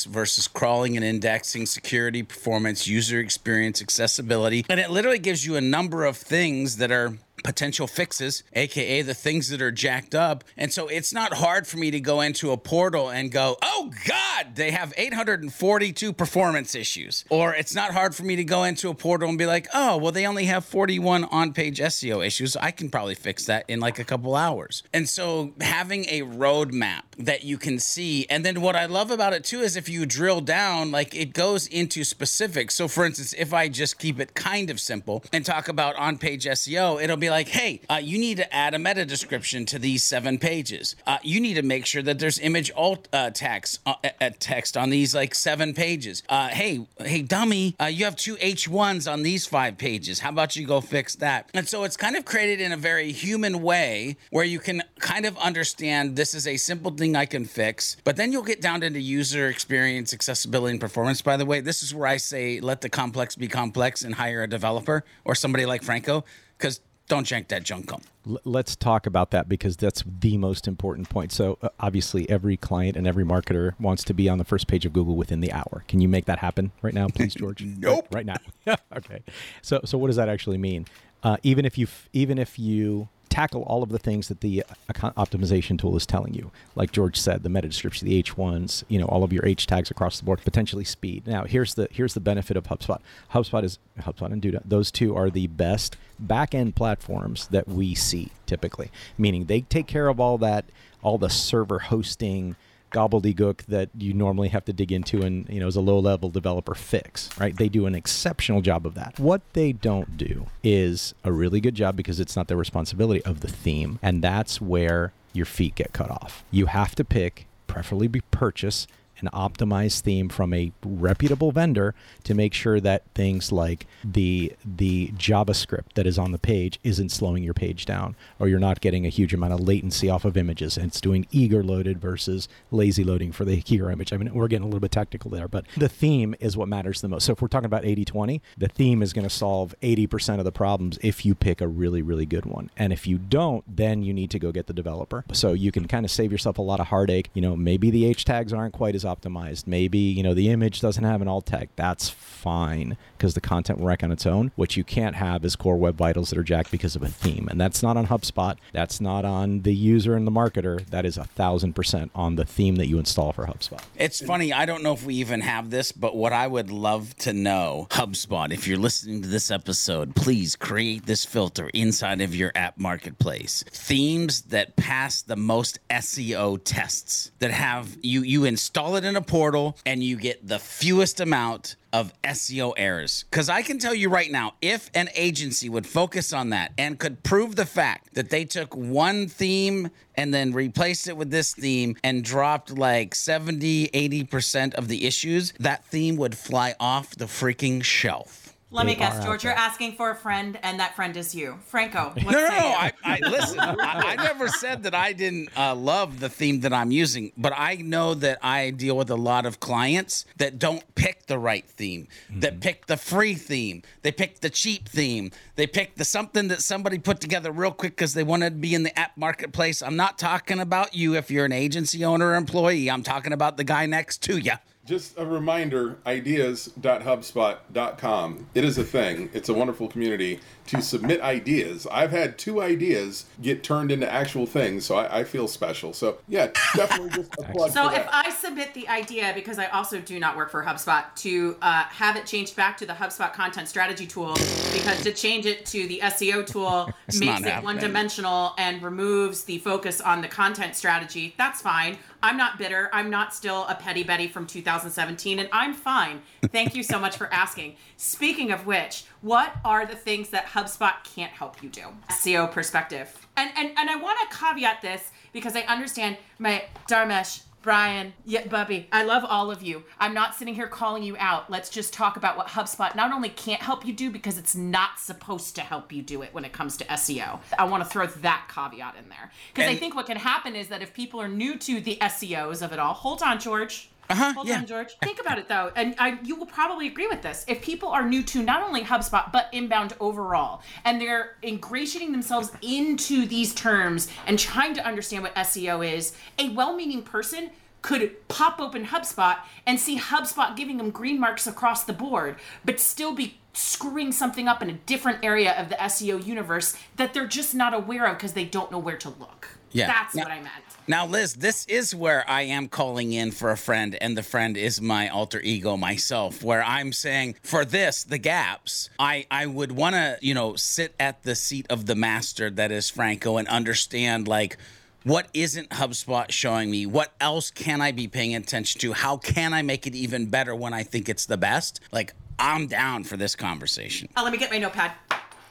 versus 0.04 0.48
crawling 0.48 0.96
and 0.96 1.04
indexing, 1.04 1.66
security, 1.66 2.22
performance, 2.22 2.86
user 2.86 3.18
experience, 3.18 3.80
accessibility. 3.82 4.64
And 4.68 4.80
it 4.80 4.90
literally 4.90 5.18
gives 5.18 5.44
you 5.46 5.56
a 5.56 5.60
number 5.60 6.04
of 6.04 6.16
things 6.16 6.76
that 6.78 6.90
are 6.90 7.18
potential 7.42 7.86
fixes, 7.86 8.42
aka 8.52 9.02
the 9.02 9.14
things 9.14 9.48
that 9.48 9.60
are 9.62 9.72
jacked 9.72 10.14
up. 10.14 10.44
And 10.56 10.72
so 10.72 10.88
it's 10.88 11.12
not 11.12 11.34
hard 11.34 11.66
for 11.66 11.76
me 11.76 11.90
to 11.90 12.00
go 12.00 12.20
into 12.20 12.50
a 12.50 12.56
portal 12.56 13.10
and 13.10 13.30
go, 13.30 13.56
oh 13.62 13.90
God, 14.06 14.54
they 14.54 14.70
have 14.70 14.92
842 14.96 16.12
performance 16.12 16.74
issues. 16.74 17.24
Or 17.30 17.54
it's 17.54 17.74
not 17.74 17.92
hard 17.92 18.14
for 18.14 18.22
me 18.22 18.36
to 18.36 18.44
go 18.44 18.64
into 18.64 18.88
a 18.88 18.94
portal 18.94 19.28
and 19.28 19.38
be 19.38 19.46
like, 19.46 19.68
oh, 19.74 19.96
well, 19.96 20.12
they 20.12 20.26
only 20.26 20.44
have 20.44 20.64
41 20.64 21.24
on 21.24 21.52
page 21.52 21.78
SEO 21.78 22.24
issues. 22.24 22.56
I 22.56 22.70
can 22.70 22.90
probably 22.90 23.14
fix 23.14 23.46
that 23.46 23.64
in 23.68 23.80
like 23.80 23.98
a 23.98 24.04
couple 24.04 24.34
hours. 24.34 24.82
And 24.92 25.08
so 25.08 25.52
having 25.60 26.04
a 26.06 26.22
roadmap 26.22 27.02
that 27.18 27.44
you 27.44 27.58
can 27.58 27.78
see. 27.78 28.26
And 28.28 28.44
then 28.44 28.60
what 28.60 28.76
I 28.76 28.86
love 28.86 29.10
about 29.10 29.32
it 29.32 29.44
too 29.44 29.60
is 29.60 29.76
if 29.76 29.88
you 29.88 30.06
drill 30.06 30.40
down, 30.40 30.90
like 30.90 31.14
it 31.14 31.32
goes 31.32 31.66
into 31.66 32.04
specifics. 32.04 32.74
So 32.74 32.88
for 32.88 33.04
instance, 33.04 33.34
if 33.36 33.52
I 33.52 33.68
just 33.68 33.98
keep 33.98 34.20
it 34.20 34.34
kind 34.34 34.70
of 34.70 34.80
simple 34.80 35.24
and 35.32 35.44
talk 35.44 35.68
about 35.68 35.96
on 35.96 36.18
page 36.18 36.44
SEO, 36.44 37.02
it'll 37.02 37.16
be 37.16 37.30
like, 37.32 37.48
hey, 37.48 37.80
uh, 37.88 37.94
you 37.94 38.18
need 38.18 38.36
to 38.36 38.54
add 38.54 38.74
a 38.74 38.78
meta 38.78 39.06
description 39.06 39.64
to 39.64 39.78
these 39.78 40.04
seven 40.04 40.38
pages. 40.38 40.96
Uh, 41.06 41.16
you 41.22 41.40
need 41.40 41.54
to 41.54 41.62
make 41.62 41.86
sure 41.86 42.02
that 42.02 42.18
there's 42.18 42.38
image 42.38 42.70
alt 42.76 43.08
uh, 43.12 43.30
text 43.30 43.80
uh, 43.86 43.94
uh, 44.20 44.30
text 44.38 44.76
on 44.76 44.90
these 44.90 45.14
like 45.14 45.34
seven 45.34 45.72
pages. 45.72 46.22
Uh, 46.28 46.48
hey, 46.48 46.86
hey, 46.98 47.22
dummy, 47.22 47.74
uh, 47.80 47.86
you 47.86 48.04
have 48.04 48.16
two 48.16 48.36
H1s 48.36 49.10
on 49.10 49.22
these 49.22 49.46
five 49.46 49.78
pages. 49.78 50.20
How 50.20 50.28
about 50.28 50.56
you 50.56 50.66
go 50.66 50.82
fix 50.82 51.16
that? 51.16 51.48
And 51.54 51.66
so 51.66 51.84
it's 51.84 51.96
kind 51.96 52.16
of 52.16 52.26
created 52.26 52.60
in 52.60 52.70
a 52.70 52.76
very 52.76 53.12
human 53.12 53.62
way 53.62 54.16
where 54.30 54.44
you 54.44 54.58
can 54.58 54.82
kind 54.98 55.24
of 55.24 55.38
understand 55.38 56.16
this 56.16 56.34
is 56.34 56.46
a 56.46 56.58
simple 56.58 56.90
thing 56.90 57.16
I 57.16 57.24
can 57.24 57.46
fix, 57.46 57.96
but 58.04 58.16
then 58.16 58.30
you'll 58.30 58.42
get 58.42 58.60
down 58.60 58.82
into 58.82 59.00
user 59.00 59.48
experience, 59.48 60.12
accessibility, 60.12 60.72
and 60.72 60.80
performance. 60.80 61.22
By 61.22 61.38
the 61.38 61.46
way, 61.46 61.60
this 61.60 61.82
is 61.82 61.94
where 61.94 62.06
I 62.06 62.18
say 62.18 62.60
let 62.60 62.82
the 62.82 62.90
complex 62.90 63.36
be 63.36 63.48
complex 63.48 64.02
and 64.04 64.16
hire 64.16 64.42
a 64.42 64.48
developer 64.48 65.02
or 65.24 65.34
somebody 65.34 65.64
like 65.64 65.82
Franco 65.82 66.26
because 66.58 66.80
don't 67.08 67.26
jank 67.26 67.48
that 67.48 67.62
junk 67.62 67.92
up. 67.92 68.02
Let's 68.44 68.76
talk 68.76 69.06
about 69.06 69.32
that 69.32 69.48
because 69.48 69.76
that's 69.76 70.04
the 70.06 70.38
most 70.38 70.68
important 70.68 71.08
point. 71.08 71.32
So 71.32 71.58
uh, 71.60 71.70
obviously, 71.80 72.28
every 72.30 72.56
client 72.56 72.96
and 72.96 73.06
every 73.06 73.24
marketer 73.24 73.78
wants 73.80 74.04
to 74.04 74.14
be 74.14 74.28
on 74.28 74.38
the 74.38 74.44
first 74.44 74.68
page 74.68 74.86
of 74.86 74.92
Google 74.92 75.16
within 75.16 75.40
the 75.40 75.52
hour. 75.52 75.84
Can 75.88 76.00
you 76.00 76.08
make 76.08 76.26
that 76.26 76.38
happen 76.38 76.70
right 76.82 76.94
now, 76.94 77.08
please, 77.08 77.34
George? 77.34 77.62
Nope. 77.62 78.06
Right, 78.12 78.26
right 78.26 78.40
now. 78.66 78.76
okay. 78.96 79.22
So 79.60 79.80
so 79.84 79.98
what 79.98 80.06
does 80.06 80.16
that 80.16 80.28
actually 80.28 80.58
mean? 80.58 80.86
Uh, 81.22 81.36
even 81.42 81.64
if 81.64 81.76
you 81.76 81.86
f- 81.86 82.08
even 82.12 82.38
if 82.38 82.58
you 82.58 83.08
tackle 83.32 83.62
all 83.62 83.82
of 83.82 83.88
the 83.88 83.98
things 83.98 84.28
that 84.28 84.42
the 84.42 84.62
optimization 84.90 85.78
tool 85.78 85.96
is 85.96 86.04
telling 86.04 86.34
you, 86.34 86.50
like 86.74 86.92
George 86.92 87.18
said, 87.18 87.42
the 87.42 87.48
meta 87.48 87.66
description, 87.66 88.06
the 88.06 88.22
H1s, 88.22 88.84
you 88.88 88.98
know, 88.98 89.06
all 89.06 89.24
of 89.24 89.32
your 89.32 89.46
H 89.46 89.66
tags 89.66 89.90
across 89.90 90.18
the 90.18 90.26
board, 90.26 90.42
potentially 90.44 90.84
speed. 90.84 91.26
Now, 91.26 91.44
here's 91.44 91.72
the 91.74 91.88
here's 91.90 92.12
the 92.12 92.20
benefit 92.20 92.58
of 92.58 92.64
HubSpot. 92.64 93.00
HubSpot 93.32 93.64
is 93.64 93.78
HubSpot 94.00 94.30
and 94.30 94.42
Duda. 94.42 94.60
Those 94.66 94.90
two 94.90 95.16
are 95.16 95.30
the 95.30 95.46
best 95.46 95.96
back 96.18 96.54
end 96.54 96.76
platforms 96.76 97.48
that 97.48 97.66
we 97.66 97.94
see 97.94 98.32
typically, 98.44 98.90
meaning 99.16 99.46
they 99.46 99.62
take 99.62 99.86
care 99.86 100.08
of 100.08 100.20
all 100.20 100.36
that, 100.36 100.66
all 101.02 101.16
the 101.16 101.30
server 101.30 101.78
hosting 101.78 102.54
gobbledygook 102.92 103.64
that 103.66 103.90
you 103.96 104.12
normally 104.12 104.48
have 104.48 104.64
to 104.64 104.72
dig 104.72 104.92
into 104.92 105.22
and 105.22 105.48
you 105.48 105.60
know 105.60 105.66
as 105.66 105.76
a 105.76 105.80
low 105.80 105.98
level 105.98 106.30
developer 106.30 106.74
fix 106.74 107.28
right? 107.38 107.56
They 107.56 107.68
do 107.68 107.86
an 107.86 107.94
exceptional 107.94 108.60
job 108.60 108.86
of 108.86 108.94
that. 108.94 109.18
What 109.18 109.42
they 109.52 109.72
don't 109.72 110.16
do 110.16 110.46
is 110.62 111.14
a 111.24 111.32
really 111.32 111.60
good 111.60 111.74
job 111.74 111.96
because 111.96 112.20
it's 112.20 112.36
not 112.36 112.48
their 112.48 112.56
responsibility 112.56 113.22
of 113.24 113.40
the 113.40 113.48
theme 113.48 113.98
and 114.02 114.22
that's 114.22 114.60
where 114.60 115.12
your 115.32 115.46
feet 115.46 115.74
get 115.74 115.92
cut 115.92 116.10
off. 116.10 116.44
You 116.50 116.66
have 116.66 116.94
to 116.96 117.04
pick 117.04 117.46
preferably 117.66 118.06
be 118.06 118.20
purchase 118.30 118.86
an 119.22 119.28
optimized 119.32 120.00
theme 120.00 120.28
from 120.28 120.52
a 120.52 120.72
reputable 120.84 121.52
vendor 121.52 121.94
to 122.24 122.34
make 122.34 122.54
sure 122.54 122.80
that 122.80 123.04
things 123.14 123.52
like 123.52 123.86
the 124.04 124.52
the 124.64 125.08
JavaScript 125.16 125.94
that 125.94 126.06
is 126.06 126.18
on 126.18 126.32
the 126.32 126.38
page 126.38 126.78
isn't 126.82 127.10
slowing 127.10 127.42
your 127.42 127.54
page 127.54 127.86
down 127.86 128.16
or 128.38 128.48
you're 128.48 128.58
not 128.58 128.80
getting 128.80 129.06
a 129.06 129.08
huge 129.08 129.32
amount 129.32 129.52
of 129.52 129.60
latency 129.60 130.08
off 130.08 130.24
of 130.24 130.36
images 130.36 130.76
and 130.76 130.86
it's 130.86 131.00
doing 131.00 131.26
eager 131.30 131.62
loaded 131.62 132.00
versus 132.00 132.48
lazy 132.70 133.04
loading 133.04 133.32
for 133.32 133.44
the 133.44 133.56
hero 133.56 133.90
image. 133.90 134.12
I 134.12 134.16
mean 134.16 134.32
we're 134.34 134.48
getting 134.48 134.64
a 134.64 134.66
little 134.66 134.80
bit 134.80 134.90
technical 134.90 135.30
there, 135.30 135.48
but 135.48 135.64
the 135.76 135.88
theme 135.88 136.34
is 136.40 136.56
what 136.56 136.68
matters 136.68 137.00
the 137.00 137.08
most. 137.08 137.24
So 137.26 137.32
if 137.32 137.42
we're 137.42 137.48
talking 137.48 137.66
about 137.66 137.84
80/20, 137.84 138.40
the 138.58 138.68
theme 138.68 139.02
is 139.02 139.12
going 139.12 139.26
to 139.26 139.34
solve 139.34 139.74
80% 139.82 140.38
of 140.38 140.44
the 140.44 140.52
problems 140.52 140.98
if 141.02 141.24
you 141.24 141.34
pick 141.34 141.60
a 141.60 141.68
really 141.68 142.02
really 142.02 142.26
good 142.26 142.46
one. 142.46 142.70
And 142.76 142.92
if 142.92 143.06
you 143.06 143.18
don't, 143.18 143.64
then 143.66 144.02
you 144.02 144.12
need 144.12 144.30
to 144.30 144.38
go 144.38 144.52
get 144.52 144.66
the 144.66 144.72
developer. 144.72 145.24
So 145.32 145.52
you 145.52 145.72
can 145.72 145.86
kind 145.88 146.04
of 146.04 146.10
save 146.10 146.32
yourself 146.32 146.58
a 146.58 146.62
lot 146.62 146.80
of 146.80 146.88
heartache. 146.88 147.30
You 147.34 147.42
know, 147.42 147.56
maybe 147.56 147.90
the 147.90 148.06
H 148.06 148.24
tags 148.24 148.52
aren't 148.52 148.74
quite 148.74 148.94
as 148.94 149.04
optimized. 149.14 149.66
Maybe, 149.66 149.98
you 149.98 150.22
know, 150.22 150.34
the 150.34 150.48
image 150.50 150.80
doesn't 150.80 151.04
have 151.04 151.20
an 151.20 151.28
alt 151.28 151.46
tag. 151.46 151.68
That's 151.76 152.08
fine 152.08 152.96
because 153.22 153.34
the 153.34 153.40
content 153.40 153.78
will 153.78 153.86
rank 153.86 154.02
on 154.02 154.10
its 154.10 154.26
own. 154.26 154.50
What 154.56 154.76
you 154.76 154.82
can't 154.82 155.14
have 155.14 155.44
is 155.44 155.54
core 155.54 155.76
web 155.76 155.94
vitals 155.94 156.30
that 156.30 156.38
are 156.40 156.42
jacked 156.42 156.72
because 156.72 156.96
of 156.96 157.04
a 157.04 157.08
theme. 157.08 157.46
And 157.48 157.60
that's 157.60 157.80
not 157.80 157.96
on 157.96 158.08
HubSpot. 158.08 158.56
That's 158.72 159.00
not 159.00 159.24
on 159.24 159.62
the 159.62 159.72
user 159.72 160.16
and 160.16 160.26
the 160.26 160.32
marketer. 160.32 160.84
That 160.90 161.06
is 161.06 161.16
a 161.16 161.22
thousand 161.22 161.74
percent 161.74 162.10
on 162.16 162.34
the 162.34 162.44
theme 162.44 162.74
that 162.76 162.88
you 162.88 162.98
install 162.98 163.32
for 163.32 163.46
HubSpot. 163.46 163.80
It's 163.96 164.20
funny. 164.20 164.52
I 164.52 164.66
don't 164.66 164.82
know 164.82 164.92
if 164.92 165.04
we 165.04 165.14
even 165.14 165.40
have 165.42 165.70
this, 165.70 165.92
but 165.92 166.16
what 166.16 166.32
I 166.32 166.48
would 166.48 166.72
love 166.72 167.16
to 167.18 167.32
know, 167.32 167.86
HubSpot, 167.90 168.52
if 168.52 168.66
you're 168.66 168.76
listening 168.76 169.22
to 169.22 169.28
this 169.28 169.52
episode, 169.52 170.16
please 170.16 170.56
create 170.56 171.06
this 171.06 171.24
filter 171.24 171.70
inside 171.72 172.20
of 172.20 172.34
your 172.34 172.50
app 172.56 172.76
marketplace. 172.76 173.62
Themes 173.70 174.42
that 174.42 174.74
pass 174.74 175.22
the 175.22 175.36
most 175.36 175.78
SEO 175.90 176.60
tests 176.64 177.30
that 177.38 177.52
have 177.52 177.96
you 178.02 178.22
you 178.22 178.42
install 178.42 178.96
it 178.96 179.04
in 179.04 179.14
a 179.14 179.22
portal 179.22 179.78
and 179.86 180.02
you 180.02 180.16
get 180.16 180.44
the 180.44 180.58
fewest 180.58 181.20
amount 181.20 181.76
of 181.92 182.12
SEO 182.22 182.74
errors. 182.76 183.24
Because 183.30 183.48
I 183.48 183.62
can 183.62 183.78
tell 183.78 183.94
you 183.94 184.08
right 184.08 184.30
now, 184.30 184.54
if 184.60 184.90
an 184.94 185.08
agency 185.14 185.68
would 185.68 185.86
focus 185.86 186.32
on 186.32 186.50
that 186.50 186.72
and 186.78 186.98
could 186.98 187.22
prove 187.22 187.56
the 187.56 187.66
fact 187.66 188.14
that 188.14 188.30
they 188.30 188.44
took 188.44 188.74
one 188.74 189.28
theme 189.28 189.90
and 190.14 190.32
then 190.32 190.52
replaced 190.52 191.08
it 191.08 191.16
with 191.16 191.30
this 191.30 191.54
theme 191.54 191.96
and 192.02 192.24
dropped 192.24 192.76
like 192.76 193.14
70, 193.14 193.88
80% 193.88 194.74
of 194.74 194.88
the 194.88 195.06
issues, 195.06 195.52
that 195.60 195.84
theme 195.84 196.16
would 196.16 196.36
fly 196.36 196.74
off 196.80 197.14
the 197.16 197.26
freaking 197.26 197.82
shelf. 197.82 198.41
Let 198.72 198.86
me 198.86 198.94
guess, 198.94 199.22
George. 199.22 199.44
You're 199.44 199.52
asking 199.52 199.92
for 199.96 200.10
a 200.10 200.14
friend, 200.14 200.58
and 200.62 200.80
that 200.80 200.96
friend 200.96 201.14
is 201.16 201.34
you, 201.34 201.58
Franco. 201.66 202.14
What 202.22 202.32
No, 202.32 202.40
no, 202.40 202.48
no. 202.48 202.54
I, 202.54 202.92
I 203.04 203.18
listen. 203.20 203.60
I, 203.60 203.74
I 203.80 204.16
never 204.22 204.48
said 204.48 204.84
that 204.84 204.94
I 204.94 205.12
didn't 205.12 205.50
uh, 205.56 205.74
love 205.74 206.20
the 206.20 206.28
theme 206.28 206.60
that 206.60 206.72
I'm 206.72 206.90
using, 206.90 207.32
but 207.36 207.52
I 207.54 207.76
know 207.76 208.14
that 208.14 208.38
I 208.42 208.70
deal 208.70 208.96
with 208.96 209.10
a 209.10 209.16
lot 209.16 209.44
of 209.44 209.60
clients 209.60 210.24
that 210.38 210.58
don't 210.58 210.82
pick 210.94 211.26
the 211.26 211.38
right 211.38 211.66
theme, 211.66 212.08
that 212.30 212.60
pick 212.60 212.86
the 212.86 212.96
free 212.96 213.34
theme, 213.34 213.82
they 214.02 214.12
pick 214.12 214.40
the 214.40 214.50
cheap 214.50 214.88
theme, 214.88 215.32
they 215.56 215.66
pick 215.66 215.96
the 215.96 216.04
something 216.04 216.48
that 216.48 216.62
somebody 216.62 216.98
put 216.98 217.20
together 217.20 217.52
real 217.52 217.72
quick 217.72 217.96
because 217.96 218.14
they 218.14 218.24
wanted 218.24 218.50
to 218.50 218.56
be 218.56 218.74
in 218.74 218.84
the 218.84 218.98
app 218.98 219.16
marketplace. 219.16 219.82
I'm 219.82 219.96
not 219.96 220.18
talking 220.18 220.60
about 220.60 220.94
you 220.94 221.14
if 221.16 221.30
you're 221.30 221.44
an 221.44 221.52
agency 221.52 222.04
owner 222.04 222.30
or 222.30 222.34
employee. 222.36 222.90
I'm 222.90 223.02
talking 223.02 223.32
about 223.32 223.56
the 223.56 223.64
guy 223.64 223.86
next 223.86 224.22
to 224.22 224.38
you. 224.38 224.52
Just 224.84 225.16
a 225.16 225.24
reminder 225.24 225.98
ideas.hubspot.com. 226.04 228.46
It 228.54 228.64
is 228.64 228.78
a 228.78 228.84
thing. 228.84 229.30
It's 229.32 229.48
a 229.48 229.54
wonderful 229.54 229.86
community 229.86 230.40
to 230.66 230.80
submit 230.82 231.20
ideas. 231.20 231.86
I've 231.90 232.10
had 232.10 232.38
two 232.38 232.62
ideas 232.62 233.26
get 233.40 233.62
turned 233.62 233.90
into 233.90 234.10
actual 234.10 234.46
things, 234.46 234.84
so 234.84 234.96
I, 234.96 235.20
I 235.20 235.24
feel 235.24 235.48
special. 235.48 235.92
So, 235.92 236.18
yeah, 236.28 236.48
definitely 236.74 237.10
just 237.10 237.32
a 237.38 237.42
plug. 237.42 237.72
So 237.72 237.88
for 237.88 237.96
if 237.96 238.04
that. 238.04 238.26
I 238.26 238.30
submit 238.30 238.74
the 238.74 238.88
idea, 238.88 239.32
because 239.34 239.58
I 239.58 239.66
also 239.66 240.00
do 240.00 240.18
not 240.18 240.36
work 240.36 240.50
for 240.50 240.62
HubSpot, 240.62 241.04
to 241.16 241.56
uh, 241.62 241.84
have 241.84 242.16
it 242.16 242.26
changed 242.26 242.56
back 242.56 242.76
to 242.78 242.86
the 242.86 242.92
HubSpot 242.94 243.32
content 243.32 243.68
strategy 243.68 244.06
tool, 244.06 244.34
because 244.72 245.02
to 245.02 245.12
change 245.12 245.46
it 245.46 245.66
to 245.66 245.86
the 245.88 246.00
SEO 246.04 246.46
tool 246.46 246.90
It's 247.08 247.18
makes 247.18 247.40
it 247.40 247.46
happening. 247.46 247.64
one 247.64 247.78
dimensional 247.78 248.54
and 248.58 248.82
removes 248.82 249.44
the 249.44 249.58
focus 249.58 250.00
on 250.00 250.22
the 250.22 250.28
content 250.28 250.76
strategy, 250.76 251.34
that's 251.36 251.60
fine. 251.60 251.98
I'm 252.22 252.36
not 252.36 252.56
bitter. 252.56 252.88
I'm 252.92 253.10
not 253.10 253.34
still 253.34 253.66
a 253.66 253.74
petty 253.74 254.04
Betty 254.04 254.28
from 254.28 254.46
2017, 254.46 255.40
and 255.40 255.48
I'm 255.52 255.74
fine. 255.74 256.22
Thank 256.52 256.76
you 256.76 256.82
so 256.84 256.98
much 256.98 257.16
for 257.16 257.32
asking. 257.32 257.76
Speaking 257.96 258.52
of 258.52 258.64
which, 258.64 259.04
what 259.22 259.54
are 259.64 259.86
the 259.86 259.96
things 259.96 260.30
that 260.30 260.46
HubSpot 260.46 260.92
can't 261.04 261.32
help 261.32 261.62
you 261.62 261.68
do? 261.68 261.86
SEO 262.10 262.50
perspective. 262.50 263.26
And 263.36 263.50
and, 263.56 263.70
and 263.76 263.88
I 263.88 263.96
want 263.96 264.18
to 264.20 264.36
caveat 264.36 264.82
this 264.82 265.10
because 265.32 265.56
I 265.56 265.60
understand 265.62 266.18
my 266.38 266.64
Dharmesh, 266.88 267.42
Brian, 267.62 268.12
yeah, 268.26 268.46
Bubby, 268.48 268.88
I 268.90 269.04
love 269.04 269.24
all 269.24 269.50
of 269.50 269.62
you. 269.62 269.84
I'm 270.00 270.12
not 270.12 270.34
sitting 270.34 270.54
here 270.54 270.66
calling 270.66 271.04
you 271.04 271.16
out. 271.18 271.48
Let's 271.48 271.70
just 271.70 271.92
talk 271.92 272.16
about 272.16 272.36
what 272.36 272.48
HubSpot 272.48 272.94
not 272.96 273.12
only 273.12 273.28
can't 273.28 273.62
help 273.62 273.86
you 273.86 273.92
do 273.92 274.10
because 274.10 274.36
it's 274.36 274.56
not 274.56 274.98
supposed 274.98 275.54
to 275.54 275.60
help 275.60 275.92
you 275.92 276.02
do 276.02 276.22
it 276.22 276.34
when 276.34 276.44
it 276.44 276.52
comes 276.52 276.76
to 276.78 276.84
SEO. 276.84 277.38
I 277.56 277.64
want 277.64 277.84
to 277.84 277.88
throw 277.88 278.06
that 278.06 278.50
caveat 278.52 278.96
in 279.00 279.08
there 279.08 279.30
because 279.54 279.70
I 279.70 279.76
think 279.76 279.94
what 279.94 280.06
can 280.06 280.16
happen 280.16 280.56
is 280.56 280.68
that 280.68 280.82
if 280.82 280.92
people 280.92 281.20
are 281.20 281.28
new 281.28 281.56
to 281.58 281.80
the 281.80 281.96
SEOs 282.02 282.62
of 282.62 282.72
it 282.72 282.80
all, 282.80 282.94
hold 282.94 283.22
on, 283.22 283.38
George. 283.38 283.91
Uh-huh, 284.12 284.32
Hold 284.34 284.46
yeah. 284.48 284.58
on, 284.58 284.66
George. 284.66 284.96
Think 285.02 285.20
about 285.20 285.38
it 285.38 285.48
though, 285.48 285.72
and 285.74 285.94
I, 285.98 286.18
you 286.22 286.36
will 286.36 286.46
probably 286.46 286.86
agree 286.86 287.06
with 287.06 287.22
this. 287.22 287.44
If 287.48 287.62
people 287.62 287.88
are 287.88 288.06
new 288.06 288.22
to 288.24 288.42
not 288.42 288.62
only 288.62 288.82
HubSpot 288.82 289.32
but 289.32 289.48
inbound 289.52 289.94
overall, 290.00 290.62
and 290.84 291.00
they're 291.00 291.36
ingratiating 291.42 292.12
themselves 292.12 292.50
into 292.62 293.26
these 293.26 293.54
terms 293.54 294.08
and 294.26 294.38
trying 294.38 294.74
to 294.74 294.84
understand 294.86 295.22
what 295.22 295.34
SEO 295.34 295.86
is, 295.96 296.14
a 296.38 296.50
well-meaning 296.50 297.02
person 297.02 297.50
could 297.80 298.28
pop 298.28 298.60
open 298.60 298.86
HubSpot 298.86 299.38
and 299.66 299.80
see 299.80 299.98
HubSpot 299.98 300.54
giving 300.56 300.76
them 300.76 300.90
green 300.90 301.18
marks 301.18 301.46
across 301.46 301.82
the 301.84 301.92
board, 301.92 302.36
but 302.64 302.78
still 302.78 303.12
be 303.14 303.38
screwing 303.54 304.12
something 304.12 304.46
up 304.46 304.62
in 304.62 304.70
a 304.70 304.74
different 304.74 305.24
area 305.24 305.52
of 305.60 305.68
the 305.68 305.74
SEO 305.76 306.24
universe 306.24 306.76
that 306.96 307.12
they're 307.12 307.26
just 307.26 307.54
not 307.54 307.74
aware 307.74 308.06
of 308.06 308.16
because 308.16 308.34
they 308.34 308.44
don't 308.44 308.70
know 308.70 308.78
where 308.78 308.96
to 308.96 309.08
look. 309.08 309.48
Yeah. 309.72 309.86
That's 309.88 310.14
Now- 310.14 310.22
what 310.24 310.32
I 310.32 310.36
meant. 310.36 310.64
Now, 310.88 311.06
Liz, 311.06 311.34
this 311.34 311.64
is 311.66 311.94
where 311.94 312.28
I 312.28 312.42
am 312.42 312.68
calling 312.68 313.12
in 313.12 313.30
for 313.30 313.52
a 313.52 313.56
friend, 313.56 313.96
and 314.00 314.18
the 314.18 314.22
friend 314.22 314.56
is 314.56 314.80
my 314.80 315.08
alter 315.08 315.40
ego, 315.40 315.76
myself, 315.76 316.42
where 316.42 316.62
I'm 316.62 316.92
saying 316.92 317.36
for 317.42 317.64
this, 317.64 318.02
the 318.02 318.18
gaps, 318.18 318.90
I, 318.98 319.26
I 319.30 319.46
would 319.46 319.70
want 319.70 319.94
to, 319.94 320.18
you 320.20 320.34
know, 320.34 320.56
sit 320.56 320.96
at 320.98 321.22
the 321.22 321.36
seat 321.36 321.66
of 321.70 321.86
the 321.86 321.94
master 321.94 322.50
that 322.50 322.72
is 322.72 322.90
Franco 322.90 323.36
and 323.36 323.46
understand, 323.46 324.26
like, 324.26 324.56
what 325.04 325.28
isn't 325.32 325.70
HubSpot 325.70 326.30
showing 326.32 326.68
me? 326.70 326.86
What 326.86 327.12
else 327.20 327.52
can 327.52 327.80
I 327.80 327.92
be 327.92 328.08
paying 328.08 328.34
attention 328.34 328.80
to? 328.80 328.92
How 328.92 329.16
can 329.16 329.54
I 329.54 329.62
make 329.62 329.86
it 329.86 329.94
even 329.94 330.26
better 330.26 330.54
when 330.54 330.72
I 330.72 330.82
think 330.82 331.08
it's 331.08 331.26
the 331.26 331.36
best? 331.36 331.80
Like, 331.92 332.12
I'm 332.40 332.66
down 332.66 333.04
for 333.04 333.16
this 333.16 333.36
conversation. 333.36 334.08
Oh, 334.16 334.24
let 334.24 334.32
me 334.32 334.38
get 334.38 334.50
my 334.50 334.58
notepad. 334.58 334.92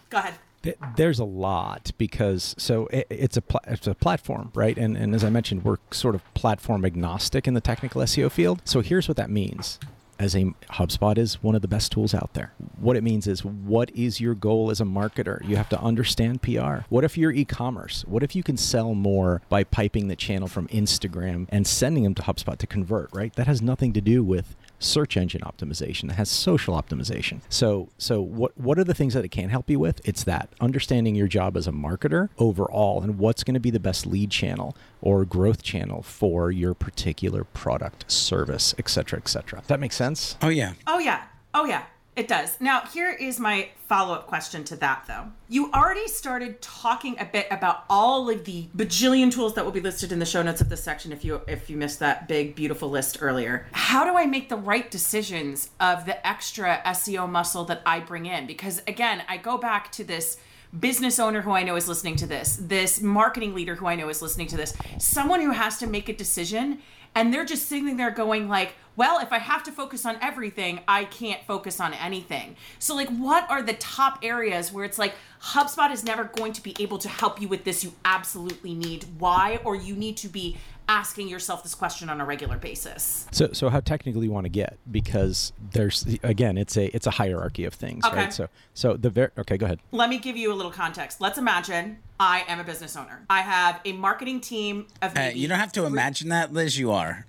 Go 0.09 0.17
ahead. 0.17 0.33
Th- 0.63 0.77
There's 0.95 1.19
a 1.19 1.25
lot 1.25 1.91
because 1.97 2.53
so 2.57 2.87
it, 2.87 3.07
it's 3.09 3.37
a 3.37 3.41
pla- 3.41 3.61
it's 3.67 3.87
a 3.87 3.95
platform, 3.95 4.51
right? 4.53 4.77
And 4.77 4.95
and 4.95 5.15
as 5.15 5.23
I 5.23 5.29
mentioned, 5.29 5.63
we're 5.65 5.77
sort 5.91 6.13
of 6.15 6.33
platform 6.33 6.85
agnostic 6.85 7.47
in 7.47 7.53
the 7.53 7.61
technical 7.61 8.01
SEO 8.01 8.31
field. 8.31 8.61
So 8.65 8.81
here's 8.81 9.07
what 9.07 9.17
that 9.17 9.29
means. 9.29 9.79
As 10.19 10.35
a 10.35 10.53
HubSpot 10.73 11.17
is 11.17 11.41
one 11.41 11.55
of 11.55 11.63
the 11.63 11.67
best 11.67 11.91
tools 11.91 12.13
out 12.13 12.35
there. 12.35 12.53
What 12.79 12.95
it 12.95 13.01
means 13.01 13.25
is 13.25 13.43
what 13.43 13.89
is 13.95 14.21
your 14.21 14.35
goal 14.35 14.69
as 14.69 14.79
a 14.79 14.83
marketer? 14.83 15.43
You 15.47 15.55
have 15.55 15.69
to 15.69 15.81
understand 15.81 16.43
PR. 16.43 16.81
What 16.89 17.03
if 17.03 17.17
you're 17.17 17.31
e-commerce? 17.31 18.05
What 18.07 18.21
if 18.21 18.35
you 18.35 18.43
can 18.43 18.55
sell 18.55 18.93
more 18.93 19.41
by 19.49 19.63
piping 19.63 20.09
the 20.09 20.15
channel 20.15 20.47
from 20.47 20.67
Instagram 20.67 21.47
and 21.49 21.65
sending 21.65 22.03
them 22.03 22.13
to 22.13 22.21
HubSpot 22.21 22.55
to 22.59 22.67
convert, 22.67 23.09
right? 23.15 23.33
That 23.33 23.47
has 23.47 23.63
nothing 23.63 23.93
to 23.93 24.01
do 24.01 24.23
with 24.23 24.55
search 24.83 25.15
engine 25.15 25.41
optimization 25.41 26.07
that 26.07 26.15
has 26.15 26.29
social 26.29 26.75
optimization 26.75 27.39
so 27.49 27.87
so 27.97 28.21
what 28.21 28.57
what 28.57 28.77
are 28.77 28.83
the 28.83 28.93
things 28.93 29.13
that 29.13 29.23
it 29.23 29.29
can 29.29 29.49
help 29.49 29.69
you 29.69 29.79
with 29.79 30.01
it's 30.03 30.23
that 30.23 30.49
understanding 30.59 31.15
your 31.15 31.27
job 31.27 31.55
as 31.55 31.67
a 31.67 31.71
marketer 31.71 32.29
overall 32.37 33.01
and 33.01 33.17
what's 33.19 33.43
going 33.43 33.53
to 33.53 33.59
be 33.59 33.69
the 33.69 33.79
best 33.79 34.05
lead 34.05 34.29
channel 34.31 34.75
or 35.01 35.23
growth 35.23 35.61
channel 35.63 36.01
for 36.01 36.51
your 36.51 36.73
particular 36.73 37.43
product 37.43 38.09
service 38.11 38.73
et 38.77 38.89
cetera 38.89 39.17
et 39.19 39.27
cetera 39.27 39.61
that 39.67 39.79
makes 39.79 39.95
sense 39.95 40.35
Oh 40.41 40.49
yeah. 40.49 40.73
Oh 40.87 40.99
yeah. 40.99 41.23
Oh 41.53 41.65
yeah. 41.65 41.83
It 42.13 42.27
does. 42.27 42.59
Now, 42.59 42.81
here 42.87 43.09
is 43.09 43.39
my 43.39 43.69
follow 43.87 44.13
up 44.13 44.27
question 44.27 44.65
to 44.65 44.75
that, 44.77 45.05
though. 45.07 45.31
You 45.47 45.71
already 45.71 46.07
started 46.09 46.61
talking 46.61 47.17
a 47.17 47.25
bit 47.25 47.47
about 47.49 47.85
all 47.89 48.29
of 48.29 48.43
the 48.43 48.67
bajillion 48.75 49.31
tools 49.31 49.55
that 49.55 49.63
will 49.63 49.71
be 49.71 49.79
listed 49.79 50.11
in 50.11 50.19
the 50.19 50.25
show 50.25 50.43
notes 50.43 50.59
of 50.59 50.67
this 50.67 50.83
section. 50.83 51.13
If 51.13 51.23
you 51.23 51.41
if 51.47 51.69
you 51.69 51.77
missed 51.77 51.99
that 51.99 52.27
big 52.27 52.53
beautiful 52.53 52.89
list 52.89 53.19
earlier, 53.21 53.65
how 53.71 54.03
do 54.03 54.17
I 54.17 54.25
make 54.25 54.49
the 54.49 54.57
right 54.57 54.91
decisions 54.91 55.69
of 55.79 56.05
the 56.05 56.25
extra 56.27 56.81
SEO 56.85 57.29
muscle 57.29 57.63
that 57.65 57.81
I 57.85 58.01
bring 58.01 58.25
in? 58.25 58.45
Because 58.45 58.81
again, 58.87 59.23
I 59.29 59.37
go 59.37 59.57
back 59.57 59.89
to 59.93 60.03
this 60.03 60.37
business 60.77 61.19
owner 61.19 61.41
who 61.41 61.51
I 61.51 61.63
know 61.63 61.75
is 61.75 61.87
listening 61.87 62.15
to 62.17 62.27
this, 62.27 62.57
this 62.57 63.01
marketing 63.01 63.53
leader 63.53 63.75
who 63.75 63.87
I 63.87 63.95
know 63.95 64.09
is 64.09 64.21
listening 64.21 64.47
to 64.47 64.57
this, 64.57 64.73
someone 64.99 65.41
who 65.41 65.51
has 65.51 65.77
to 65.79 65.87
make 65.87 66.07
a 66.07 66.13
decision 66.13 66.79
and 67.15 67.33
they're 67.33 67.45
just 67.45 67.67
sitting 67.67 67.97
there 67.97 68.11
going 68.11 68.47
like 68.47 68.73
well 68.95 69.19
if 69.19 69.31
i 69.31 69.37
have 69.37 69.63
to 69.63 69.71
focus 69.71 70.05
on 70.05 70.17
everything 70.21 70.79
i 70.87 71.03
can't 71.05 71.43
focus 71.45 71.79
on 71.79 71.93
anything. 71.93 72.55
So 72.79 72.95
like 72.95 73.09
what 73.09 73.49
are 73.49 73.61
the 73.61 73.73
top 73.73 74.19
areas 74.23 74.71
where 74.71 74.85
it's 74.85 74.97
like 74.97 75.13
hubspot 75.41 75.91
is 75.91 76.03
never 76.03 76.25
going 76.25 76.53
to 76.53 76.61
be 76.61 76.75
able 76.79 76.97
to 76.99 77.09
help 77.09 77.41
you 77.41 77.47
with 77.47 77.63
this. 77.63 77.83
You 77.83 77.93
absolutely 78.05 78.73
need. 78.73 79.05
Why? 79.17 79.59
Or 79.63 79.75
you 79.75 79.95
need 79.95 80.17
to 80.17 80.27
be 80.27 80.57
asking 80.89 81.27
yourself 81.27 81.63
this 81.63 81.73
question 81.75 82.09
on 82.09 82.19
a 82.19 82.25
regular 82.25 82.57
basis 82.57 83.25
so 83.31 83.49
so 83.53 83.69
how 83.69 83.79
technical 83.79 84.23
you 84.23 84.31
want 84.31 84.43
to 84.45 84.49
get 84.49 84.77
because 84.91 85.53
there's 85.71 86.05
again 86.23 86.57
it's 86.57 86.75
a 86.77 86.93
it's 86.95 87.07
a 87.07 87.11
hierarchy 87.11 87.63
of 87.65 87.73
things 87.73 88.03
Okay. 88.05 88.15
right 88.17 88.33
so 88.33 88.47
so 88.73 88.97
the 88.97 89.09
very 89.09 89.29
okay 89.37 89.57
go 89.57 89.65
ahead 89.65 89.79
let 89.91 90.09
me 90.09 90.17
give 90.17 90.35
you 90.35 90.51
a 90.51 90.55
little 90.55 90.71
context 90.71 91.21
let's 91.21 91.37
imagine 91.37 91.97
i 92.19 92.43
am 92.47 92.59
a 92.59 92.63
business 92.63 92.95
owner 92.97 93.23
i 93.29 93.41
have 93.41 93.79
a 93.85 93.93
marketing 93.93 94.41
team 94.41 94.85
of 95.01 95.15
Uh, 95.17 95.31
you 95.33 95.47
don't 95.47 95.59
have 95.59 95.71
to 95.73 95.85
imagine 95.85 96.29
that, 96.29 96.51
Liz. 96.53 96.77
You 96.77 96.91
are. 96.91 97.25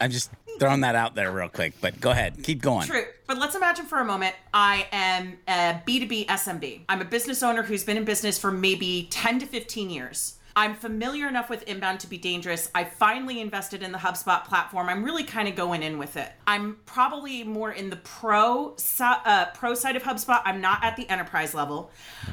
I'm 0.00 0.10
just 0.10 0.30
throwing 0.58 0.80
that 0.80 0.94
out 0.94 1.14
there 1.14 1.30
real 1.30 1.48
quick. 1.48 1.74
But 1.80 2.00
go 2.00 2.10
ahead. 2.10 2.42
Keep 2.42 2.62
going. 2.62 2.86
True. 2.86 3.04
But 3.26 3.38
let's 3.38 3.54
imagine 3.54 3.84
for 3.86 3.98
a 3.98 4.04
moment 4.04 4.34
I 4.54 4.86
am 4.92 5.38
a 5.46 5.82
B2B 5.86 6.26
SMB. 6.26 6.80
I'm 6.88 7.00
a 7.00 7.04
business 7.04 7.42
owner 7.42 7.62
who's 7.62 7.84
been 7.84 7.96
in 7.96 8.04
business 8.04 8.38
for 8.38 8.50
maybe 8.50 9.08
10 9.10 9.40
to 9.40 9.46
15 9.46 9.90
years. 9.90 10.34
I'm 10.58 10.74
familiar 10.74 11.28
enough 11.28 11.48
with 11.48 11.62
inbound 11.68 12.00
to 12.00 12.08
be 12.08 12.18
dangerous. 12.18 12.68
I 12.74 12.82
finally 12.82 13.40
invested 13.40 13.80
in 13.80 13.92
the 13.92 13.98
HubSpot 13.98 14.44
platform. 14.44 14.88
I'm 14.88 15.04
really 15.04 15.22
kind 15.22 15.46
of 15.46 15.54
going 15.54 15.84
in 15.84 15.98
with 15.98 16.16
it. 16.16 16.32
I'm 16.48 16.78
probably 16.84 17.44
more 17.44 17.70
in 17.70 17.90
the 17.90 17.96
pro 17.98 18.74
uh, 18.98 19.44
pro 19.54 19.74
side 19.74 19.94
of 19.94 20.02
HubSpot. 20.02 20.42
I'm 20.44 20.60
not 20.60 20.82
at 20.82 20.96
the 20.96 21.08
enterprise 21.08 21.54
level. 21.54 21.92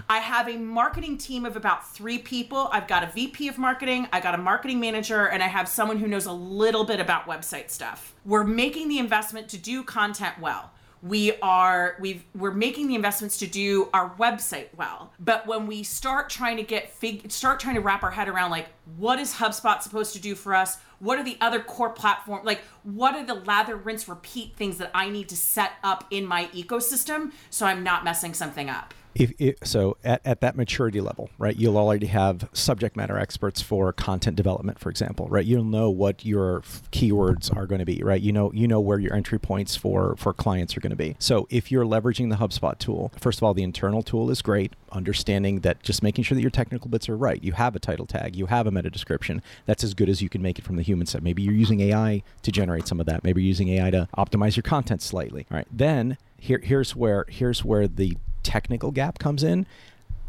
I 0.10 0.18
have 0.18 0.50
a 0.50 0.58
marketing 0.58 1.20
team 1.20 1.46
of 1.46 1.56
about 1.56 1.88
three 1.88 2.18
people. 2.18 2.68
I've 2.72 2.88
got 2.88 3.04
a 3.04 3.12
VP 3.12 3.48
of 3.48 3.60
marketing, 3.60 4.08
I 4.12 4.22
got 4.22 4.34
a 4.34 4.40
marketing 4.40 4.80
manager, 4.80 5.28
and 5.28 5.44
I 5.44 5.48
have 5.48 5.68
someone 5.68 6.00
who 6.00 6.08
knows 6.08 6.26
a 6.26 6.34
little 6.34 6.84
bit 6.84 7.00
about 7.00 7.28
website 7.28 7.70
stuff. 7.70 8.16
We're 8.26 8.44
making 8.44 8.90
the 8.90 8.98
investment 8.98 9.50
to 9.50 9.60
do 9.60 9.84
content 9.84 10.40
well 10.42 10.72
we 11.02 11.38
are 11.40 11.98
we've 12.00 12.24
we're 12.36 12.52
making 12.52 12.88
the 12.88 12.96
investments 12.96 13.38
to 13.38 13.48
do 13.48 13.90
our 13.94 14.10
website 14.16 14.68
well. 14.76 15.12
But 15.20 15.48
when 15.48 15.68
we 15.68 15.84
start 15.84 16.30
trying 16.30 16.58
to 16.58 16.64
get 16.64 16.92
fig 16.92 17.32
start 17.32 17.60
trying 17.60 17.76
to 17.76 17.82
wrap 17.82 18.04
our 18.04 18.12
head 18.12 18.28
around 18.28 18.52
like 18.52 18.68
what 18.98 19.20
is 19.20 19.34
hubspot 19.34 19.82
supposed 19.82 20.14
to 20.14 20.20
do 20.20 20.36
for 20.36 20.56
us? 20.56 20.78
What 21.00 21.20
are 21.20 21.24
the 21.24 21.38
other 21.42 21.60
core 21.60 21.90
platform 21.90 22.46
like 22.46 22.62
what 22.84 23.16
are 23.16 23.26
the 23.26 23.34
lather 23.34 23.76
rinse 23.76 24.08
repeat 24.08 24.56
things 24.56 24.78
that 24.78 24.92
i 24.94 25.10
need 25.10 25.28
to 25.30 25.38
set 25.38 25.74
up 25.84 26.06
in 26.12 26.26
my 26.26 26.46
ecosystem 26.48 27.32
so 27.50 27.66
i'm 27.66 27.84
not 27.84 28.04
messing 28.04 28.34
something 28.34 28.70
up 28.70 28.94
if, 29.16 29.56
so 29.64 29.98
at, 30.04 30.22
at 30.26 30.42
that 30.42 30.56
maturity 30.56 31.02
level 31.02 31.30
right 31.38 31.56
you'll 31.56 31.78
already 31.78 32.08
have 32.08 32.48
subject 32.54 32.96
matter 32.96 33.18
experts 33.18 33.62
for 33.62 33.92
content 33.94 34.36
development 34.36 34.80
for 34.80 34.90
example 34.90 35.28
right? 35.30 35.46
You'll 35.46 35.64
know 35.64 35.90
what 35.90 36.26
your 36.26 36.62
keywords 36.92 37.56
are 37.56 37.66
going 37.66 37.80
to 37.80 37.86
be 37.86 38.02
right? 38.04 38.22
You 38.22 38.32
know 38.32 38.52
you 38.54 38.68
know 38.68 38.80
where 38.80 39.00
your 39.00 39.14
entry 39.14 39.40
points 39.40 39.76
for 39.76 40.16
for 40.18 40.34
clients 40.34 40.76
are 40.76 40.80
going 40.80 40.92
to 40.92 40.96
be. 40.96 41.16
So 41.20 41.48
if 41.50 41.72
you're 41.72 41.86
leveraging 41.86 42.30
the 42.30 42.36
hubspot 42.36 42.80
tool 42.80 43.12
first 43.20 43.40
of 43.40 43.44
all 43.44 43.54
the 43.54 43.64
internal 43.64 44.04
tool 44.04 44.30
is 44.30 44.42
great 44.42 44.74
understanding 44.92 45.62
that 45.62 45.82
just 45.84 46.04
making 46.04 46.24
sure 46.24 46.36
that 46.36 46.42
your 46.42 46.52
technical 46.52 46.90
bits 46.90 47.10
are 47.10 47.18
right. 47.18 47.44
You 47.44 47.54
have 47.54 47.76
a 47.76 47.80
title 47.80 48.06
tag 48.06 48.36
you 48.36 48.48
have 48.48 48.68
a 48.68 48.72
meta 48.72 48.90
description. 48.90 49.42
That's 49.66 49.84
as 49.84 49.94
good 49.94 50.10
as 50.10 50.22
you 50.22 50.30
can 50.30 50.42
make 50.42 50.60
it 50.60 50.66
from 50.66 50.76
the 50.76 50.84
human 50.84 51.08
side. 51.08 51.24
Maybe 51.24 51.42
you're 51.42 51.54
using 51.54 51.80
ai 51.82 52.24
to 52.44 52.52
generate 52.52 52.88
some 52.88 53.00
of 53.00 53.06
that. 53.06 53.24
Maybe 53.24 53.42
you're 53.42 53.48
using 53.48 53.70
ai 53.70 53.90
to 53.92 54.08
optimize 54.18 54.56
your 54.56 54.64
content 54.64 55.02
slightly 55.02 55.46
all 55.52 55.58
right? 55.58 55.68
Then 55.72 56.18
here 56.38 56.60
here's 56.64 56.96
where 56.96 57.26
here's 57.30 57.64
where 57.64 57.88
the 57.88 58.18
technical 58.46 58.92
gap 58.92 59.20
comes 59.20 59.44
in 59.44 59.66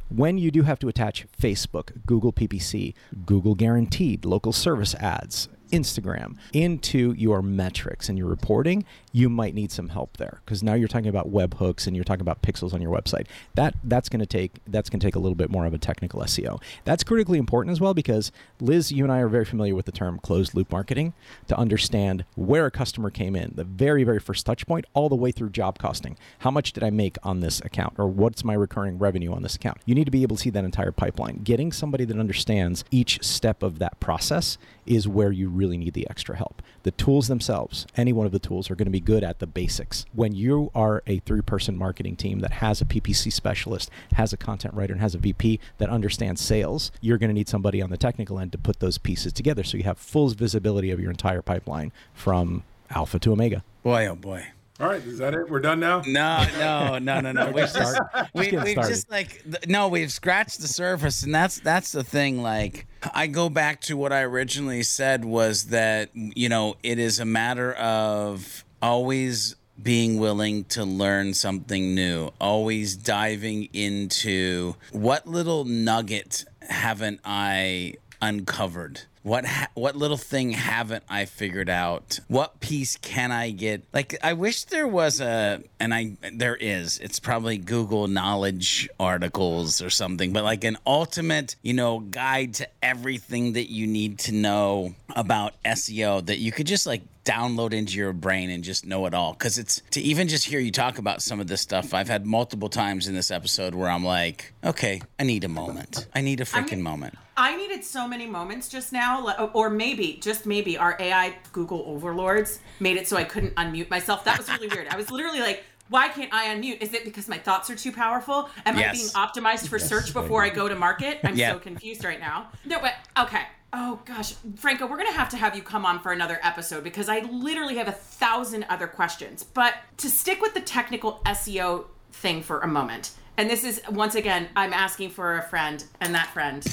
when 0.08 0.38
you 0.38 0.50
do 0.50 0.62
have 0.62 0.78
to 0.78 0.88
attach 0.88 1.26
Facebook, 1.40 2.04
Google 2.06 2.32
PPC, 2.32 2.94
Google 3.24 3.54
Guaranteed, 3.54 4.24
local 4.24 4.52
service 4.52 4.94
ads, 4.96 5.48
Instagram 5.70 6.36
into 6.52 7.12
your 7.12 7.42
metrics 7.42 8.08
and 8.08 8.18
your 8.18 8.28
reporting, 8.28 8.84
you 9.12 9.28
might 9.28 9.54
need 9.54 9.72
some 9.72 9.88
help 9.88 10.16
there 10.16 10.40
because 10.44 10.62
now 10.62 10.74
you're 10.74 10.88
talking 10.88 11.08
about 11.08 11.32
webhooks 11.32 11.86
and 11.86 11.96
you're 11.96 12.04
talking 12.04 12.20
about 12.20 12.42
pixels 12.42 12.74
on 12.74 12.82
your 12.82 12.92
website. 12.92 13.26
That 13.54 13.74
that's 13.84 14.08
going 14.08 14.20
to 14.20 14.26
take 14.26 14.52
that's 14.66 14.90
going 14.90 15.00
to 15.00 15.06
take 15.06 15.16
a 15.16 15.18
little 15.18 15.34
bit 15.34 15.50
more 15.50 15.66
of 15.66 15.74
a 15.74 15.78
technical 15.78 16.20
SEO. 16.20 16.60
That's 16.84 17.02
critically 17.02 17.38
important 17.38 17.72
as 17.72 17.80
well 17.80 17.94
because 17.94 18.30
Liz, 18.60 18.92
you 18.92 19.04
and 19.04 19.12
I 19.12 19.20
are 19.20 19.28
very 19.28 19.44
familiar 19.44 19.74
with 19.74 19.86
the 19.86 19.92
term 19.92 20.18
closed 20.18 20.54
loop 20.54 20.70
marketing 20.70 21.14
to 21.48 21.56
understand 21.56 22.24
where 22.34 22.66
a 22.66 22.70
customer 22.70 23.10
came 23.10 23.34
in, 23.34 23.52
the 23.54 23.64
very 23.64 24.04
very 24.04 24.20
first 24.20 24.44
touch 24.44 24.66
point, 24.66 24.84
all 24.94 25.08
the 25.08 25.16
way 25.16 25.32
through 25.32 25.50
job 25.50 25.78
costing. 25.78 26.16
How 26.40 26.50
much 26.50 26.72
did 26.72 26.84
I 26.84 26.90
make 26.90 27.16
on 27.22 27.40
this 27.40 27.60
account, 27.60 27.94
or 27.98 28.06
what's 28.06 28.44
my 28.44 28.54
recurring 28.54 28.98
revenue 28.98 29.32
on 29.32 29.42
this 29.42 29.56
account? 29.56 29.78
You 29.86 29.94
need 29.94 30.04
to 30.04 30.10
be 30.10 30.22
able 30.22 30.36
to 30.36 30.42
see 30.42 30.50
that 30.50 30.64
entire 30.64 30.92
pipeline. 30.92 31.42
Getting 31.42 31.72
somebody 31.72 32.04
that 32.04 32.18
understands 32.18 32.84
each 32.90 33.22
step 33.24 33.62
of 33.62 33.78
that 33.78 33.98
process 34.00 34.58
is 34.84 35.08
where 35.08 35.32
you 35.32 35.48
really 35.56 35.76
need 35.76 35.94
the 35.94 36.08
extra 36.08 36.36
help. 36.36 36.62
The 36.82 36.90
tools 36.92 37.28
themselves, 37.28 37.86
any 37.96 38.12
one 38.12 38.26
of 38.26 38.32
the 38.32 38.38
tools, 38.38 38.70
are 38.70 38.74
going 38.74 38.86
to 38.86 38.90
be 38.90 39.00
good 39.00 39.24
at 39.24 39.38
the 39.38 39.46
basics. 39.46 40.06
When 40.12 40.34
you 40.34 40.70
are 40.74 41.02
a 41.06 41.18
three 41.20 41.42
person 41.42 41.76
marketing 41.76 42.16
team 42.16 42.40
that 42.40 42.52
has 42.52 42.80
a 42.80 42.84
PPC 42.84 43.32
specialist, 43.32 43.90
has 44.14 44.32
a 44.32 44.36
content 44.36 44.74
writer, 44.74 44.92
and 44.92 45.00
has 45.00 45.14
a 45.14 45.18
VP 45.18 45.60
that 45.78 45.90
understands 45.90 46.40
sales, 46.40 46.92
you're 47.00 47.18
going 47.18 47.30
to 47.30 47.34
need 47.34 47.48
somebody 47.48 47.80
on 47.82 47.90
the 47.90 47.96
technical 47.96 48.38
end 48.38 48.52
to 48.52 48.58
put 48.58 48.80
those 48.80 48.98
pieces 48.98 49.32
together 49.32 49.64
so 49.64 49.76
you 49.76 49.84
have 49.84 49.98
full 49.98 50.28
visibility 50.28 50.90
of 50.90 51.00
your 51.00 51.10
entire 51.10 51.42
pipeline 51.42 51.92
from 52.14 52.62
alpha 52.90 53.18
to 53.18 53.32
omega. 53.32 53.62
Boy, 53.82 54.06
oh 54.06 54.16
boy. 54.16 54.46
All 54.78 54.88
right, 54.88 55.02
is 55.02 55.18
that 55.18 55.32
it? 55.32 55.48
We're 55.48 55.60
done 55.60 55.80
now. 55.80 56.02
No, 56.06 56.46
no, 56.58 56.98
no, 56.98 57.20
no, 57.20 57.32
no. 57.32 57.46
We've 57.54 57.64
just, 57.64 57.94
Start- 57.94 58.28
we, 58.34 58.50
just 58.50 58.64
we've 58.64 58.76
just 58.76 59.10
like 59.10 59.42
no, 59.66 59.88
we've 59.88 60.12
scratched 60.12 60.60
the 60.60 60.68
surface, 60.68 61.22
and 61.22 61.34
that's 61.34 61.60
that's 61.60 61.92
the 61.92 62.04
thing. 62.04 62.42
Like, 62.42 62.86
I 63.14 63.26
go 63.26 63.48
back 63.48 63.80
to 63.82 63.96
what 63.96 64.12
I 64.12 64.20
originally 64.22 64.82
said 64.82 65.24
was 65.24 65.66
that 65.66 66.10
you 66.14 66.50
know 66.50 66.76
it 66.82 66.98
is 66.98 67.20
a 67.20 67.24
matter 67.24 67.72
of 67.74 68.64
always 68.82 69.56
being 69.82 70.18
willing 70.18 70.64
to 70.64 70.84
learn 70.84 71.32
something 71.32 71.94
new, 71.94 72.30
always 72.40 72.96
diving 72.96 73.68
into 73.72 74.74
what 74.92 75.26
little 75.26 75.64
nugget 75.64 76.44
haven't 76.62 77.20
I 77.24 77.94
uncovered. 78.20 79.02
What 79.26 79.44
ha- 79.44 79.66
what 79.74 79.96
little 79.96 80.16
thing 80.16 80.52
haven't 80.52 81.02
I 81.08 81.24
figured 81.24 81.68
out? 81.68 82.20
What 82.28 82.60
piece 82.60 82.96
can 82.96 83.32
I 83.32 83.50
get? 83.50 83.82
Like 83.92 84.16
I 84.22 84.34
wish 84.34 84.62
there 84.66 84.86
was 84.86 85.20
a 85.20 85.64
and 85.80 85.92
I 85.92 86.16
there 86.32 86.54
is. 86.54 86.98
It's 86.98 87.18
probably 87.18 87.58
Google 87.58 88.06
knowledge 88.06 88.88
articles 89.00 89.82
or 89.82 89.90
something, 89.90 90.32
but 90.32 90.44
like 90.44 90.62
an 90.62 90.78
ultimate, 90.86 91.56
you 91.62 91.74
know, 91.74 91.98
guide 91.98 92.54
to 92.54 92.68
everything 92.80 93.54
that 93.54 93.68
you 93.68 93.88
need 93.88 94.20
to 94.20 94.32
know 94.32 94.94
about 95.16 95.60
SEO 95.64 96.24
that 96.26 96.38
you 96.38 96.52
could 96.52 96.68
just 96.68 96.86
like 96.86 97.02
download 97.24 97.72
into 97.72 97.96
your 97.98 98.12
brain 98.12 98.48
and 98.50 98.62
just 98.62 98.86
know 98.86 99.06
it 99.06 99.12
all 99.12 99.32
because 99.32 99.58
it's 99.58 99.82
to 99.90 100.00
even 100.00 100.28
just 100.28 100.44
hear 100.44 100.60
you 100.60 100.70
talk 100.70 100.98
about 100.98 101.20
some 101.20 101.40
of 101.40 101.48
this 101.48 101.60
stuff 101.60 101.92
i've 101.92 102.06
had 102.06 102.24
multiple 102.24 102.68
times 102.68 103.08
in 103.08 103.16
this 103.16 103.32
episode 103.32 103.74
where 103.74 103.90
i'm 103.90 104.04
like 104.04 104.52
okay 104.62 105.02
i 105.18 105.24
need 105.24 105.42
a 105.42 105.48
moment 105.48 106.06
i 106.14 106.20
need 106.20 106.40
a 106.40 106.44
freaking 106.44 106.78
moment 106.78 107.16
I 107.38 107.54
needed 107.54 107.84
so 107.84 108.08
many 108.08 108.26
moments 108.26 108.66
just 108.66 108.94
now, 108.94 109.15
li- 109.24 109.48
or 109.52 109.70
maybe, 109.70 110.18
just 110.22 110.46
maybe, 110.46 110.76
our 110.78 110.96
AI 111.00 111.36
Google 111.52 111.84
overlords 111.86 112.60
made 112.80 112.96
it 112.96 113.06
so 113.08 113.16
I 113.16 113.24
couldn't 113.24 113.54
unmute 113.56 113.90
myself. 113.90 114.24
That 114.24 114.38
was 114.38 114.48
really 114.50 114.68
weird. 114.68 114.88
I 114.88 114.96
was 114.96 115.10
literally 115.10 115.40
like 115.40 115.64
Why 115.88 116.08
can't 116.08 116.34
I 116.34 116.46
unmute? 116.48 116.82
Is 116.82 116.92
it 116.94 117.04
because 117.04 117.28
my 117.28 117.38
thoughts 117.38 117.70
are 117.70 117.76
too 117.76 117.92
powerful? 117.92 118.50
Am 118.64 118.76
Yes. 118.76 118.88
I 118.88 118.92
being 118.92 119.08
optimized 119.44 119.68
for 119.68 119.78
search 119.78 120.12
before 120.12 120.42
I 120.42 120.48
go 120.48 120.68
to 120.68 120.74
market? 120.74 121.20
I'm 121.22 121.36
Yeah. 121.36 121.52
so 121.52 121.60
confused 121.60 122.04
right 122.04 122.18
now. 122.18 122.48
No, 122.64 122.80
but 122.80 122.94
okay. 123.16 123.42
Oh 123.72 124.00
gosh, 124.04 124.34
Franco, 124.56 124.86
we're 124.88 124.96
gonna 124.96 125.12
have 125.12 125.28
to 125.28 125.36
have 125.36 125.54
you 125.54 125.62
come 125.62 125.86
on 125.86 126.00
for 126.00 126.10
another 126.10 126.40
episode 126.42 126.82
because 126.82 127.08
I 127.08 127.20
literally 127.20 127.76
have 127.76 127.86
a 127.86 127.92
thousand 127.92 128.64
other 128.68 128.88
questions. 128.88 129.44
But 129.44 129.74
to 129.98 130.10
stick 130.10 130.40
with 130.40 130.54
the 130.54 130.60
technical 130.60 131.20
SEO 131.24 131.84
thing 132.10 132.42
for 132.42 132.58
a 132.60 132.66
moment, 132.66 133.12
and 133.36 133.48
this 133.48 133.62
is 133.62 133.80
once 133.88 134.16
again, 134.16 134.48
I'm 134.56 134.72
asking 134.72 135.10
for 135.10 135.38
a 135.38 135.42
friend, 135.42 135.84
and 136.00 136.12
that 136.16 136.28
friend 136.28 136.66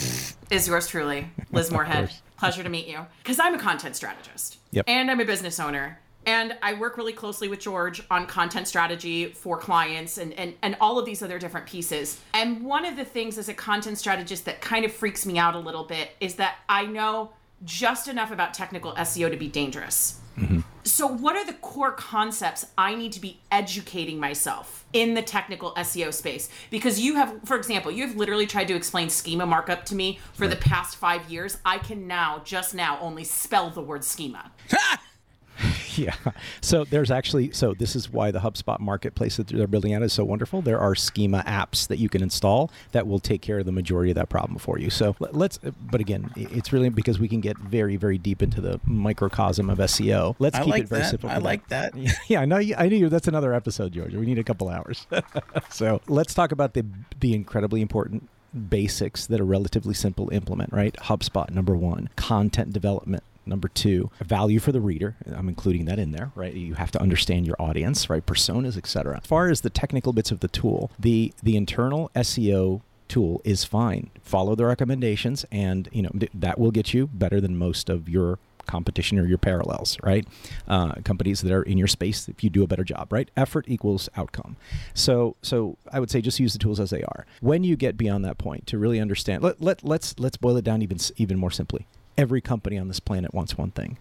is 0.50 0.68
yours 0.68 0.88
truly, 0.88 1.30
Liz 1.52 1.70
Moorhead. 1.76 2.12
Pleasure 2.44 2.64
to 2.64 2.70
meet 2.70 2.88
you. 2.88 3.06
Because 3.22 3.40
I'm 3.40 3.54
a 3.56 3.60
content 3.60 3.96
strategist 3.96 4.58
Yep. 4.72 4.86
and 4.88 5.10
I'm 5.10 5.20
a 5.20 5.26
business 5.26 5.60
owner. 5.60 6.00
And 6.26 6.56
I 6.62 6.74
work 6.76 6.96
really 6.98 7.12
closely 7.12 7.50
with 7.50 7.60
George 7.60 8.02
on 8.10 8.28
content 8.28 8.68
strategy 8.68 9.28
for 9.28 9.58
clients 9.58 10.18
and, 10.18 10.32
and, 10.34 10.54
and 10.62 10.78
all 10.80 10.98
of 10.98 11.06
these 11.06 11.22
other 11.22 11.38
different 11.38 11.68
pieces. 11.68 12.22
And 12.34 12.64
one 12.64 12.86
of 12.86 12.96
the 12.96 13.04
things 13.04 13.38
as 13.38 13.50
a 13.50 13.54
content 13.54 13.98
strategist 13.98 14.46
that 14.46 14.62
kind 14.62 14.86
of 14.86 14.94
freaks 14.94 15.26
me 15.26 15.38
out 15.38 15.54
a 15.54 15.60
little 15.60 15.84
bit 15.84 16.12
is 16.22 16.36
that 16.36 16.56
I 16.70 16.86
know 16.86 17.32
just 17.66 18.08
enough 18.08 18.32
about 18.32 18.54
technical 18.54 18.94
SEO 18.94 19.30
to 19.32 19.38
be 19.38 19.48
dangerous. 19.50 20.20
Mm-hmm. 20.38 20.62
So, 20.86 21.08
what 21.08 21.36
are 21.36 21.46
the 21.46 21.54
core 21.54 21.94
concepts 21.94 22.66
I 22.78 22.96
need 22.96 23.14
to 23.14 23.22
be 23.22 23.40
educating 23.52 24.20
myself 24.20 24.86
in 24.92 25.14
the 25.14 25.22
technical 25.22 25.74
SEO 25.76 26.14
space? 26.14 26.50
Because 26.70 27.00
you 27.00 27.16
have, 27.16 27.40
for 27.46 27.56
example, 27.56 27.92
you 27.92 28.06
have 28.06 28.18
literally 28.18 28.46
tried 28.46 28.68
to 28.68 28.76
explain 28.76 29.10
schema 29.10 29.46
markup 29.46 29.86
to 29.86 29.96
me 29.96 30.20
for 30.34 30.48
the 30.48 30.58
past 30.58 30.98
five 30.98 31.30
years. 31.32 31.58
I 31.66 31.78
can 31.78 32.08
now, 32.08 32.42
just 32.44 32.76
now, 32.76 33.00
only 33.00 33.24
spell 33.24 33.70
the 33.70 33.82
word 33.82 34.04
schema. 34.04 34.52
Yeah. 35.96 36.16
So 36.62 36.86
there's 36.86 37.12
actually 37.12 37.52
so 37.52 37.76
this 37.76 37.96
is 37.96 38.10
why 38.10 38.32
the 38.32 38.40
HubSpot 38.40 38.80
marketplace 38.80 39.38
that 39.38 39.48
they're 39.48 39.68
building 39.68 39.94
out 39.94 40.02
is 40.02 40.12
so 40.12 40.26
wonderful. 40.26 40.64
There 40.64 40.80
are 40.80 40.96
schema 40.96 41.44
apps 41.46 41.88
that 41.88 42.00
you 42.00 42.10
can 42.10 42.24
install 42.24 42.72
that 42.94 43.06
will 43.06 43.20
take 43.20 43.44
care 43.44 43.60
of 43.60 43.68
the 43.68 43.72
majority 43.72 44.10
of 44.10 44.16
that 44.16 44.30
problem 44.30 44.58
for 44.58 44.80
you. 44.80 44.90
So 44.90 45.16
let- 45.20 45.36
let's 45.36 45.60
but 45.92 46.02
again, 46.02 46.32
it's 46.36 46.74
really 46.74 46.90
because 46.90 47.20
we 47.20 47.28
can 47.28 47.42
get 47.42 47.58
very 47.60 47.96
very 47.96 48.18
deep 48.18 48.42
into 48.42 48.60
the 48.60 48.80
microcosm 48.86 49.70
of 49.70 49.78
SEO. 49.78 50.36
Let's 50.40 50.56
I 50.58 50.64
keep 50.64 50.72
like 50.72 50.84
it 50.84 50.90
very 50.90 51.02
that. 51.04 51.10
simple. 51.12 51.30
I 51.30 51.38
like 51.38 51.68
that. 51.70 51.94
Yeah, 52.28 52.42
I 52.42 52.46
know. 52.46 52.58
You, 52.58 52.74
I 52.78 52.88
knew 52.88 52.96
you. 52.98 53.10
That's 53.10 53.28
another 53.28 53.54
episode, 53.54 53.92
George. 53.94 54.16
We 54.16 54.26
need 54.26 54.40
a 54.40 54.44
couple 54.44 54.70
hours. 54.70 55.06
so 55.70 56.02
let's 56.08 56.34
talk 56.34 56.52
about 56.52 56.74
the 56.74 56.86
the 57.20 57.34
incredibly 57.36 57.82
important 57.82 58.30
basics 58.70 59.28
that 59.28 59.40
are 59.40 59.46
relatively 59.46 59.94
simple 59.94 60.28
to 60.28 60.36
implement. 60.36 60.74
Right? 60.74 60.96
HubSpot 60.96 61.50
number 61.52 61.76
one, 61.76 62.10
content 62.16 62.74
development. 62.74 63.24
Number 63.46 63.68
two, 63.68 64.10
value 64.22 64.60
for 64.60 64.72
the 64.72 64.82
reader. 64.82 65.16
I'm 65.28 65.50
including 65.50 65.86
that 65.86 66.00
in 66.00 66.12
there, 66.12 66.32
right? 66.36 66.54
You 66.54 66.76
have 66.76 66.92
to 66.92 67.02
understand 67.02 67.46
your 67.46 67.56
audience, 67.60 68.10
right? 68.10 68.26
Personas, 68.26 68.78
etc. 68.78 69.18
As 69.18 69.28
far 69.28 69.50
as 69.50 69.62
the 69.62 69.70
technical 69.70 70.14
bits 70.14 70.32
of 70.32 70.40
the 70.40 70.48
tool, 70.48 70.92
the 70.98 71.34
the 71.44 71.58
internal 71.58 72.10
SEO 72.16 72.82
tool 73.08 73.42
is 73.44 73.64
fine. 73.64 74.10
Follow 74.22 74.56
the 74.56 74.66
recommendations, 74.66 75.46
and 75.52 75.90
you 75.92 76.02
know 76.02 76.12
that 76.34 76.60
will 76.60 76.72
get 76.72 76.94
you 76.94 77.08
better 77.08 77.42
than 77.42 77.58
most 77.58 77.90
of 77.90 78.08
your 78.08 78.40
competition 78.66 79.20
or 79.20 79.26
your 79.26 79.38
parallels, 79.38 79.98
right? 80.04 80.28
Uh, 80.68 80.94
companies 81.04 81.42
that 81.42 81.52
are 81.52 81.64
in 81.64 81.78
your 81.78 81.88
space, 81.88 82.28
if 82.30 82.44
you 82.44 82.50
do 82.50 82.64
a 82.64 82.68
better 82.68 82.84
job, 82.84 83.12
right? 83.12 83.30
Effort 83.36 83.66
equals 83.68 84.10
outcome. 84.16 84.56
So, 84.94 85.36
so 85.42 85.78
I 85.92 86.00
would 86.00 86.10
say 86.10 86.22
just 86.22 86.40
use 86.40 86.54
the 86.54 86.60
tools 86.60 86.80
as 86.80 86.90
they 86.90 87.04
are. 87.04 87.26
When 87.42 87.64
you 87.64 87.76
get 87.76 87.98
beyond 87.98 88.24
that 88.26 88.38
point 88.38 88.68
to 88.68 88.78
really 88.78 89.00
understand, 89.00 89.44
let, 89.44 89.62
let 89.62 89.84
let's 89.84 90.18
let's 90.20 90.38
boil 90.38 90.58
it 90.58 90.64
down 90.64 90.82
even 90.82 90.98
even 91.18 91.38
more 91.38 91.52
simply. 91.52 91.88
Every 92.18 92.42
company 92.42 92.78
on 92.78 92.88
this 92.88 93.00
planet 93.00 93.34
wants 93.34 93.58
one 93.58 93.72
thing: 93.72 93.98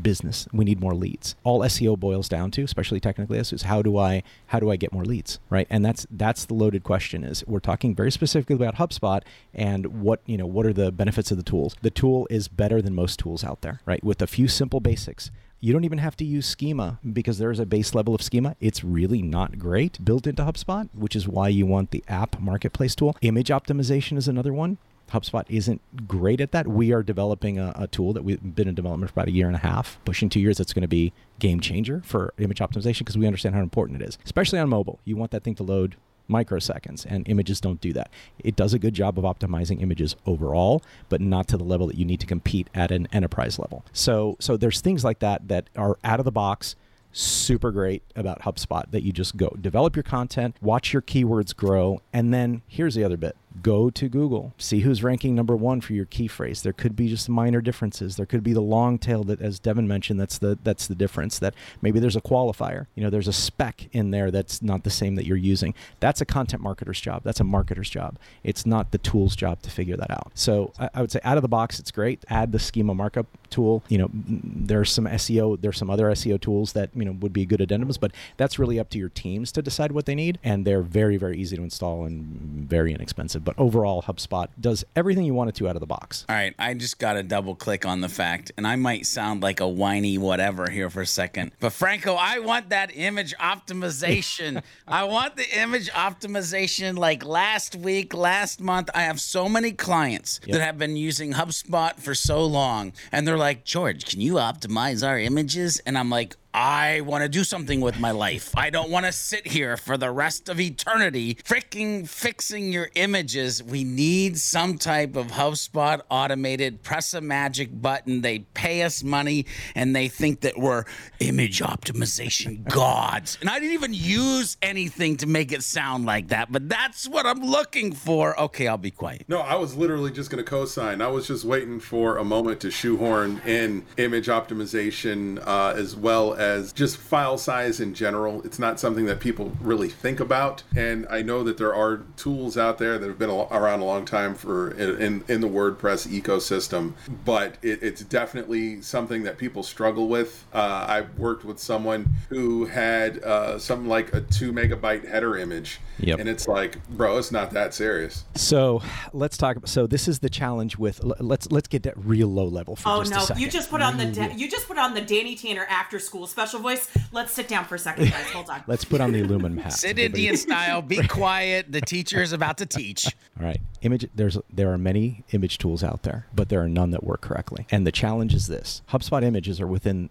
business. 0.00 0.46
We 0.52 0.64
need 0.64 0.80
more 0.80 0.94
leads. 0.94 1.34
All 1.44 1.60
SEO 1.60 1.98
boils 1.98 2.28
down 2.28 2.50
to, 2.52 2.62
especially 2.62 3.00
technically, 3.00 3.38
is 3.38 3.62
how 3.62 3.82
do 3.82 3.96
I 3.98 4.22
how 4.46 4.60
do 4.60 4.70
I 4.70 4.76
get 4.76 4.92
more 4.92 5.04
leads, 5.04 5.38
right? 5.50 5.66
And 5.70 5.84
that's 5.84 6.06
that's 6.10 6.44
the 6.44 6.54
loaded 6.54 6.84
question. 6.84 7.24
Is 7.24 7.44
we're 7.46 7.60
talking 7.60 7.94
very 7.94 8.10
specifically 8.10 8.56
about 8.56 8.76
HubSpot 8.76 9.22
and 9.54 10.02
what 10.02 10.20
you 10.26 10.36
know 10.36 10.46
what 10.46 10.66
are 10.66 10.72
the 10.72 10.92
benefits 10.92 11.30
of 11.30 11.36
the 11.36 11.42
tools. 11.42 11.76
The 11.82 11.90
tool 11.90 12.26
is 12.30 12.48
better 12.48 12.80
than 12.82 12.94
most 12.94 13.18
tools 13.18 13.42
out 13.44 13.62
there, 13.62 13.80
right? 13.86 14.02
With 14.04 14.22
a 14.22 14.26
few 14.26 14.48
simple 14.48 14.80
basics. 14.80 15.30
You 15.58 15.72
don't 15.72 15.84
even 15.84 15.98
have 15.98 16.16
to 16.18 16.24
use 16.24 16.46
schema 16.46 17.00
because 17.12 17.38
there's 17.38 17.58
a 17.58 17.66
base 17.66 17.94
level 17.94 18.14
of 18.14 18.20
schema. 18.20 18.56
It's 18.60 18.84
really 18.84 19.22
not 19.22 19.58
great 19.58 20.04
built 20.04 20.26
into 20.26 20.42
HubSpot, 20.42 20.90
which 20.94 21.16
is 21.16 21.26
why 21.26 21.48
you 21.48 21.64
want 21.64 21.90
the 21.90 22.04
app 22.08 22.38
marketplace 22.38 22.94
tool. 22.94 23.16
Image 23.22 23.48
optimization 23.48 24.18
is 24.18 24.28
another 24.28 24.52
one. 24.52 24.76
HubSpot 25.12 25.44
isn't 25.48 25.80
great 26.06 26.40
at 26.40 26.52
that. 26.52 26.66
We 26.66 26.92
are 26.92 27.02
developing 27.02 27.58
a, 27.58 27.72
a 27.76 27.86
tool 27.86 28.12
that 28.12 28.24
we've 28.24 28.40
been 28.54 28.68
in 28.68 28.74
development 28.74 29.10
for 29.10 29.20
about 29.20 29.28
a 29.28 29.32
year 29.32 29.46
and 29.46 29.56
a 29.56 29.60
half, 29.60 29.98
pushing 30.04 30.28
two 30.28 30.40
years. 30.40 30.58
That's 30.58 30.72
going 30.72 30.82
to 30.82 30.88
be 30.88 31.12
game 31.38 31.60
changer 31.60 32.02
for 32.04 32.32
image 32.38 32.58
optimization 32.58 33.00
because 33.00 33.18
we 33.18 33.26
understand 33.26 33.54
how 33.54 33.60
important 33.60 34.02
it 34.02 34.08
is, 34.08 34.18
especially 34.24 34.58
on 34.58 34.68
mobile. 34.68 34.98
You 35.04 35.16
want 35.16 35.30
that 35.30 35.44
thing 35.44 35.54
to 35.56 35.62
load 35.62 35.96
microseconds, 36.28 37.06
and 37.08 37.28
images 37.28 37.60
don't 37.60 37.80
do 37.80 37.92
that. 37.92 38.10
It 38.38 38.56
does 38.56 38.74
a 38.74 38.78
good 38.78 38.94
job 38.94 39.18
of 39.18 39.24
optimizing 39.24 39.80
images 39.80 40.16
overall, 40.26 40.82
but 41.08 41.20
not 41.20 41.48
to 41.48 41.56
the 41.56 41.64
level 41.64 41.86
that 41.86 41.96
you 41.96 42.04
need 42.04 42.20
to 42.20 42.26
compete 42.26 42.68
at 42.74 42.90
an 42.90 43.06
enterprise 43.12 43.58
level. 43.58 43.84
So, 43.92 44.36
so 44.40 44.56
there's 44.56 44.80
things 44.80 45.04
like 45.04 45.20
that 45.20 45.48
that 45.48 45.70
are 45.76 45.98
out 46.04 46.18
of 46.18 46.24
the 46.24 46.32
box 46.32 46.74
super 47.12 47.70
great 47.70 48.02
about 48.14 48.42
HubSpot 48.42 48.90
that 48.90 49.02
you 49.02 49.10
just 49.10 49.36
go 49.36 49.48
develop 49.60 49.96
your 49.96 50.02
content, 50.02 50.56
watch 50.60 50.92
your 50.92 51.00
keywords 51.00 51.56
grow, 51.56 52.02
and 52.12 52.32
then 52.32 52.62
here's 52.66 52.94
the 52.94 53.04
other 53.04 53.16
bit. 53.16 53.36
Go 53.62 53.90
to 53.90 54.08
Google, 54.08 54.54
see 54.58 54.80
who's 54.80 55.02
ranking 55.02 55.34
number 55.34 55.56
one 55.56 55.80
for 55.80 55.92
your 55.92 56.04
key 56.04 56.26
phrase. 56.26 56.62
There 56.62 56.72
could 56.72 56.96
be 56.96 57.08
just 57.08 57.28
minor 57.28 57.60
differences. 57.60 58.16
There 58.16 58.26
could 58.26 58.42
be 58.42 58.52
the 58.52 58.60
long 58.60 58.98
tail 58.98 59.24
that, 59.24 59.40
as 59.40 59.58
Devin 59.58 59.86
mentioned, 59.86 60.20
that's 60.20 60.38
the 60.38 60.58
that's 60.62 60.86
the 60.86 60.94
difference. 60.94 61.38
That 61.38 61.54
maybe 61.80 62.00
there's 62.00 62.16
a 62.16 62.20
qualifier. 62.20 62.86
You 62.94 63.04
know, 63.04 63.10
there's 63.10 63.28
a 63.28 63.32
spec 63.32 63.88
in 63.92 64.10
there 64.10 64.30
that's 64.30 64.62
not 64.62 64.84
the 64.84 64.90
same 64.90 65.14
that 65.14 65.26
you're 65.26 65.36
using. 65.36 65.74
That's 66.00 66.20
a 66.20 66.26
content 66.26 66.62
marketer's 66.62 67.00
job. 67.00 67.22
That's 67.24 67.40
a 67.40 67.44
marketer's 67.44 67.90
job. 67.90 68.18
It's 68.44 68.66
not 68.66 68.90
the 68.92 68.98
tool's 68.98 69.36
job 69.36 69.62
to 69.62 69.70
figure 69.70 69.96
that 69.96 70.10
out. 70.10 70.32
So 70.34 70.72
I, 70.78 70.90
I 70.94 71.00
would 71.00 71.10
say 71.10 71.20
out 71.24 71.38
of 71.38 71.42
the 71.42 71.48
box, 71.48 71.78
it's 71.78 71.90
great. 71.90 72.24
Add 72.28 72.52
the 72.52 72.58
schema 72.58 72.94
markup 72.94 73.26
tool. 73.50 73.82
You 73.88 73.98
know, 73.98 74.10
there's 74.12 74.92
some 74.92 75.06
SEO. 75.06 75.60
There's 75.60 75.78
some 75.78 75.90
other 75.90 76.06
SEO 76.06 76.40
tools 76.40 76.72
that 76.72 76.90
you 76.94 77.04
know 77.04 77.12
would 77.12 77.32
be 77.32 77.46
good 77.46 77.60
addendums, 77.60 77.98
but 77.98 78.12
that's 78.36 78.58
really 78.58 78.78
up 78.78 78.90
to 78.90 78.98
your 78.98 79.08
teams 79.08 79.52
to 79.52 79.62
decide 79.62 79.92
what 79.92 80.06
they 80.06 80.14
need. 80.14 80.38
And 80.44 80.66
they're 80.66 80.82
very 80.82 81.16
very 81.16 81.38
easy 81.38 81.56
to 81.56 81.62
install 81.62 82.04
and 82.04 82.68
very 82.68 82.92
inexpensive. 82.92 83.44
But 83.46 83.54
overall, 83.58 84.02
HubSpot 84.02 84.48
does 84.60 84.84
everything 84.96 85.22
you 85.22 85.32
want 85.32 85.50
it 85.50 85.54
to 85.54 85.68
out 85.68 85.76
of 85.76 85.80
the 85.80 85.86
box. 85.86 86.26
All 86.28 86.34
right, 86.34 86.52
I 86.58 86.74
just 86.74 86.98
got 86.98 87.12
to 87.12 87.22
double 87.22 87.54
click 87.54 87.86
on 87.86 88.00
the 88.00 88.08
fact, 88.08 88.50
and 88.56 88.66
I 88.66 88.74
might 88.74 89.06
sound 89.06 89.40
like 89.40 89.60
a 89.60 89.68
whiny 89.68 90.18
whatever 90.18 90.68
here 90.68 90.90
for 90.90 91.00
a 91.00 91.06
second, 91.06 91.52
but 91.60 91.70
Franco, 91.70 92.14
I 92.14 92.40
want 92.40 92.70
that 92.70 92.90
image 92.92 93.36
optimization. 93.36 94.64
I 94.88 95.04
want 95.04 95.36
the 95.36 95.46
image 95.58 95.88
optimization 95.92 96.98
like 96.98 97.24
last 97.24 97.76
week, 97.76 98.12
last 98.12 98.60
month. 98.60 98.90
I 98.92 99.02
have 99.02 99.20
so 99.20 99.48
many 99.48 99.70
clients 99.70 100.40
that 100.48 100.60
have 100.60 100.76
been 100.76 100.96
using 100.96 101.34
HubSpot 101.34 101.94
for 102.00 102.16
so 102.16 102.44
long, 102.44 102.92
and 103.12 103.28
they're 103.28 103.38
like, 103.38 103.64
George, 103.64 104.06
can 104.06 104.20
you 104.20 104.34
optimize 104.34 105.06
our 105.06 105.20
images? 105.20 105.80
And 105.86 105.96
I'm 105.96 106.10
like, 106.10 106.34
I 106.56 107.02
want 107.02 107.20
to 107.20 107.28
do 107.28 107.44
something 107.44 107.82
with 107.82 108.00
my 108.00 108.12
life. 108.12 108.50
I 108.56 108.70
don't 108.70 108.88
want 108.88 109.04
to 109.04 109.12
sit 109.12 109.46
here 109.46 109.76
for 109.76 109.98
the 109.98 110.10
rest 110.10 110.48
of 110.48 110.58
eternity 110.58 111.34
freaking 111.44 112.08
fixing 112.08 112.72
your 112.72 112.88
images. 112.94 113.62
We 113.62 113.84
need 113.84 114.38
some 114.38 114.78
type 114.78 115.16
of 115.16 115.26
HubSpot 115.26 116.00
automated 116.10 116.82
press 116.82 117.12
a 117.12 117.20
magic 117.20 117.82
button. 117.82 118.22
They 118.22 118.38
pay 118.38 118.84
us 118.84 119.04
money 119.04 119.44
and 119.74 119.94
they 119.94 120.08
think 120.08 120.40
that 120.40 120.56
we're 120.56 120.84
image 121.20 121.60
optimization 121.60 122.64
gods. 122.64 123.36
And 123.42 123.50
I 123.50 123.58
didn't 123.58 123.74
even 123.74 123.92
use 123.92 124.56
anything 124.62 125.18
to 125.18 125.26
make 125.26 125.52
it 125.52 125.62
sound 125.62 126.06
like 126.06 126.28
that, 126.28 126.50
but 126.50 126.70
that's 126.70 127.06
what 127.06 127.26
I'm 127.26 127.40
looking 127.40 127.92
for. 127.92 128.40
Okay, 128.40 128.66
I'll 128.66 128.78
be 128.78 128.90
quiet. 128.90 129.26
No, 129.28 129.40
I 129.40 129.56
was 129.56 129.76
literally 129.76 130.10
just 130.10 130.30
going 130.30 130.42
to 130.42 130.50
co-sign. 130.50 131.02
I 131.02 131.08
was 131.08 131.26
just 131.26 131.44
waiting 131.44 131.80
for 131.80 132.16
a 132.16 132.24
moment 132.24 132.60
to 132.60 132.70
shoehorn 132.70 133.42
in 133.44 133.84
image 133.98 134.28
optimization 134.28 135.46
uh, 135.46 135.74
as 135.76 135.94
well 135.94 136.32
as 136.32 136.45
just 136.74 136.96
file 136.96 137.38
size 137.38 137.80
in 137.80 137.94
general. 137.94 138.42
It's 138.44 138.58
not 138.58 138.78
something 138.80 139.06
that 139.06 139.20
people 139.20 139.52
really 139.60 139.88
think 139.88 140.20
about, 140.20 140.62
and 140.76 141.06
I 141.10 141.22
know 141.22 141.42
that 141.44 141.58
there 141.58 141.74
are 141.74 142.02
tools 142.16 142.56
out 142.58 142.78
there 142.78 142.98
that 142.98 143.06
have 143.06 143.18
been 143.18 143.30
around 143.30 143.80
a 143.80 143.84
long 143.84 144.04
time 144.04 144.34
for 144.34 144.70
in 144.72 145.24
in 145.28 145.40
the 145.40 145.48
WordPress 145.48 146.06
ecosystem, 146.08 146.92
but 147.24 147.56
it, 147.62 147.82
it's 147.82 148.02
definitely 148.02 148.80
something 148.82 149.22
that 149.24 149.38
people 149.38 149.62
struggle 149.62 150.08
with. 150.08 150.44
Uh, 150.52 150.84
I've 150.88 151.18
worked 151.18 151.44
with 151.44 151.58
someone 151.58 152.08
who 152.28 152.66
had 152.66 153.22
uh, 153.22 153.58
something 153.58 153.88
like 153.88 154.14
a 154.14 154.20
two 154.20 154.52
megabyte 154.52 155.08
header 155.08 155.36
image, 155.36 155.80
Yep. 155.98 156.18
and 156.20 156.28
it's 156.28 156.46
like, 156.48 156.86
bro, 156.88 157.18
it's 157.18 157.32
not 157.32 157.52
that 157.52 157.74
serious. 157.74 158.24
So 158.34 158.82
let's 159.12 159.36
talk. 159.36 159.56
About, 159.56 159.68
so 159.68 159.86
this 159.86 160.08
is 160.08 160.18
the 160.20 160.30
challenge 160.30 160.76
with. 160.78 161.00
Let's 161.20 161.50
let's 161.50 161.68
get 161.68 161.82
that 161.84 161.94
real 161.96 162.28
low 162.28 162.46
level 162.46 162.76
for 162.76 162.88
Oh 162.88 162.98
just 163.00 163.12
a 163.12 163.14
no! 163.14 163.20
second. 163.24 163.42
You 163.42 163.50
just 163.50 163.70
put 163.70 163.80
on 163.82 163.96
the 163.96 164.06
da- 164.06 164.34
you 164.34 164.50
just 164.50 164.66
put 164.68 164.78
on 164.78 164.94
the 164.94 165.00
Danny 165.00 165.34
Tanner 165.36 165.66
after 165.68 165.98
school 165.98 166.25
little 166.26 166.42
special 166.42 166.60
voice. 166.60 166.88
Let's 167.12 167.32
sit 167.32 167.48
down 167.48 167.64
for 167.64 167.76
a 167.76 167.78
second, 167.78 168.10
guys. 168.10 168.26
Hold 168.30 168.50
on. 168.50 168.62
Let's 168.66 168.84
put 168.84 169.00
on 169.00 169.12
the 169.12 169.20
aluminum 169.20 169.58
hat. 169.58 169.72
Sit 169.74 169.90
Everybody- 169.90 170.04
Indian 170.26 170.36
style. 170.36 170.82
Be 170.82 171.06
quiet. 171.08 171.70
The 171.70 171.80
teacher 171.80 172.20
is 172.20 172.32
about 172.32 172.58
to 172.58 172.66
teach. 172.66 173.06
All 173.38 173.46
right. 173.46 173.60
Image 173.82 174.08
there's 174.14 174.36
there 174.52 174.72
are 174.72 174.78
many 174.78 175.24
image 175.32 175.58
tools 175.58 175.84
out 175.84 176.02
there, 176.02 176.26
but 176.34 176.48
there 176.48 176.60
are 176.62 176.68
none 176.68 176.90
that 176.90 177.04
work 177.04 177.20
correctly. 177.20 177.66
And 177.70 177.86
the 177.86 177.92
challenge 177.92 178.34
is 178.34 178.48
this. 178.48 178.82
HubSpot 178.90 179.22
images 179.22 179.60
are 179.60 179.66
within 179.66 180.08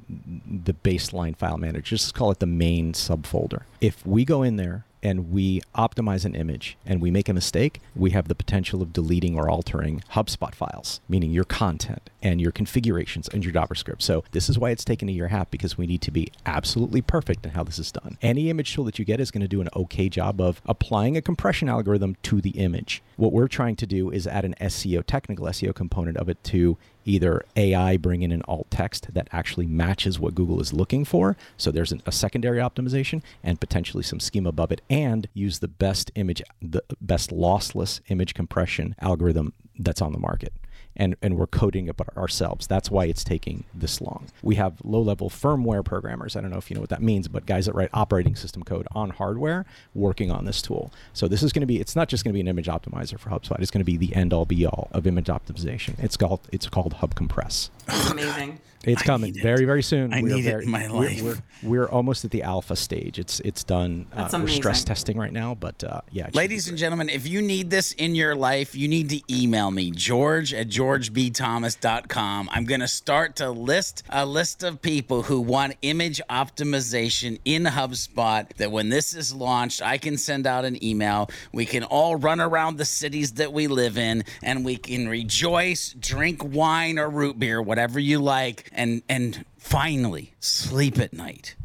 the 0.66 0.74
baseline 0.74 1.36
file 1.36 1.58
manager. 1.58 1.82
Just 1.82 2.14
call 2.14 2.32
it 2.32 2.40
the 2.40 2.46
main 2.46 2.94
subfolder. 2.94 3.64
If 3.82 4.06
we 4.06 4.24
go 4.24 4.44
in 4.44 4.56
there 4.56 4.86
and 5.02 5.32
we 5.32 5.62
optimize 5.76 6.26
an 6.26 6.36
image 6.36 6.78
and 6.86 7.02
we 7.02 7.12
make 7.12 7.30
a 7.30 7.34
mistake, 7.34 7.82
we 7.96 8.12
have 8.12 8.28
the 8.28 8.36
potential 8.36 8.82
of 8.82 8.94
deleting 8.94 9.38
or 9.38 9.50
altering 9.50 10.04
HubSpot 10.14 10.54
files, 10.54 11.02
meaning 11.08 11.32
your 11.32 11.44
content 11.44 12.10
and 12.22 12.42
your 12.42 12.52
configurations 12.52 13.28
and 13.28 13.44
your 13.44 13.54
JavaScript. 13.54 14.02
So 14.02 14.24
this 14.32 14.50
is 14.50 14.58
why 14.58 14.72
it's 14.72 14.84
taken 14.84 15.08
a 15.10 15.12
year 15.12 15.26
and 15.26 15.34
a 15.34 15.38
half 15.38 15.52
because 15.52 15.78
we 15.78 15.86
need 15.88 16.02
to 16.02 16.12
be 16.12 16.32
absolutely 16.46 17.02
perfect 17.02 17.46
in 17.46 17.52
how 17.52 17.64
this 17.64 17.80
is 17.80 17.92
done. 17.92 18.18
Any 18.22 18.50
image 18.50 18.74
tool 18.74 18.86
that 18.86 18.98
you 18.98 19.06
get 19.06 19.20
is 19.20 19.32
going 19.32 19.42
to 19.42 19.48
do 19.48 19.62
an 19.62 19.70
okay 19.76 20.10
job 20.10 20.42
of 20.42 20.62
applying 20.66 21.16
a 21.18 21.22
compression 21.22 21.70
algorithm 21.70 22.16
to 22.24 22.42
the 22.42 22.52
image. 22.52 23.04
What 23.18 23.32
we're 23.32 23.48
trying 23.48 23.76
to 23.78 23.86
do 23.86 24.10
is 24.10 24.28
add 24.28 24.46
an 24.46 24.56
SEO, 24.60 25.04
technical 25.06 25.46
SEO 25.48 25.76
component 25.76 26.18
of 26.18 26.30
it 26.30 26.44
to 26.46 26.78
either 27.06 27.46
AI 27.56 27.98
bring 27.98 28.22
in 28.22 28.32
an 28.32 28.42
alt 28.48 28.68
text 28.70 29.14
that 29.14 29.28
actually 29.32 29.66
matches 29.66 30.20
what 30.20 30.36
Google 30.36 30.60
is 30.60 30.74
looking 30.74 31.06
for. 31.06 31.38
So 31.58 31.72
there's 31.72 31.92
an, 31.92 32.02
a 32.06 32.12
secondary 32.12 32.60
optimization 32.60 33.22
and 33.44 33.60
potentially 33.60 34.04
some 34.04 34.20
schema 34.20 34.50
above 34.50 34.72
it, 34.72 34.82
and 34.90 35.28
use 35.34 35.60
the 35.60 35.68
best 35.68 36.12
image, 36.16 36.42
the 36.62 36.84
best 37.00 37.30
lossless 37.30 38.02
image 38.10 38.34
compression 38.34 38.96
algorithm 39.00 39.54
that's 39.78 40.02
on 40.02 40.12
the 40.12 40.20
market. 40.20 40.54
And, 40.98 41.16
and 41.22 41.38
we're 41.38 41.48
coding 41.48 41.88
it 41.88 41.96
ourselves. 42.18 42.68
That's 42.68 42.90
why 42.90 43.06
it's 43.06 43.24
taking 43.24 43.66
this 43.74 44.00
long. 44.00 44.28
We 44.42 44.56
have 44.56 44.78
low 44.84 45.02
level 45.02 45.30
firmware 45.30 45.84
programmers. 45.84 46.36
I 46.36 46.42
don't 46.42 46.52
know 46.52 46.58
if 46.58 46.70
you 46.70 46.76
know 46.76 46.82
what 46.82 46.90
that 46.90 47.02
means, 47.02 47.28
but 47.28 47.46
guys 47.46 47.66
that 47.66 47.76
write 47.76 47.90
operating 47.94 48.36
system 48.36 48.64
code 48.64 48.88
on 48.94 49.10
hardware 49.10 49.66
working 49.94 50.32
on 50.32 50.46
this 50.46 50.62
tool. 50.62 50.92
So 51.14 51.28
this 51.28 51.44
is 51.44 51.52
going 51.52 51.62
to 51.62 51.68
be, 51.68 51.80
it's 51.80 51.96
not 51.96 52.08
just 52.08 52.24
going 52.24 52.32
to 52.32 52.34
be 52.34 52.42
an 52.42 52.48
image 52.48 52.68
optimizer 52.68 53.20
for 53.20 53.30
HubSpot. 53.30 53.60
It's 53.60 53.72
going 53.72 53.82
to 53.82 53.86
be 53.86 53.98
the 53.98 54.16
end 54.16 54.32
all 54.32 54.46
be 54.46 54.66
all 54.66 54.90
of 54.92 55.06
image 55.06 55.28
optimization. 55.28 56.02
It's 56.02 56.16
called, 56.16 56.40
it's 56.52 56.70
called 56.70 56.94
Hub 56.94 57.16
Compress. 57.16 57.70
Amazing. 58.12 58.60
It's 58.86 59.02
I 59.02 59.06
coming 59.06 59.34
need 59.34 59.40
it. 59.40 59.44
very, 59.44 59.66
very 59.66 59.84
soon. 59.84 60.14
I 60.14 60.22
We're 60.22 60.36
need 60.36 60.46
it 60.46 60.64
in 60.64 60.70
my 60.70 60.88
we're- 60.88 61.10
life. 61.10 61.24
We're, 61.24 61.38
we're, 61.64 61.86
almost 61.90 62.26
at 62.26 62.32
the 62.32 62.44
alpha 62.44 62.76
stage. 62.76 63.20
It's 63.20 63.40
it's 63.42 63.64
done. 63.64 64.08
Uh, 64.14 64.30
we're 64.34 64.48
stress 64.48 64.84
testing 64.84 65.18
right 65.18 65.32
now, 65.34 65.56
but 65.56 65.84
uh, 65.84 66.02
yeah. 66.12 66.24
it 66.24 66.26
should 66.28 66.34
be 66.34 66.38
Ladies 66.38 66.68
and 66.68 66.78
gentlemen, 66.78 67.10
if 67.10 67.28
you 67.28 67.42
need 67.42 67.70
this 67.70 67.94
in 67.94 68.16
your 68.16 68.36
life, 68.36 68.76
you 68.76 68.88
need 68.88 69.10
to 69.10 69.22
email 69.30 69.72
me, 69.72 69.92
George 69.92 70.54
at 70.54 70.68
georgebthomas.com. 70.68 72.50
I'm 72.52 72.66
going 72.66 72.82
to 72.82 72.88
start 72.88 73.36
to 73.38 73.50
list 73.52 74.04
a 74.10 74.26
list 74.26 74.64
of 74.64 74.82
people 74.82 75.24
who 75.24 75.42
want 75.42 75.76
image 75.82 76.22
optimization 76.30 77.40
in 77.46 77.64
HubSpot 77.64 78.48
that 78.58 78.72
when 78.72 78.90
this 78.90 79.14
is 79.16 79.34
launched, 79.34 79.82
I 79.82 79.98
can 79.98 80.18
send 80.18 80.46
out 80.48 80.66
an 80.66 80.84
email. 80.84 81.30
We 81.52 81.66
can 81.66 81.84
all 81.84 82.16
run 82.16 82.40
around 82.40 82.78
the 82.78 82.86
cities 82.86 83.34
that 83.34 83.54
we 83.54 83.68
live 83.68 83.98
in 83.98 84.24
and 84.44 84.66
we 84.66 84.78
can 84.78 85.08
rejoice, 85.08 85.94
drink 86.00 86.44
wine 86.44 87.00
or 87.00 87.10
root 87.10 87.40
beer, 87.40 87.62
whatever 87.62 88.00
you 88.00 88.20
like, 88.20 88.70
and, 88.76 89.02
and 89.10 89.46
finally 89.58 90.34
sleep 90.40 91.00
at 91.00 91.14
night 91.14 91.56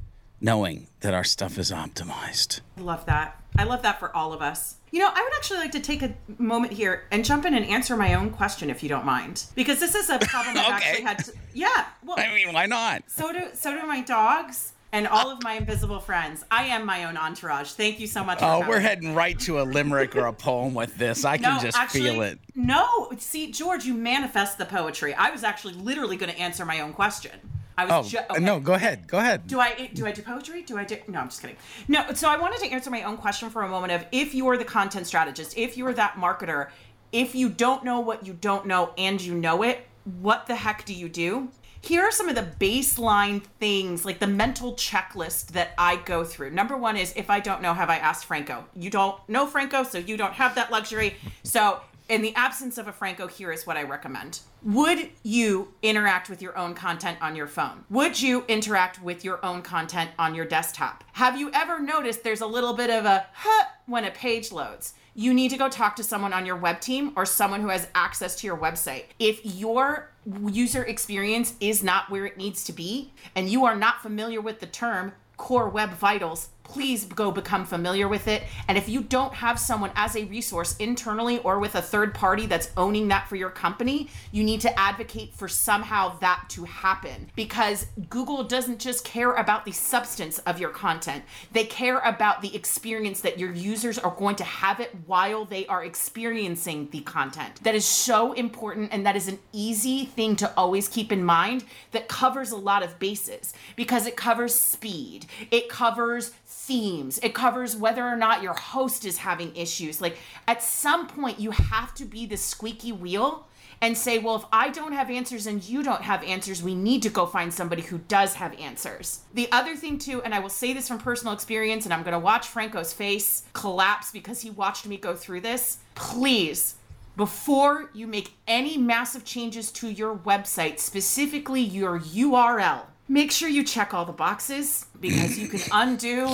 knowing 0.40 0.86
that 1.00 1.12
our 1.12 1.24
stuff 1.24 1.58
is 1.58 1.70
optimized. 1.70 2.60
I 2.78 2.80
love 2.80 3.04
that. 3.06 3.40
I 3.58 3.64
love 3.64 3.82
that 3.82 3.98
for 3.98 4.14
all 4.16 4.32
of 4.32 4.40
us. 4.40 4.76
You 4.90 5.00
know, 5.00 5.10
I 5.12 5.22
would 5.22 5.32
actually 5.36 5.58
like 5.58 5.72
to 5.72 5.80
take 5.80 6.02
a 6.02 6.14
moment 6.38 6.72
here 6.72 7.04
and 7.10 7.24
jump 7.24 7.44
in 7.44 7.54
and 7.54 7.64
answer 7.66 7.96
my 7.96 8.14
own 8.14 8.30
question, 8.30 8.70
if 8.70 8.82
you 8.82 8.88
don't 8.88 9.04
mind, 9.04 9.44
because 9.54 9.78
this 9.78 9.94
is 9.94 10.08
a 10.10 10.18
problem 10.18 10.56
I've 10.56 10.66
Okay. 10.76 10.88
actually 10.88 11.04
had. 11.04 11.18
To, 11.24 11.32
yeah, 11.52 11.86
well, 12.04 12.18
I 12.18 12.34
mean, 12.34 12.52
why 12.52 12.66
not? 12.66 13.02
so 13.06 13.32
do 13.32 13.48
so 13.52 13.78
do 13.78 13.86
my 13.86 14.00
dogs 14.00 14.72
and 14.92 15.06
all 15.06 15.30
of 15.30 15.42
my 15.42 15.54
invisible 15.54 16.00
friends. 16.00 16.44
I 16.50 16.64
am 16.64 16.84
my 16.84 17.04
own 17.04 17.16
entourage. 17.16 17.70
Thank 17.72 18.00
you 18.00 18.06
so 18.06 18.24
much. 18.24 18.38
Oh, 18.42 18.64
we're 18.68 18.80
heading 18.80 19.14
right 19.14 19.38
to 19.40 19.60
a 19.60 19.62
limerick 19.62 20.16
or 20.16 20.26
a 20.26 20.32
poem 20.32 20.74
with 20.74 20.96
this. 20.96 21.24
I 21.24 21.38
can 21.38 21.60
just 21.60 21.78
feel 21.90 22.22
it. 22.22 22.38
No, 22.54 23.10
see, 23.18 23.50
George, 23.52 23.84
you 23.84 23.94
manifest 23.94 24.58
the 24.58 24.66
poetry. 24.66 25.14
I 25.14 25.30
was 25.30 25.44
actually 25.44 25.74
literally 25.74 26.16
going 26.16 26.32
to 26.32 26.38
answer 26.38 26.64
my 26.64 26.80
own 26.80 26.92
question. 26.92 27.32
I 27.78 27.84
was 27.86 28.06
Oh, 28.06 28.08
ju- 28.10 28.24
okay. 28.30 28.40
no, 28.44 28.60
go 28.60 28.74
ahead. 28.74 29.06
Go 29.06 29.18
ahead. 29.18 29.46
Do 29.46 29.58
I 29.58 29.88
do 29.94 30.06
I 30.06 30.12
do 30.12 30.20
poetry? 30.22 30.62
Do 30.62 30.76
I 30.76 30.84
do 30.84 30.98
no? 31.08 31.20
I'm 31.20 31.28
just 31.28 31.40
kidding. 31.40 31.56
No. 31.88 32.12
So 32.12 32.28
I 32.28 32.36
wanted 32.36 32.58
to 32.60 32.66
answer 32.70 32.90
my 32.90 33.04
own 33.04 33.16
question 33.16 33.48
for 33.48 33.62
a 33.62 33.68
moment 33.68 33.92
of 33.92 34.04
if 34.12 34.34
you're 34.34 34.58
the 34.58 34.64
content 34.66 35.06
strategist, 35.06 35.56
if 35.56 35.78
you're 35.78 35.94
that 35.94 36.14
marketer, 36.16 36.68
if 37.12 37.34
you 37.34 37.48
don't 37.48 37.82
know 37.84 38.00
what 38.00 38.26
you 38.26 38.34
don't 38.34 38.66
know 38.66 38.92
and 38.98 39.18
you 39.20 39.34
know 39.34 39.62
it, 39.62 39.86
what 40.20 40.46
the 40.46 40.56
heck 40.56 40.84
do 40.84 40.92
you 40.92 41.08
do? 41.08 41.48
Here 41.82 42.02
are 42.02 42.12
some 42.12 42.28
of 42.28 42.34
the 42.34 42.48
baseline 42.60 43.42
things, 43.58 44.04
like 44.04 44.18
the 44.18 44.26
mental 44.26 44.74
checklist 44.74 45.48
that 45.48 45.72
I 45.78 45.96
go 45.96 46.24
through. 46.24 46.50
Number 46.50 46.76
one 46.76 46.96
is 46.96 47.12
if 47.16 47.30
I 47.30 47.40
don't 47.40 47.62
know, 47.62 47.74
have 47.74 47.88
I 47.88 47.96
asked 47.96 48.26
Franco? 48.26 48.64
You 48.76 48.90
don't 48.90 49.16
know 49.28 49.46
Franco, 49.46 49.82
so 49.82 49.98
you 49.98 50.16
don't 50.16 50.34
have 50.34 50.54
that 50.56 50.70
luxury. 50.70 51.16
So 51.42 51.80
in 52.10 52.22
the 52.22 52.34
absence 52.34 52.76
of 52.76 52.86
a 52.86 52.92
Franco, 52.92 53.28
here 53.28 53.50
is 53.50 53.66
what 53.66 53.76
I 53.76 53.84
recommend. 53.84 54.40
Would 54.62 55.10
you 55.22 55.72
interact 55.82 56.28
with 56.28 56.42
your 56.42 56.56
own 56.58 56.74
content 56.74 57.18
on 57.22 57.34
your 57.34 57.46
phone? 57.46 57.84
Would 57.88 58.20
you 58.20 58.44
interact 58.46 59.02
with 59.02 59.24
your 59.24 59.44
own 59.44 59.62
content 59.62 60.10
on 60.18 60.34
your 60.34 60.44
desktop? 60.44 61.04
Have 61.12 61.38
you 61.38 61.50
ever 61.54 61.80
noticed 61.80 62.22
there's 62.22 62.40
a 62.42 62.46
little 62.46 62.74
bit 62.74 62.90
of 62.90 63.04
a 63.04 63.26
huh 63.32 63.64
when 63.86 64.04
a 64.04 64.10
page 64.10 64.52
loads? 64.52 64.94
You 65.14 65.32
need 65.32 65.50
to 65.50 65.56
go 65.56 65.68
talk 65.68 65.96
to 65.96 66.04
someone 66.04 66.32
on 66.32 66.46
your 66.46 66.56
web 66.56 66.80
team 66.80 67.12
or 67.16 67.24
someone 67.24 67.62
who 67.62 67.68
has 67.68 67.88
access 67.94 68.36
to 68.40 68.46
your 68.46 68.56
website. 68.56 69.04
If 69.18 69.44
your 69.44 70.09
user 70.24 70.84
experience 70.84 71.54
is 71.60 71.82
not 71.82 72.10
where 72.10 72.26
it 72.26 72.36
needs 72.36 72.64
to 72.64 72.72
be 72.72 73.12
and 73.34 73.48
you 73.48 73.64
are 73.64 73.76
not 73.76 74.02
familiar 74.02 74.40
with 74.40 74.60
the 74.60 74.66
term 74.66 75.12
core 75.36 75.68
web 75.68 75.90
vitals, 75.92 76.50
please 76.70 77.04
go 77.04 77.32
become 77.32 77.64
familiar 77.64 78.06
with 78.06 78.28
it. 78.28 78.44
And 78.68 78.78
if 78.78 78.88
you 78.88 79.02
don't 79.02 79.34
have 79.34 79.58
someone 79.58 79.90
as 79.96 80.14
a 80.14 80.24
resource 80.26 80.76
internally 80.76 81.38
or 81.40 81.58
with 81.58 81.74
a 81.74 81.82
third 81.82 82.14
party 82.14 82.46
that's 82.46 82.70
owning 82.76 83.08
that 83.08 83.28
for 83.28 83.34
your 83.34 83.50
company, 83.50 84.08
you 84.30 84.44
need 84.44 84.60
to 84.60 84.78
advocate 84.78 85.34
for 85.34 85.48
somehow 85.48 86.16
that 86.20 86.44
to 86.50 86.64
happen 86.64 87.28
because 87.34 87.86
Google 88.08 88.44
doesn't 88.44 88.78
just 88.78 89.04
care 89.04 89.32
about 89.34 89.64
the 89.64 89.72
substance 89.72 90.38
of 90.40 90.60
your 90.60 90.70
content, 90.70 91.24
they 91.52 91.64
care 91.64 91.98
about 91.98 92.40
the 92.40 92.54
experience 92.54 93.20
that 93.22 93.38
your 93.38 93.52
users 93.52 93.98
are 93.98 94.14
going 94.14 94.36
to 94.36 94.44
have 94.44 94.78
it 94.78 94.94
while 95.06 95.44
they 95.44 95.66
are 95.66 95.84
experiencing 95.84 96.88
the 96.92 97.00
content. 97.00 97.62
That 97.64 97.74
is 97.74 97.84
so 97.84 98.32
important 98.32 98.92
and 98.92 99.04
that 99.06 99.16
is 99.16 99.26
an 99.26 99.40
easy 99.52 100.04
thing 100.04 100.36
to 100.36 100.52
always 100.56 100.86
keep 100.86 101.10
in 101.10 101.24
mind 101.24 101.64
that 101.90 102.06
covers 102.06 102.52
a 102.52 102.56
lot 102.56 102.84
of 102.84 102.98
bases 103.00 103.52
because 103.74 104.06
it 104.06 104.16
covers 104.16 104.54
speed, 104.54 105.26
it 105.50 105.68
covers 105.68 106.30
themes. 106.70 107.18
It 107.20 107.34
covers 107.34 107.74
whether 107.74 108.06
or 108.06 108.14
not 108.14 108.44
your 108.44 108.54
host 108.54 109.04
is 109.04 109.18
having 109.18 109.56
issues. 109.56 110.00
Like 110.00 110.16
at 110.46 110.62
some 110.62 111.08
point, 111.08 111.40
you 111.40 111.50
have 111.50 111.92
to 111.94 112.04
be 112.04 112.26
the 112.26 112.36
squeaky 112.36 112.92
wheel 112.92 113.48
and 113.82 113.98
say, 113.98 114.18
well, 114.18 114.36
if 114.36 114.44
I 114.52 114.68
don't 114.68 114.92
have 114.92 115.10
answers 115.10 115.48
and 115.48 115.64
you 115.64 115.82
don't 115.82 116.02
have 116.02 116.22
answers, 116.22 116.62
we 116.62 116.76
need 116.76 117.02
to 117.02 117.10
go 117.10 117.26
find 117.26 117.52
somebody 117.52 117.82
who 117.82 117.98
does 117.98 118.34
have 118.34 118.56
answers. 118.60 119.22
The 119.34 119.50
other 119.50 119.74
thing, 119.74 119.98
too, 119.98 120.22
and 120.22 120.32
I 120.32 120.38
will 120.38 120.48
say 120.48 120.72
this 120.72 120.86
from 120.86 120.98
personal 120.98 121.34
experience, 121.34 121.86
and 121.86 121.92
I'm 121.92 122.04
going 122.04 122.12
to 122.12 122.20
watch 122.20 122.46
Franco's 122.46 122.92
face 122.92 123.42
collapse 123.52 124.12
because 124.12 124.42
he 124.42 124.50
watched 124.50 124.86
me 124.86 124.96
go 124.96 125.16
through 125.16 125.40
this. 125.40 125.78
Please. 125.96 126.76
Before 127.16 127.90
you 127.92 128.06
make 128.06 128.34
any 128.46 128.78
massive 128.78 129.24
changes 129.24 129.72
to 129.72 129.88
your 129.88 130.14
website, 130.14 130.78
specifically 130.78 131.62
your 131.62 131.98
URL, 131.98 132.82
make 133.10 133.30
sure 133.32 133.48
you 133.48 133.62
check 133.64 133.92
all 133.92 134.06
the 134.06 134.12
boxes 134.12 134.86
because 135.00 135.36
you 135.38 135.48
can 135.48 135.60
undo. 135.72 136.26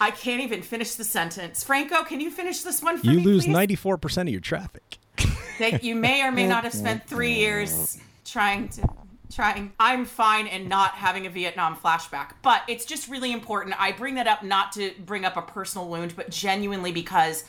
I 0.00 0.10
can't 0.10 0.42
even 0.42 0.62
finish 0.62 0.94
the 0.94 1.04
sentence. 1.04 1.64
Franco, 1.64 2.04
can 2.04 2.20
you 2.20 2.30
finish 2.30 2.60
this 2.60 2.82
one 2.82 2.98
for 2.98 3.06
You 3.06 3.18
me? 3.18 3.24
lose 3.24 3.44
please? 3.46 3.52
ninety 3.52 3.74
four 3.74 3.96
percent 3.96 4.28
of 4.28 4.32
your 4.32 4.40
traffic. 4.40 4.98
that 5.58 5.82
you 5.82 5.94
may 5.96 6.22
or 6.22 6.30
may 6.30 6.46
not 6.46 6.64
have 6.64 6.72
spent 6.74 7.06
three 7.06 7.34
years 7.34 7.98
trying 8.24 8.68
to 8.68 8.88
trying 9.30 9.70
i'm 9.78 10.06
fine 10.06 10.46
and 10.46 10.68
not 10.70 10.92
having 10.92 11.26
a 11.26 11.30
vietnam 11.30 11.76
flashback 11.76 12.30
but 12.40 12.62
it's 12.66 12.86
just 12.86 13.08
really 13.08 13.30
important 13.30 13.74
i 13.78 13.92
bring 13.92 14.14
that 14.14 14.26
up 14.26 14.42
not 14.42 14.72
to 14.72 14.90
bring 15.04 15.24
up 15.26 15.36
a 15.36 15.42
personal 15.42 15.86
wound 15.86 16.14
but 16.16 16.30
genuinely 16.30 16.92
because 16.92 17.44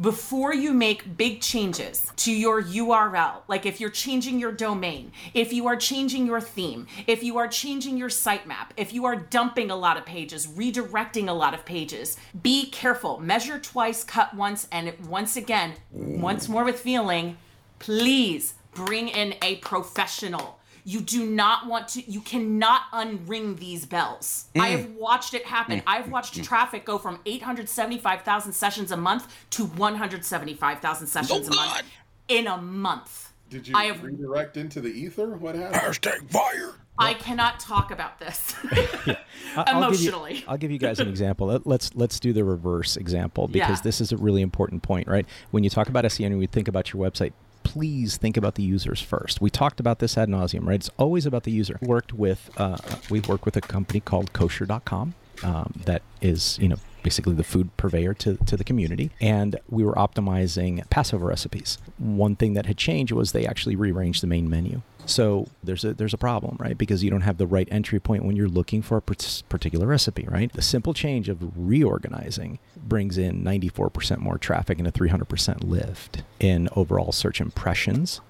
before 0.00 0.54
you 0.54 0.72
make 0.72 1.16
big 1.16 1.40
changes 1.40 2.10
to 2.16 2.32
your 2.32 2.62
URL, 2.62 3.42
like 3.48 3.66
if 3.66 3.80
you're 3.80 3.90
changing 3.90 4.38
your 4.38 4.52
domain, 4.52 5.12
if 5.34 5.52
you 5.52 5.66
are 5.66 5.76
changing 5.76 6.26
your 6.26 6.40
theme, 6.40 6.86
if 7.06 7.22
you 7.22 7.38
are 7.38 7.48
changing 7.48 7.96
your 7.96 8.08
sitemap, 8.08 8.68
if 8.76 8.92
you 8.92 9.04
are 9.04 9.16
dumping 9.16 9.70
a 9.70 9.76
lot 9.76 9.96
of 9.96 10.06
pages, 10.06 10.46
redirecting 10.46 11.28
a 11.28 11.32
lot 11.32 11.54
of 11.54 11.64
pages, 11.64 12.16
be 12.42 12.70
careful. 12.70 13.20
Measure 13.20 13.58
twice, 13.58 14.04
cut 14.04 14.34
once, 14.34 14.66
and 14.72 14.92
once 15.08 15.36
again, 15.36 15.74
once 15.90 16.48
more 16.48 16.64
with 16.64 16.80
feeling, 16.80 17.36
please 17.78 18.54
bring 18.74 19.08
in 19.08 19.34
a 19.42 19.56
professional. 19.56 20.58
You 20.84 21.00
do 21.00 21.24
not 21.24 21.66
want 21.66 21.88
to, 21.88 22.10
you 22.10 22.20
cannot 22.20 22.82
unring 22.92 23.58
these 23.58 23.86
bells. 23.86 24.46
I 24.58 24.68
have 24.68 24.86
mm. 24.86 24.94
watched 24.96 25.32
it 25.32 25.46
happen. 25.46 25.78
Mm. 25.80 25.84
I've 25.86 26.10
watched 26.10 26.34
mm. 26.34 26.44
traffic 26.44 26.84
go 26.84 26.98
from 26.98 27.20
875,000 27.24 28.52
sessions 28.52 28.90
a 28.90 28.96
month 28.96 29.32
to 29.50 29.66
175,000 29.66 31.06
sessions 31.06 31.48
Oh, 31.48 31.52
a 31.52 31.54
month 31.54 31.74
God. 31.74 31.84
in 32.28 32.46
a 32.48 32.56
month. 32.56 33.32
Did 33.48 33.68
you 33.68 33.76
I 33.76 33.84
have- 33.84 34.02
redirect 34.02 34.56
into 34.56 34.80
the 34.80 34.88
ether? 34.88 35.36
What 35.36 35.54
happened? 35.54 35.82
Hashtag 35.82 36.28
fire. 36.30 36.72
I 36.98 37.14
cannot 37.14 37.60
talk 37.60 37.90
what 37.90 37.98
happened? 37.98 38.30
Hashtag 38.30 38.50
fire. 38.50 38.58
I 38.58 38.74
cannot 38.74 38.90
talk 38.90 39.10
about 39.10 39.16
this. 39.16 39.16
I- 39.56 39.64
I'll 39.66 39.90
give 39.90 40.00
you- 40.00 40.08
Emotionally. 40.08 40.44
I'll 40.48 40.56
give 40.56 40.70
you 40.70 40.78
guys 40.78 41.00
an 41.00 41.08
example. 41.08 41.46
Let, 41.48 41.66
let's 41.66 41.94
let's 41.94 42.18
do 42.18 42.32
the 42.32 42.44
reverse 42.44 42.96
example 42.96 43.48
because 43.48 43.78
Yeah. 43.78 43.82
this 43.82 44.00
is 44.00 44.12
a 44.12 44.16
really 44.16 44.42
important 44.42 44.82
point, 44.82 45.06
right? 45.08 45.26
When 45.50 45.64
you 45.64 45.70
talk 45.70 45.88
about 45.88 46.04
SEO 46.04 46.26
and 46.26 46.38
we 46.38 46.46
think 46.46 46.68
about 46.68 46.92
your 46.92 47.02
website, 47.02 47.32
please 47.62 48.16
think 48.16 48.36
about 48.36 48.54
the 48.54 48.62
users 48.62 49.00
first. 49.00 49.40
We 49.40 49.50
talked 49.50 49.80
about 49.80 49.98
this 49.98 50.16
ad 50.18 50.28
nauseum, 50.28 50.66
right? 50.66 50.74
It's 50.74 50.90
always 50.98 51.26
about 51.26 51.44
the 51.44 51.52
user. 51.52 51.78
Worked 51.82 52.12
with 52.12 52.50
uh, 52.56 52.78
we 53.10 53.20
work 53.20 53.44
with 53.44 53.56
a 53.56 53.60
company 53.60 54.00
called 54.00 54.32
Kosher.com 54.32 55.14
um, 55.42 55.72
that 55.84 56.02
is 56.20 56.58
you 56.60 56.68
know 56.68 56.76
basically 57.02 57.34
the 57.34 57.44
food 57.44 57.76
purveyor 57.76 58.14
to, 58.14 58.36
to 58.46 58.56
the 58.56 58.62
community 58.62 59.10
and 59.20 59.58
we 59.68 59.82
were 59.82 59.94
optimizing 59.94 60.88
passover 60.88 61.26
recipes 61.26 61.78
one 61.98 62.36
thing 62.36 62.54
that 62.54 62.66
had 62.66 62.76
changed 62.76 63.12
was 63.12 63.32
they 63.32 63.44
actually 63.44 63.74
rearranged 63.74 64.22
the 64.22 64.26
main 64.26 64.48
menu 64.48 64.82
so 65.06 65.48
there's 65.62 65.84
a 65.84 65.94
there's 65.94 66.14
a 66.14 66.18
problem, 66.18 66.56
right? 66.58 66.76
Because 66.76 67.02
you 67.02 67.10
don't 67.10 67.22
have 67.22 67.38
the 67.38 67.46
right 67.46 67.68
entry 67.70 68.00
point 68.00 68.24
when 68.24 68.36
you're 68.36 68.48
looking 68.48 68.82
for 68.82 68.96
a 68.96 69.02
particular 69.02 69.86
recipe, 69.86 70.26
right? 70.28 70.52
The 70.52 70.62
simple 70.62 70.94
change 70.94 71.28
of 71.28 71.38
reorganizing 71.56 72.58
brings 72.76 73.18
in 73.18 73.42
94% 73.42 74.18
more 74.18 74.38
traffic 74.38 74.78
and 74.78 74.86
a 74.86 74.92
300% 74.92 75.64
lift 75.64 76.22
in 76.40 76.68
overall 76.74 77.12
search 77.12 77.40
impressions 77.40 78.20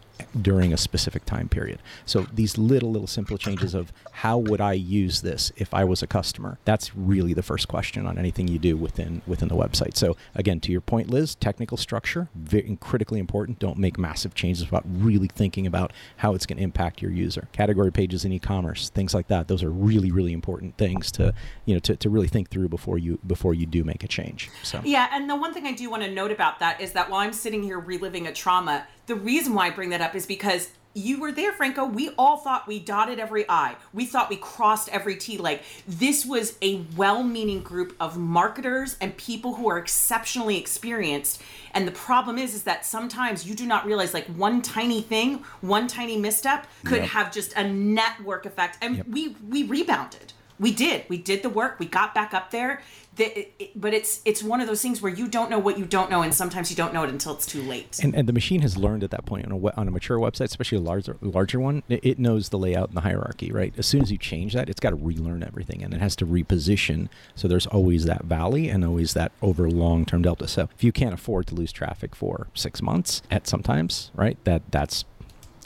during 0.40 0.72
a 0.72 0.76
specific 0.76 1.24
time 1.24 1.48
period. 1.48 1.78
So 2.06 2.26
these 2.32 2.58
little 2.58 2.90
little 2.90 3.06
simple 3.06 3.38
changes 3.38 3.74
of 3.74 3.92
how 4.12 4.38
would 4.38 4.60
I 4.60 4.72
use 4.72 5.22
this 5.22 5.52
if 5.56 5.72
I 5.74 5.84
was 5.84 6.02
a 6.02 6.06
customer? 6.06 6.58
That's 6.64 6.94
really 6.94 7.32
the 7.32 7.42
first 7.42 7.68
question 7.68 8.06
on 8.06 8.18
anything 8.18 8.48
you 8.48 8.58
do 8.58 8.76
within 8.76 9.22
within 9.26 9.48
the 9.48 9.56
website. 9.56 9.96
So 9.96 10.16
again, 10.34 10.60
to 10.60 10.72
your 10.72 10.80
point, 10.80 11.10
Liz, 11.10 11.34
technical 11.34 11.76
structure 11.76 12.28
very 12.34 12.76
critically 12.80 13.18
important. 13.18 13.58
Don't 13.58 13.78
make 13.78 13.98
massive 13.98 14.34
changes 14.34 14.64
without 14.64 14.84
really 14.86 15.28
thinking 15.28 15.66
about 15.66 15.92
how 16.18 16.34
it's 16.34 16.46
going 16.46 16.58
to 16.58 16.62
impact 16.62 17.02
your 17.02 17.10
user. 17.10 17.48
Category 17.52 17.92
pages 17.92 18.24
in 18.24 18.32
e-commerce, 18.32 18.90
things 18.90 19.14
like 19.14 19.28
that. 19.28 19.48
Those 19.48 19.62
are 19.62 19.70
really 19.70 20.10
really 20.10 20.32
important 20.32 20.76
things 20.76 21.10
to 21.12 21.34
you 21.64 21.74
know 21.74 21.80
to, 21.80 21.96
to 21.96 22.10
really 22.10 22.28
think 22.28 22.50
through 22.50 22.68
before 22.68 22.98
you 22.98 23.18
before 23.26 23.54
you 23.54 23.66
do 23.66 23.84
make 23.84 24.04
a 24.04 24.08
change. 24.08 24.50
So 24.62 24.80
Yeah, 24.84 25.08
and 25.12 25.28
the 25.28 25.36
one 25.36 25.52
thing 25.54 25.66
I 25.66 25.72
do 25.72 25.90
want 25.90 26.02
to 26.02 26.10
note 26.10 26.30
about 26.30 26.58
that 26.60 26.80
is 26.80 26.92
that 26.92 27.10
while 27.10 27.20
I'm 27.20 27.32
sitting 27.32 27.62
here 27.62 27.78
reliving 27.78 28.26
a 28.26 28.32
trauma, 28.32 28.86
the 29.06 29.14
reason 29.14 29.54
why 29.54 29.66
I 29.66 29.70
bring 29.70 29.90
that 29.90 30.00
up 30.00 30.14
is 30.14 30.26
because 30.26 30.70
you 30.94 31.18
were 31.20 31.32
there, 31.32 31.52
Franco. 31.52 31.86
We 31.86 32.10
all 32.18 32.36
thought 32.36 32.66
we 32.68 32.78
dotted 32.78 33.18
every 33.18 33.46
I. 33.48 33.76
We 33.94 34.04
thought 34.04 34.28
we 34.28 34.36
crossed 34.36 34.90
every 34.90 35.16
T. 35.16 35.38
Like 35.38 35.62
this 35.88 36.26
was 36.26 36.58
a 36.60 36.84
well-meaning 36.96 37.62
group 37.62 37.96
of 37.98 38.18
marketers 38.18 38.96
and 39.00 39.16
people 39.16 39.54
who 39.54 39.70
are 39.70 39.78
exceptionally 39.78 40.58
experienced. 40.58 41.40
And 41.72 41.88
the 41.88 41.92
problem 41.92 42.36
is, 42.36 42.54
is 42.54 42.64
that 42.64 42.84
sometimes 42.84 43.46
you 43.48 43.54
do 43.54 43.64
not 43.64 43.86
realize 43.86 44.12
like 44.12 44.26
one 44.26 44.60
tiny 44.60 45.00
thing, 45.00 45.42
one 45.62 45.88
tiny 45.88 46.18
misstep 46.18 46.66
could 46.84 46.98
Yep. 47.02 47.08
have 47.08 47.32
just 47.32 47.56
a 47.56 47.66
network 47.66 48.44
effect. 48.44 48.76
And 48.82 49.02
we 49.06 49.34
we 49.48 49.62
rebounded. 49.62 50.34
We 50.60 50.72
did. 50.72 51.06
We 51.08 51.16
did 51.16 51.42
the 51.42 51.48
work. 51.48 51.80
We 51.80 51.86
got 51.86 52.14
back 52.14 52.34
up 52.34 52.50
there. 52.50 52.82
The, 53.16 53.62
it, 53.62 53.78
but 53.78 53.92
it's 53.92 54.22
it's 54.24 54.42
one 54.42 54.62
of 54.62 54.66
those 54.66 54.80
things 54.80 55.02
where 55.02 55.12
you 55.12 55.28
don't 55.28 55.50
know 55.50 55.58
what 55.58 55.78
you 55.78 55.84
don't 55.84 56.10
know, 56.10 56.22
and 56.22 56.34
sometimes 56.34 56.70
you 56.70 56.76
don't 56.76 56.94
know 56.94 57.02
it 57.02 57.10
until 57.10 57.34
it's 57.34 57.44
too 57.44 57.60
late. 57.62 57.98
And, 58.02 58.14
and 58.14 58.26
the 58.26 58.32
machine 58.32 58.62
has 58.62 58.78
learned 58.78 59.04
at 59.04 59.10
that 59.10 59.26
point 59.26 59.44
on 59.44 59.52
a, 59.52 59.76
on 59.76 59.86
a 59.86 59.90
mature 59.90 60.18
website, 60.18 60.44
especially 60.44 60.78
a 60.78 60.80
larger 60.80 61.18
larger 61.20 61.60
one, 61.60 61.82
it, 61.88 62.00
it 62.02 62.18
knows 62.18 62.48
the 62.48 62.58
layout 62.58 62.88
and 62.88 62.96
the 62.96 63.02
hierarchy, 63.02 63.52
right? 63.52 63.74
As 63.76 63.86
soon 63.86 64.00
as 64.00 64.10
you 64.10 64.16
change 64.16 64.54
that, 64.54 64.70
it's 64.70 64.80
got 64.80 64.90
to 64.90 64.96
relearn 64.96 65.42
everything 65.42 65.82
and 65.82 65.92
it 65.92 66.00
has 66.00 66.16
to 66.16 66.26
reposition. 66.26 67.08
So 67.34 67.48
there's 67.48 67.66
always 67.66 68.04
that 68.06 68.24
valley 68.24 68.70
and 68.70 68.84
always 68.84 69.12
that 69.14 69.32
over 69.42 69.68
long 69.68 70.06
term 70.06 70.22
delta. 70.22 70.48
So 70.48 70.68
if 70.74 70.82
you 70.82 70.92
can't 70.92 71.14
afford 71.14 71.48
to 71.48 71.54
lose 71.54 71.72
traffic 71.72 72.14
for 72.14 72.48
six 72.54 72.80
months 72.80 73.20
at 73.30 73.46
sometimes, 73.46 74.10
right? 74.14 74.42
That 74.44 74.62
that's 74.70 75.04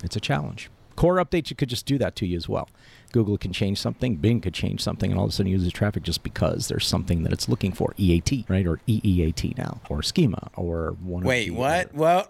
it's 0.03 0.17
a 0.17 0.21
challenge. 0.21 0.69
Core 0.97 1.17
updates, 1.17 1.51
you 1.51 1.57
could 1.57 1.69
just 1.69 1.87
do 1.87 1.99
that 1.99 2.17
to 2.17 2.27
you 2.27 2.37
as 2.37 2.49
well. 2.49 2.69
Google 3.17 3.39
can 3.39 3.51
change 3.53 3.79
something, 3.81 4.17
Bing 4.17 4.43
could 4.43 4.53
change 4.53 4.83
something, 4.83 5.11
and 5.11 5.19
all 5.19 5.25
of 5.25 5.31
a 5.31 5.33
sudden 5.33 5.51
uses 5.51 5.73
traffic 5.73 6.03
just 6.03 6.23
because 6.23 6.69
there's 6.69 6.87
something 6.87 7.23
that 7.23 7.33
it's 7.33 7.49
looking 7.49 7.73
for. 7.73 7.95
EAT, 7.97 8.45
right? 8.49 8.67
Or 8.67 8.79
EEAT 8.87 9.57
now, 9.57 9.81
or 9.89 10.03
schema, 10.03 10.51
or 10.55 10.97
one. 11.03 11.23
of 11.23 11.27
Wait, 11.27 11.47
the 11.47 11.51
what? 11.55 11.87
other- 11.87 11.91
Well, 11.95 12.29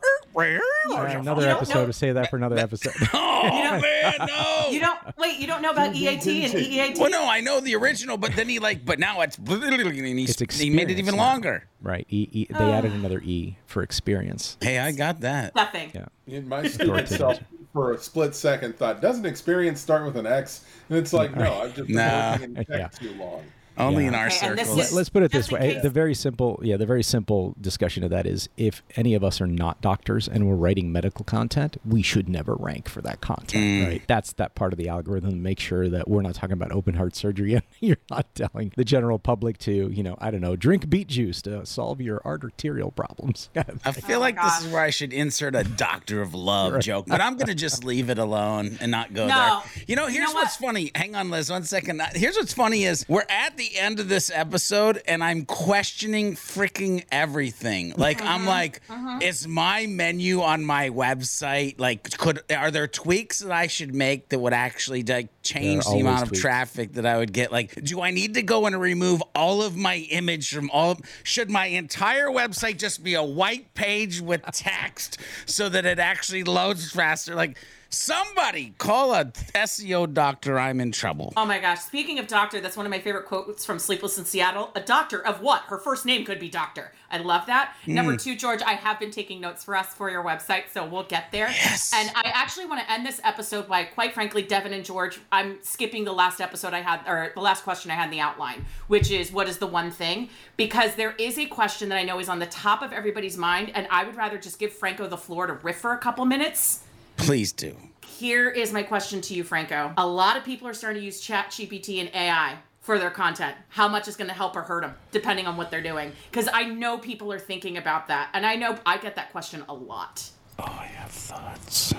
Uh, 0.89 1.01
another 1.19 1.43
You 1.43 1.49
episode 1.49 1.75
know- 1.75 1.87
to 1.87 1.93
say 1.93 2.13
that 2.13 2.31
for 2.31 2.37
another 2.37 2.59
episode. 2.59 2.93
oh 3.15 3.81
man, 3.83 4.15
no. 4.29 4.69
You 4.71 4.79
don't 4.81 4.99
wait. 5.19 5.39
You 5.41 5.47
don't 5.49 5.63
know 5.63 5.71
about 5.71 5.95
EAT 5.97 6.27
and 6.45 6.55
E 6.55 6.79
EEAT. 6.79 6.99
Well, 7.01 7.11
no, 7.11 7.29
I 7.29 7.41
know 7.41 7.59
the 7.61 7.75
original, 7.75 8.17
but 8.17 8.37
then 8.37 8.49
he 8.49 8.59
like, 8.61 8.85
but 8.85 8.99
now 9.01 9.21
it's 9.23 9.37
and 9.49 9.81
he, 9.81 10.25
It's 10.25 10.59
he 10.61 10.71
made 10.71 10.91
it 10.91 10.99
even 10.99 11.17
now. 11.17 11.23
longer. 11.23 11.65
right. 11.83 12.07
E, 12.11 12.29
e, 12.31 12.47
they 12.51 12.71
added 12.73 12.93
another 12.93 13.21
E 13.25 13.57
for 13.67 13.83
experience. 13.83 14.57
Hey, 14.61 14.79
I 14.79 14.93
got 14.93 15.21
that. 15.23 15.55
Nothing. 15.57 15.91
Yeah. 15.95 16.07
In 16.29 16.49
my 16.49 16.67
stupid 16.69 17.09
self, 17.09 17.39
for 17.77 17.93
a 17.93 17.99
split 17.99 18.35
second, 18.35 18.77
thought, 18.79 19.03
doesn't 19.03 19.27
experience 19.27 19.81
start 19.81 20.07
with 20.07 20.17
an 20.17 20.27
X? 20.27 20.65
And 20.89 20.99
it's 20.99 21.13
like, 21.13 21.35
no, 21.37 21.61
I've 21.61 21.75
just 21.75 21.93
been 21.93 21.95
Nah. 21.97 22.11
working 22.11 22.41
in 22.43 22.57
tech 22.57 22.67
Yeah. 22.71 22.89
too 22.91 23.13
long. 23.15 23.53
Only 23.79 24.03
Yeah. 24.05 24.09
in 24.09 24.15
our 24.15 24.27
Okay, 24.27 24.39
and 24.47 24.59
circles. 24.59 24.79
is- 24.79 24.93
Let's 24.93 25.09
put 25.09 25.23
it 25.23 25.33
this 25.33 25.51
way. 25.51 25.75
case- 25.75 25.83
The 25.83 25.91
very 25.91 26.15
simple, 26.15 26.59
yeah, 26.63 26.77
the 26.77 26.87
very 26.87 27.03
simple 27.03 27.55
discussion 27.61 28.03
of 28.05 28.11
that 28.11 28.27
is 28.27 28.49
if 28.57 28.83
any 28.97 29.15
of 29.15 29.23
us 29.25 29.41
are 29.41 29.47
not 29.47 29.81
doctors 29.81 30.29
and 30.29 30.47
we're 30.49 30.55
writing 30.55 30.91
medical 30.93 31.25
content, 31.25 31.77
we 31.85 32.03
should 32.03 32.29
never 32.29 32.55
rank 32.55 32.89
for 32.89 33.03
that 33.03 33.21
content, 33.21 33.65
mm. 33.65 33.87
right? 33.87 34.03
That's 34.07 34.33
that 34.35 34.55
part 34.55 34.73
of 34.73 34.79
the 34.79 34.89
algorithm 34.89 35.31
to 35.31 35.37
make 35.37 35.61
sure 35.61 35.89
that 35.89 36.09
we're 36.09 36.23
not 36.23 36.35
talking 36.35 36.53
about 36.55 36.73
open 36.73 36.95
heart 36.95 37.15
surgery 37.17 37.55
and 37.55 37.63
you're 37.81 37.97
not 38.11 38.27
telling 38.35 38.73
the 38.77 38.85
general 38.85 39.19
public 39.19 39.59
to, 39.59 39.91
you 39.93 40.03
know, 40.03 40.17
I 40.21 40.31
don't 40.31 40.41
know, 40.41 40.57
drink 40.57 40.89
beet 40.89 41.09
juice 41.09 41.43
to 41.43 41.65
solve 41.67 42.01
your 42.01 42.21
arterial 42.25 42.91
problems. 42.91 43.51
I 43.85 43.93
feel 43.93 44.17
Oh, 44.17 44.21
like 44.21 44.41
this 44.41 44.63
is 44.63 44.73
where 44.73 44.83
I 44.83 44.91
should 44.91 45.13
insert 45.13 45.55
a 45.55 45.63
doctor 45.65 46.23
of 46.23 46.35
love 46.35 46.81
joke, 46.81 47.07
but 47.09 47.21
I'm 47.21 47.35
going 47.37 47.49
to 47.49 47.55
just 47.55 47.85
leave 47.85 48.09
it 48.11 48.19
alone 48.19 48.79
and 48.81 48.91
not 48.91 49.13
go 49.15 49.27
No. 49.27 49.63
there. 49.75 49.85
You 49.87 49.97
know, 49.97 50.07
You 50.07 50.15
here's 50.15 50.29
know 50.29 50.35
what? 50.35 50.45
what's 50.45 50.57
funny. 50.57 50.91
Hang 50.95 51.15
on, 51.15 51.31
Liz, 51.31 51.51
one 51.51 51.65
second. 51.65 52.01
Here's 52.15 52.37
what's 52.37 52.53
funny 52.55 52.85
is 52.85 53.05
we're 53.09 53.25
at 53.29 53.57
the 53.57 53.66
end 53.75 54.01
of 54.01 54.09
this 54.09 54.31
episode 54.33 55.03
and 55.07 55.23
I'm 55.25 55.45
questioning 55.45 56.35
freaking 56.37 57.05
everything. 57.11 57.95
Like, 57.97 58.19
Mm-hmm. 58.19 58.29
I'm 58.29 58.47
like, 58.47 58.81
is 59.23 59.47
my 59.49 59.87
menu 59.87 60.43
on 60.43 60.65
my 60.65 60.91
website, 60.91 61.79
like, 61.79 62.17
could, 62.19 62.41
are 62.51 62.71
there 62.71 62.87
tweaks 62.87 63.41
that 63.41 63.53
I 63.53 63.67
should 63.67 63.95
make 63.95 64.29
that 64.31 64.39
would 64.39 64.53
actually 64.53 65.03
like 65.03 65.36
change 65.47 65.85
the 65.85 66.01
amount 66.01 66.23
of 66.23 66.29
tweaks. 66.29 66.41
traffic 66.41 66.93
that 66.95 67.07
I 67.07 67.19
would 67.19 67.33
get? 67.33 67.53
Like, 67.53 67.75
do 67.83 68.01
I 68.01 68.11
need 68.11 68.35
to 68.35 68.43
go 68.43 68.67
and 68.67 68.81
remove 68.81 69.23
all 69.35 69.63
of 69.63 69.77
my 69.77 69.97
image 70.11 70.53
from 70.53 70.71
all? 70.71 70.99
Should 71.23 71.51
my 71.51 71.67
entire 71.67 72.29
website 72.29 72.79
just 72.79 73.03
be 73.03 73.15
a 73.15 73.23
white 73.23 73.73
page 73.75 74.21
with 74.21 74.43
text 74.53 75.19
so 75.47 75.69
that 75.69 75.87
it 75.87 75.99
actually 75.99 76.45
loads 76.45 76.91
faster? 76.91 77.35
Like, 77.35 77.59
somebody 77.89 78.75
call 78.79 79.15
a 79.15 79.27
SEO 79.27 80.13
doctor. 80.13 80.59
I'm 80.59 80.81
in 80.81 80.93
trouble. 80.93 81.33
Oh 81.37 81.47
my 81.47 81.59
gosh. 81.59 81.81
Speaking 81.81 82.19
of 82.19 82.27
doctor, 82.27 82.61
that's 82.61 82.77
one 82.77 82.87
of 82.87 82.91
my 82.91 83.01
favorite 83.01 83.27
quotes 83.27 83.65
from 83.65 83.79
Sleepless 83.79 84.19
in 84.19 84.25
Seattle. 84.25 84.71
A 84.75 84.81
doctor 84.81 85.25
of 85.25 85.41
what? 85.41 85.63
Her 85.63 85.79
first 85.79 86.05
name 86.05 86.25
could 86.25 86.39
be 86.39 86.49
doctor. 86.49 86.93
I 87.11 87.19
love 87.19 87.47
that. 87.47 87.75
Number 87.87 88.15
mm. 88.15 88.23
two, 88.23 88.37
George, 88.37 88.63
I 88.63 88.73
have 88.73 88.99
been 88.99 89.11
taking 89.11 89.41
notes 89.41 89.65
for 89.65 89.77
us 89.77 89.95
for 89.95 90.11
your 90.11 90.25
website, 90.25 90.65
so 90.73 90.85
we'll 90.87 91.05
get 91.05 91.31
there. 91.33 91.49
Yes. 91.49 91.93
And 91.95 92.11
I 92.15 92.31
actually 92.35 92.67
want 92.67 92.81
to 92.81 92.91
end 92.91 93.07
this 93.07 93.21
episode 93.25 93.69
by, 93.69 93.85
quite 93.85 94.13
frankly, 94.13 94.43
Devin 94.43 94.73
and 94.73 94.85
George, 94.85 95.21
I'm 95.31 95.59
skipping 95.63 96.05
the 96.05 96.13
last 96.13 96.41
episode 96.41 96.75
I 96.75 96.81
had, 96.81 97.01
or 97.07 97.33
the 97.35 97.41
last 97.41 97.65
question 97.65 97.91
I 97.91 97.95
had 97.95 98.07
in 98.07 98.11
the 98.11 98.21
outline, 98.21 98.65
which 98.89 99.11
is 99.11 99.33
what 99.33 99.49
is 99.49 99.59
the 99.59 99.67
one 99.67 99.91
thing? 99.91 100.29
Because 100.57 100.95
there 100.97 101.15
is 101.19 101.39
a 101.39 101.47
question 101.47 101.89
that 101.91 101.97
I 101.97 102.03
know 102.03 102.19
is 102.19 102.29
on 102.29 102.39
the 102.39 102.47
top 102.47 102.83
of 102.83 102.93
everybody's 102.93 103.37
mind, 103.37 103.71
and 103.75 103.87
I 103.91 104.05
would 104.05 104.17
rather 104.17 104.39
just 104.39 104.59
give 104.59 104.73
Franco 104.73 105.07
the 105.07 105.19
floor 105.19 105.47
to 105.47 105.55
riff 105.55 105.79
for 105.79 105.93
a 105.93 105.99
couple 105.99 106.25
minutes. 106.25 106.83
Please 107.17 107.53
do. 107.53 107.77
Here 108.07 108.49
is 108.49 108.73
my 108.73 108.83
question 108.83 109.21
to 109.23 109.35
you, 109.35 109.45
Franco. 109.45 109.93
A 109.97 110.07
lot 110.07 110.37
of 110.37 110.45
people 110.45 110.67
are 110.69 110.75
starting 110.75 111.03
to 111.03 111.05
use 111.05 111.21
Chat 111.21 111.51
GPT 111.51 112.01
and 112.01 112.09
AI 112.15 112.57
for 112.87 113.01
their 113.01 113.11
content. 113.11 113.57
How 113.69 113.89
much 113.89 114.07
is 114.07 114.17
going 114.17 114.29
to 114.29 114.35
help 114.35 114.55
or 114.55 114.63
hurt 114.63 114.83
them, 114.83 114.95
depending 115.11 115.49
on 115.49 115.57
what 115.57 115.73
they're 115.73 115.83
doing? 115.83 116.13
Because 116.31 116.49
I 116.53 116.65
know 116.65 116.99
people 116.99 117.33
are 117.33 117.39
thinking 117.41 117.77
about 117.77 118.07
that. 118.07 118.31
And 118.33 118.47
I 118.47 118.55
know 118.55 118.79
I 118.87 118.97
get 118.97 119.17
that 119.17 119.33
question 119.33 119.65
a 119.69 119.75
lot. 119.75 120.31
Oh, 120.59 120.65
I 120.65 120.85
have 120.85 121.11
thoughts. 121.11 121.93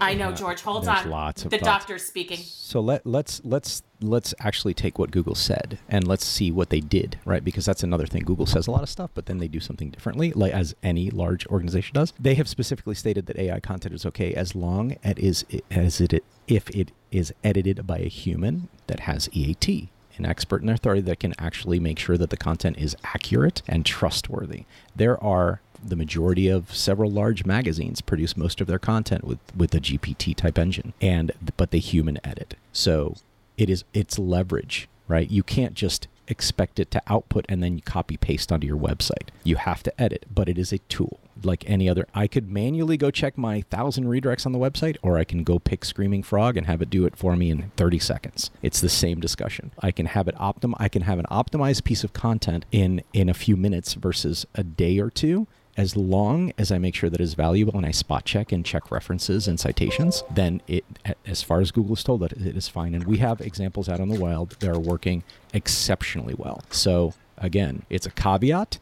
I 0.00 0.14
know, 0.14 0.30
George. 0.30 0.60
Hold 0.60 0.84
There's 0.84 1.04
on. 1.06 1.10
lots 1.10 1.44
of 1.44 1.50
the 1.50 1.58
thoughts. 1.58 1.66
doctor's 1.66 2.04
speaking. 2.04 2.36
So 2.38 2.80
let 2.80 3.04
let's 3.04 3.40
let's 3.44 3.82
let's 4.00 4.32
actually 4.38 4.74
take 4.74 4.98
what 4.98 5.10
Google 5.10 5.34
said 5.34 5.78
and 5.88 6.06
let's 6.06 6.24
see 6.24 6.52
what 6.52 6.70
they 6.70 6.78
did, 6.80 7.18
right? 7.24 7.42
Because 7.42 7.64
that's 7.64 7.82
another 7.82 8.06
thing. 8.06 8.22
Google 8.22 8.46
says 8.46 8.68
a 8.68 8.70
lot 8.70 8.82
of 8.82 8.88
stuff, 8.88 9.10
but 9.14 9.26
then 9.26 9.38
they 9.38 9.48
do 9.48 9.58
something 9.58 9.90
differently, 9.90 10.32
like 10.32 10.52
as 10.52 10.74
any 10.82 11.10
large 11.10 11.46
organization 11.48 11.94
does. 11.94 12.12
They 12.20 12.34
have 12.36 12.48
specifically 12.48 12.94
stated 12.94 13.26
that 13.26 13.38
AI 13.38 13.58
content 13.58 13.94
is 13.94 14.06
okay 14.06 14.34
as 14.34 14.54
long 14.54 14.96
as 15.02 15.10
it 15.12 15.18
is 15.18 15.44
as 15.70 16.00
it 16.00 16.24
if 16.46 16.70
it 16.70 16.92
is 17.10 17.32
edited 17.42 17.86
by 17.86 17.98
a 17.98 18.08
human 18.08 18.68
that 18.86 19.00
has 19.00 19.28
EAT, 19.32 19.88
an 20.20 20.26
expert 20.30 20.60
in 20.60 20.66
their 20.66 20.76
authority 20.76 21.00
that 21.02 21.20
can 21.20 21.34
actually 21.38 21.80
make 21.80 21.98
sure 21.98 22.16
that 22.18 22.30
the 22.30 22.36
content 22.36 22.76
is 22.78 22.96
accurate 23.04 23.62
and 23.66 23.84
trustworthy. 23.84 24.64
There 24.94 25.22
are 25.22 25.60
the 25.82 25.96
majority 25.96 26.48
of 26.48 26.74
several 26.74 27.10
large 27.10 27.46
magazines 27.46 28.02
produce 28.02 28.36
most 28.36 28.60
of 28.60 28.66
their 28.66 28.78
content 28.78 29.24
with 29.24 29.38
with 29.56 29.70
the 29.70 29.80
GPT 29.80 30.36
type 30.36 30.58
engine 30.58 30.92
and 31.00 31.32
but 31.56 31.70
they 31.70 31.78
human 31.78 32.18
edit. 32.22 32.54
So 32.72 33.16
it 33.56 33.70
is 33.70 33.84
it's 33.94 34.18
leverage, 34.18 34.88
right? 35.08 35.30
You 35.30 35.42
can't 35.42 35.74
just 35.74 36.06
expect 36.28 36.78
it 36.78 36.90
to 36.92 37.02
output 37.06 37.46
and 37.48 37.62
then 37.62 37.76
you 37.76 37.82
copy 37.82 38.16
paste 38.16 38.52
onto 38.52 38.66
your 38.66 38.76
website. 38.76 39.30
You 39.42 39.56
have 39.56 39.82
to 39.84 40.00
edit, 40.00 40.26
but 40.32 40.48
it 40.48 40.58
is 40.58 40.72
a 40.72 40.78
tool. 40.78 41.18
Like 41.44 41.68
any 41.68 41.88
other. 41.88 42.06
I 42.14 42.26
could 42.26 42.50
manually 42.50 42.96
go 42.96 43.10
check 43.10 43.36
my 43.36 43.62
thousand 43.62 44.04
redirects 44.04 44.46
on 44.46 44.52
the 44.52 44.58
website, 44.58 44.96
or 45.02 45.18
I 45.18 45.24
can 45.24 45.44
go 45.44 45.58
pick 45.58 45.84
Screaming 45.84 46.22
Frog 46.22 46.56
and 46.56 46.66
have 46.66 46.82
it 46.82 46.90
do 46.90 47.06
it 47.06 47.16
for 47.16 47.36
me 47.36 47.50
in 47.50 47.70
30 47.76 47.98
seconds. 47.98 48.50
It's 48.62 48.80
the 48.80 48.88
same 48.88 49.20
discussion. 49.20 49.72
I 49.80 49.90
can 49.90 50.06
have 50.06 50.28
it 50.28 50.36
optim. 50.36 50.74
I 50.78 50.88
can 50.88 51.02
have 51.02 51.18
an 51.18 51.26
optimized 51.30 51.84
piece 51.84 52.04
of 52.04 52.12
content 52.12 52.64
in 52.72 53.02
in 53.12 53.28
a 53.28 53.34
few 53.34 53.56
minutes 53.56 53.94
versus 53.94 54.46
a 54.54 54.62
day 54.62 54.98
or 54.98 55.10
two 55.10 55.46
as 55.76 55.96
long 55.96 56.52
as 56.58 56.70
I 56.70 56.78
make 56.78 56.94
sure 56.94 57.08
that 57.08 57.20
it's 57.20 57.34
valuable 57.34 57.76
and 57.76 57.86
I 57.86 57.90
spot 57.90 58.24
check 58.24 58.52
and 58.52 58.64
check 58.64 58.90
references 58.90 59.48
and 59.48 59.58
citations, 59.58 60.22
then 60.30 60.60
it, 60.66 60.84
as 61.26 61.42
far 61.42 61.60
as 61.60 61.70
Google 61.70 61.94
has 61.94 62.04
told 62.04 62.22
it, 62.22 62.32
it 62.32 62.56
is 62.56 62.68
fine. 62.68 62.94
And 62.94 63.04
we 63.04 63.18
have 63.18 63.40
examples 63.40 63.88
out 63.88 64.00
in 64.00 64.08
the 64.08 64.20
wild 64.20 64.50
that 64.60 64.68
are 64.68 64.78
working 64.78 65.22
exceptionally 65.54 66.34
well. 66.36 66.62
So 66.70 67.14
again, 67.38 67.84
it's 67.88 68.04
a 68.04 68.10
caveat, 68.10 68.78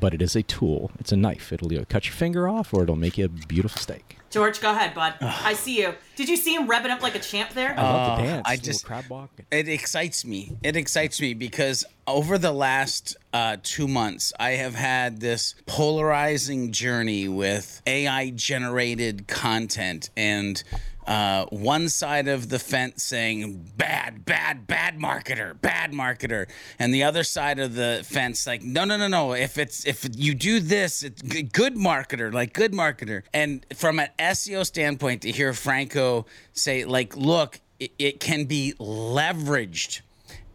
but 0.00 0.14
it 0.14 0.22
is 0.22 0.34
a 0.34 0.42
tool. 0.42 0.90
It's 0.98 1.12
a 1.12 1.16
knife. 1.16 1.52
It'll 1.52 1.72
either 1.72 1.84
cut 1.84 2.06
your 2.06 2.14
finger 2.14 2.48
off 2.48 2.72
or 2.72 2.82
it'll 2.82 2.96
make 2.96 3.18
you 3.18 3.26
a 3.26 3.28
beautiful 3.28 3.80
steak. 3.80 4.16
George, 4.30 4.60
go 4.60 4.70
ahead, 4.70 4.94
bud. 4.94 5.14
I 5.20 5.54
see 5.54 5.80
you. 5.82 5.94
Did 6.14 6.28
you 6.28 6.36
see 6.36 6.54
him 6.54 6.68
revving 6.68 6.90
up 6.90 7.02
like 7.02 7.16
a 7.16 7.18
champ 7.18 7.50
there? 7.50 7.74
I 7.76 7.82
love 7.82 8.18
the 8.18 8.24
dance. 8.24 8.42
I 8.46 8.56
just- 8.56 8.84
crab 8.86 9.06
walk. 9.08 9.30
It 9.50 9.68
excites 9.68 10.24
me. 10.24 10.56
It 10.62 10.76
excites 10.76 11.20
me 11.20 11.34
because 11.34 11.84
over 12.06 12.38
the 12.38 12.52
last 12.52 13.16
uh, 13.32 13.56
two 13.62 13.88
months, 13.88 14.32
I 14.38 14.50
have 14.50 14.76
had 14.76 15.20
this 15.20 15.56
polarizing 15.66 16.70
journey 16.70 17.28
with 17.28 17.82
AI 17.86 18.30
generated 18.30 19.26
content 19.26 20.10
and. 20.16 20.62
Uh, 21.10 21.44
one 21.46 21.88
side 21.88 22.28
of 22.28 22.50
the 22.50 22.58
fence 22.60 23.02
saying 23.02 23.72
bad, 23.76 24.24
bad, 24.24 24.64
bad 24.68 24.96
marketer, 24.96 25.60
bad 25.60 25.90
marketer, 25.90 26.48
and 26.78 26.94
the 26.94 27.02
other 27.02 27.24
side 27.24 27.58
of 27.58 27.74
the 27.74 28.00
fence 28.04 28.46
like 28.46 28.62
no, 28.62 28.84
no, 28.84 28.96
no, 28.96 29.08
no. 29.08 29.32
If 29.32 29.58
it's 29.58 29.84
if 29.84 30.06
you 30.14 30.36
do 30.36 30.60
this, 30.60 31.02
it's 31.02 31.20
good 31.20 31.74
marketer, 31.74 32.32
like 32.32 32.52
good 32.52 32.70
marketer. 32.72 33.24
And 33.34 33.66
from 33.74 33.98
an 33.98 34.10
SEO 34.20 34.64
standpoint, 34.64 35.22
to 35.22 35.32
hear 35.32 35.52
Franco 35.52 36.26
say 36.52 36.84
like, 36.84 37.16
look, 37.16 37.58
it, 37.80 37.90
it 37.98 38.20
can 38.20 38.44
be 38.44 38.74
leveraged 38.78 40.02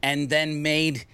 and 0.01 0.29
then 0.29 0.61
made 0.61 1.05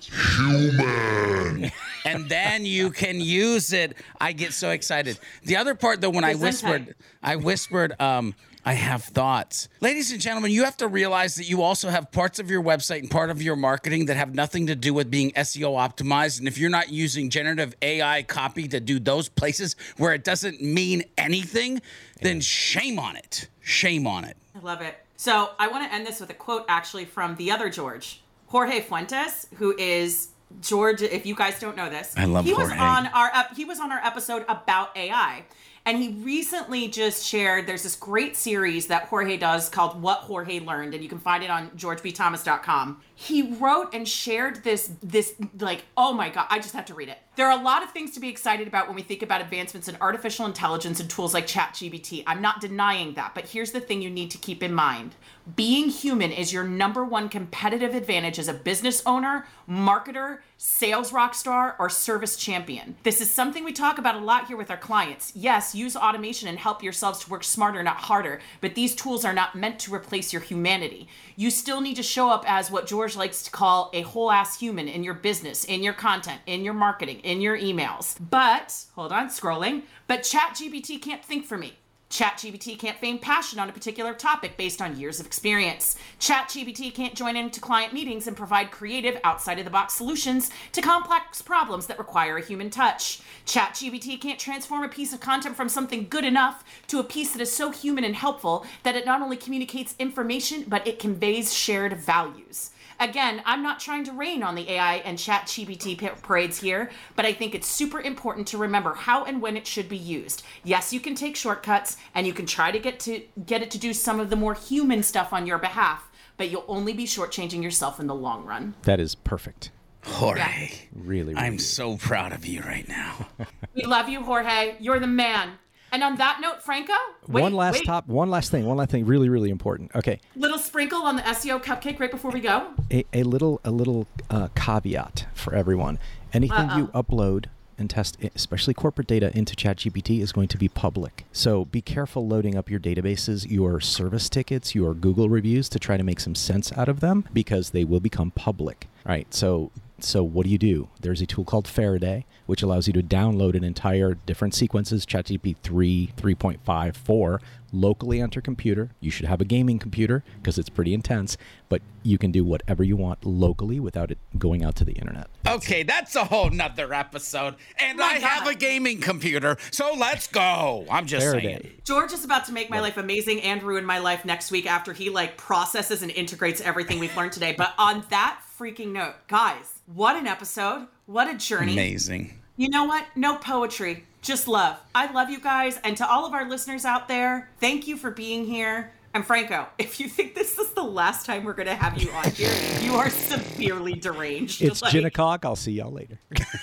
human. 0.00 1.72
And 2.04 2.28
then 2.28 2.66
you 2.66 2.90
can 2.90 3.20
use 3.20 3.72
it. 3.72 3.96
I 4.20 4.32
get 4.32 4.52
so 4.52 4.70
excited. 4.70 5.20
The 5.44 5.56
other 5.56 5.76
part 5.76 6.00
though 6.00 6.10
when 6.10 6.24
i 6.24 6.34
whispered 6.34 6.96
i 7.22 7.36
whispered 7.36 7.94
um 8.00 8.34
I 8.64 8.74
have 8.74 9.02
thoughts. 9.02 9.68
Ladies 9.80 10.12
and 10.12 10.20
gentlemen, 10.20 10.52
you 10.52 10.62
have 10.64 10.76
to 10.76 10.86
realize 10.86 11.34
that 11.34 11.48
you 11.48 11.62
also 11.62 11.88
have 11.88 12.12
parts 12.12 12.38
of 12.38 12.48
your 12.48 12.62
website 12.62 13.00
and 13.00 13.10
part 13.10 13.30
of 13.30 13.42
your 13.42 13.56
marketing 13.56 14.06
that 14.06 14.16
have 14.16 14.34
nothing 14.34 14.68
to 14.68 14.76
do 14.76 14.94
with 14.94 15.10
being 15.10 15.32
SEO 15.32 15.74
optimized. 15.74 16.38
And 16.38 16.46
if 16.46 16.58
you're 16.58 16.70
not 16.70 16.90
using 16.90 17.28
generative 17.28 17.74
AI 17.82 18.22
copy 18.22 18.68
to 18.68 18.78
do 18.78 19.00
those 19.00 19.28
places 19.28 19.74
where 19.96 20.14
it 20.14 20.22
doesn't 20.22 20.62
mean 20.62 21.02
anything, 21.18 21.82
then 22.20 22.40
shame 22.40 23.00
on 23.00 23.16
it. 23.16 23.48
Shame 23.60 24.06
on 24.06 24.24
it. 24.24 24.36
I 24.54 24.60
love 24.60 24.80
it. 24.80 24.94
So 25.16 25.50
I 25.58 25.66
want 25.66 25.88
to 25.88 25.92
end 25.92 26.06
this 26.06 26.20
with 26.20 26.30
a 26.30 26.34
quote 26.34 26.64
actually 26.68 27.04
from 27.04 27.34
the 27.36 27.50
other 27.50 27.68
George, 27.68 28.22
Jorge 28.46 28.80
Fuentes, 28.80 29.48
who 29.56 29.76
is 29.76 30.28
George. 30.60 31.02
If 31.02 31.26
you 31.26 31.34
guys 31.34 31.58
don't 31.58 31.76
know 31.76 31.88
this, 31.88 32.14
I 32.16 32.26
love 32.26 32.44
he 32.44 32.54
was 32.54 32.70
on 32.70 33.06
our 33.08 33.30
ep- 33.34 33.56
he 33.56 33.64
was 33.64 33.80
on 33.80 33.90
our 33.90 34.04
episode 34.04 34.44
about 34.48 34.96
AI. 34.96 35.44
And 35.84 35.98
he 35.98 36.10
recently 36.22 36.86
just 36.86 37.26
shared 37.26 37.66
there's 37.66 37.82
this 37.82 37.96
great 37.96 38.36
series 38.36 38.86
that 38.86 39.04
Jorge 39.04 39.36
does 39.36 39.68
called 39.68 40.00
What 40.00 40.18
Jorge 40.18 40.60
Learned, 40.60 40.94
and 40.94 41.02
you 41.02 41.08
can 41.08 41.18
find 41.18 41.42
it 41.42 41.50
on 41.50 41.70
georgebthomas.com. 41.70 43.02
He 43.14 43.54
wrote 43.56 43.92
and 43.92 44.08
shared 44.08 44.62
this 44.62 44.92
this 45.02 45.34
like, 45.58 45.84
oh 45.96 46.12
my 46.12 46.30
god, 46.30 46.46
I 46.50 46.58
just 46.58 46.74
have 46.74 46.84
to 46.86 46.94
read 46.94 47.08
it. 47.08 47.18
There 47.34 47.48
are 47.48 47.58
a 47.58 47.62
lot 47.62 47.82
of 47.82 47.92
things 47.92 48.10
to 48.10 48.20
be 48.20 48.28
excited 48.28 48.68
about 48.68 48.88
when 48.88 48.94
we 48.94 49.00
think 49.00 49.22
about 49.22 49.40
advancements 49.40 49.88
in 49.88 49.96
artificial 50.02 50.44
intelligence 50.44 51.00
and 51.00 51.08
tools 51.08 51.32
like 51.32 51.46
ChatGPT. 51.46 52.22
I'm 52.26 52.42
not 52.42 52.60
denying 52.60 53.14
that, 53.14 53.34
but 53.34 53.48
here's 53.48 53.72
the 53.72 53.80
thing 53.80 54.02
you 54.02 54.10
need 54.10 54.30
to 54.32 54.38
keep 54.38 54.62
in 54.62 54.74
mind. 54.74 55.14
Being 55.56 55.88
human 55.88 56.30
is 56.30 56.52
your 56.52 56.62
number 56.62 57.02
one 57.06 57.30
competitive 57.30 57.94
advantage 57.94 58.38
as 58.38 58.48
a 58.48 58.54
business 58.54 59.02
owner, 59.06 59.46
marketer, 59.66 60.40
sales 60.58 61.12
rock 61.12 61.34
star, 61.34 61.74
or 61.80 61.88
service 61.88 62.36
champion. 62.36 62.96
This 63.02 63.20
is 63.20 63.30
something 63.30 63.64
we 63.64 63.72
talk 63.72 63.98
about 63.98 64.14
a 64.14 64.20
lot 64.24 64.46
here 64.46 64.56
with 64.56 64.70
our 64.70 64.76
clients. 64.76 65.32
Yes, 65.34 65.74
use 65.74 65.96
automation 65.96 66.48
and 66.48 66.58
help 66.58 66.82
yourselves 66.82 67.20
to 67.20 67.30
work 67.30 67.42
smarter, 67.42 67.82
not 67.82 67.96
harder, 67.96 68.40
but 68.60 68.76
these 68.76 68.94
tools 68.94 69.24
are 69.24 69.32
not 69.32 69.56
meant 69.56 69.80
to 69.80 69.94
replace 69.94 70.32
your 70.32 70.42
humanity. 70.42 71.08
You 71.34 71.50
still 71.50 71.80
need 71.80 71.96
to 71.96 72.02
show 72.04 72.28
up 72.28 72.44
as 72.46 72.70
what 72.70 72.86
George 72.86 73.16
likes 73.16 73.42
to 73.42 73.50
call 73.50 73.90
a 73.92 74.02
whole 74.02 74.30
ass 74.30 74.60
human 74.60 74.86
in 74.86 75.02
your 75.02 75.14
business, 75.14 75.64
in 75.64 75.82
your 75.82 75.94
content, 75.94 76.40
in 76.46 76.62
your 76.62 76.74
marketing, 76.74 77.21
in 77.22 77.40
your 77.40 77.58
emails. 77.58 78.16
But, 78.30 78.84
hold 78.94 79.12
on, 79.12 79.28
scrolling, 79.28 79.82
but 80.06 80.20
ChatGPT 80.20 81.00
can't 81.00 81.24
think 81.24 81.44
for 81.46 81.58
me. 81.58 81.74
ChatGPT 82.12 82.78
can't 82.78 82.98
feign 82.98 83.18
passion 83.18 83.58
on 83.58 83.70
a 83.70 83.72
particular 83.72 84.12
topic 84.12 84.58
based 84.58 84.82
on 84.82 85.00
years 85.00 85.18
of 85.18 85.24
experience. 85.24 85.96
ChatGPT 86.20 86.92
can't 86.92 87.14
join 87.14 87.36
into 87.36 87.58
client 87.58 87.94
meetings 87.94 88.26
and 88.26 88.36
provide 88.36 88.70
creative, 88.70 89.18
outside 89.24 89.58
of 89.58 89.64
the 89.64 89.70
box 89.70 89.94
solutions 89.94 90.50
to 90.72 90.82
complex 90.82 91.40
problems 91.40 91.86
that 91.86 91.98
require 91.98 92.36
a 92.36 92.44
human 92.44 92.68
touch. 92.68 93.22
ChatGPT 93.46 94.20
can't 94.20 94.38
transform 94.38 94.84
a 94.84 94.90
piece 94.90 95.14
of 95.14 95.20
content 95.20 95.56
from 95.56 95.70
something 95.70 96.06
good 96.10 96.26
enough 96.26 96.62
to 96.88 96.98
a 96.98 97.04
piece 97.04 97.32
that 97.32 97.40
is 97.40 97.50
so 97.50 97.70
human 97.70 98.04
and 98.04 98.14
helpful 98.14 98.66
that 98.82 98.94
it 98.94 99.06
not 99.06 99.22
only 99.22 99.38
communicates 99.38 99.94
information, 99.98 100.66
but 100.68 100.86
it 100.86 100.98
conveys 100.98 101.54
shared 101.54 101.96
values. 101.96 102.71
Again, 103.02 103.42
I'm 103.44 103.64
not 103.64 103.80
trying 103.80 104.04
to 104.04 104.12
rain 104.12 104.44
on 104.44 104.54
the 104.54 104.70
AI 104.70 104.98
and 104.98 105.18
chat 105.18 105.46
GPT 105.46 105.98
pa- 105.98 106.14
parades 106.22 106.60
here, 106.60 106.88
but 107.16 107.26
I 107.26 107.32
think 107.32 107.52
it's 107.52 107.66
super 107.66 108.00
important 108.00 108.46
to 108.48 108.58
remember 108.58 108.94
how 108.94 109.24
and 109.24 109.42
when 109.42 109.56
it 109.56 109.66
should 109.66 109.88
be 109.88 109.96
used. 109.96 110.44
Yes, 110.62 110.92
you 110.92 111.00
can 111.00 111.16
take 111.16 111.34
shortcuts 111.34 111.96
and 112.14 112.28
you 112.28 112.32
can 112.32 112.46
try 112.46 112.70
to 112.70 112.78
get 112.78 113.00
to 113.00 113.22
get 113.44 113.60
it 113.60 113.72
to 113.72 113.78
do 113.78 113.92
some 113.92 114.20
of 114.20 114.30
the 114.30 114.36
more 114.36 114.54
human 114.54 115.02
stuff 115.02 115.32
on 115.32 115.48
your 115.48 115.58
behalf, 115.58 116.12
but 116.36 116.48
you'll 116.48 116.64
only 116.68 116.92
be 116.92 117.04
shortchanging 117.04 117.60
yourself 117.60 117.98
in 117.98 118.06
the 118.06 118.14
long 118.14 118.46
run. 118.46 118.76
That 118.84 119.00
is 119.00 119.16
perfect. 119.16 119.72
Jorge, 120.04 120.70
Really, 120.94 121.34
really 121.34 121.34
I'm 121.34 121.58
so 121.58 121.96
proud 121.96 122.32
of 122.32 122.46
you 122.46 122.60
right 122.60 122.88
now. 122.88 123.26
We 123.74 123.84
love 123.84 124.08
you, 124.08 124.22
Jorge. 124.22 124.76
You're 124.80 125.00
the 125.00 125.06
man. 125.06 125.52
And 125.92 126.02
on 126.02 126.16
that 126.16 126.38
note, 126.40 126.62
Franco, 126.62 126.94
wait, 127.28 127.42
one 127.42 127.52
last 127.52 127.74
wait. 127.74 127.84
top, 127.84 128.08
one 128.08 128.30
last 128.30 128.50
thing, 128.50 128.64
one 128.64 128.78
last 128.78 128.90
thing, 128.90 129.04
really, 129.04 129.28
really 129.28 129.50
important. 129.50 129.94
Okay, 129.94 130.20
little 130.34 130.58
sprinkle 130.58 131.02
on 131.02 131.16
the 131.16 131.22
SEO 131.22 131.62
cupcake 131.62 132.00
right 132.00 132.10
before 132.10 132.30
we 132.30 132.40
go. 132.40 132.68
a, 132.90 133.04
a 133.12 133.22
little, 133.24 133.60
a 133.62 133.70
little 133.70 134.06
uh, 134.30 134.48
caveat 134.54 135.26
for 135.34 135.54
everyone. 135.54 135.98
Anything 136.32 136.70
you 136.70 136.86
upload 136.88 137.46
and 137.76 137.90
test, 137.90 138.16
especially 138.34 138.72
corporate 138.72 139.06
data, 139.06 139.36
into 139.36 139.54
ChatGPT 139.54 140.20
is 140.20 140.32
going 140.32 140.48
to 140.48 140.56
be 140.56 140.68
public. 140.68 141.26
So 141.32 141.66
be 141.66 141.82
careful 141.82 142.26
loading 142.26 142.56
up 142.56 142.70
your 142.70 142.80
databases, 142.80 143.50
your 143.50 143.80
service 143.80 144.30
tickets, 144.30 144.74
your 144.74 144.94
Google 144.94 145.28
reviews 145.28 145.68
to 145.70 145.78
try 145.78 145.98
to 145.98 146.02
make 146.02 146.20
some 146.20 146.34
sense 146.34 146.72
out 146.72 146.88
of 146.88 147.00
them 147.00 147.28
because 147.34 147.70
they 147.70 147.84
will 147.84 148.00
become 148.00 148.30
public. 148.30 148.88
All 149.04 149.12
right. 149.12 149.32
So 149.34 149.70
so 150.04 150.22
what 150.22 150.44
do 150.44 150.50
you 150.50 150.58
do? 150.58 150.88
There's 151.00 151.20
a 151.20 151.26
tool 151.26 151.44
called 151.44 151.66
Faraday, 151.68 152.26
which 152.46 152.62
allows 152.62 152.86
you 152.86 152.92
to 152.94 153.02
download 153.02 153.54
an 153.54 153.64
entire 153.64 154.14
different 154.14 154.54
sequences, 154.54 155.06
ChatGPT 155.06 155.56
3, 155.62 156.12
3.5, 156.16 156.96
4, 156.96 157.40
locally 157.72 158.20
on 158.20 158.30
your 158.34 158.42
computer. 158.42 158.90
You 159.00 159.10
should 159.10 159.26
have 159.26 159.40
a 159.40 159.44
gaming 159.44 159.78
computer 159.78 160.22
because 160.36 160.58
it's 160.58 160.68
pretty 160.68 160.92
intense, 160.94 161.36
but 161.68 161.80
you 162.02 162.18
can 162.18 162.30
do 162.30 162.44
whatever 162.44 162.82
you 162.84 162.96
want 162.96 163.24
locally 163.24 163.80
without 163.80 164.10
it 164.10 164.18
going 164.38 164.62
out 164.62 164.76
to 164.76 164.84
the 164.84 164.92
internet. 164.92 165.28
Okay, 165.46 165.82
that's 165.82 166.14
a 166.14 166.24
whole 166.24 166.50
nother 166.50 166.92
episode. 166.92 167.54
And 167.78 167.98
My 167.98 168.04
I 168.04 168.18
have 168.18 168.46
a 168.46 168.54
gaming 168.54 169.00
computer, 169.00 169.56
so 169.70 169.94
let's 169.96 170.26
go. 170.26 170.84
I'm 170.90 171.06
just 171.06 171.24
Faraday. 171.24 171.62
saying. 171.62 171.70
George 171.84 172.12
is 172.12 172.24
about 172.24 172.44
to 172.46 172.52
make 172.52 172.70
my 172.70 172.80
life 172.80 172.96
amazing 172.96 173.40
and 173.42 173.62
ruin 173.62 173.84
my 173.84 173.98
life 173.98 174.24
next 174.24 174.50
week 174.50 174.66
after 174.66 174.92
he 174.92 175.10
like 175.10 175.36
processes 175.36 176.02
and 176.02 176.10
integrates 176.10 176.60
everything 176.60 176.98
we've 176.98 177.16
learned 177.16 177.32
today. 177.32 177.54
But 177.56 177.72
on 177.78 178.04
that 178.10 178.40
freaking 178.58 178.92
note, 178.92 179.14
guys, 179.28 179.71
what 179.94 180.16
an 180.16 180.26
episode. 180.26 180.88
What 181.06 181.28
a 181.28 181.36
journey. 181.36 181.72
Amazing. 181.72 182.38
You 182.56 182.68
know 182.68 182.84
what? 182.84 183.06
No 183.16 183.36
poetry, 183.36 184.04
just 184.20 184.46
love. 184.46 184.78
I 184.94 185.10
love 185.12 185.30
you 185.30 185.40
guys. 185.40 185.78
And 185.84 185.96
to 185.96 186.08
all 186.08 186.26
of 186.26 186.32
our 186.34 186.48
listeners 186.48 186.84
out 186.84 187.08
there, 187.08 187.50
thank 187.60 187.86
you 187.88 187.96
for 187.96 188.10
being 188.10 188.44
here. 188.44 188.92
And 189.14 189.26
Franco, 189.26 189.66
if 189.78 190.00
you 190.00 190.08
think 190.08 190.34
this 190.34 190.58
is 190.58 190.72
the 190.74 190.82
last 190.82 191.26
time 191.26 191.44
we're 191.44 191.54
going 191.54 191.66
to 191.68 191.74
have 191.74 192.00
you 192.00 192.10
on 192.12 192.30
here, 192.30 192.52
you 192.80 192.94
are 192.94 193.10
severely 193.10 193.94
deranged. 193.94 194.62
It's 194.62 194.82
Like, 194.82 194.92
gin 194.92 195.04
o'clock. 195.06 195.44
I'll 195.44 195.56
see 195.56 195.72
y'all 195.72 195.90
later. 195.92 196.18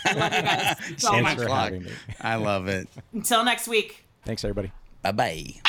I 0.06 0.14
love 0.14 0.34
you 0.34 0.42
guys 0.42 0.78
so 0.98 1.10
Thanks 1.12 1.24
much. 1.30 1.38
for 1.38 1.46
Clock. 1.46 1.64
having 1.66 1.84
me. 1.84 1.92
I 2.22 2.36
love 2.36 2.68
it. 2.68 2.88
Until 3.14 3.44
next 3.44 3.68
week. 3.68 4.06
Thanks, 4.26 4.44
everybody. 4.44 4.72
Bye 5.02 5.12
bye. 5.12 5.69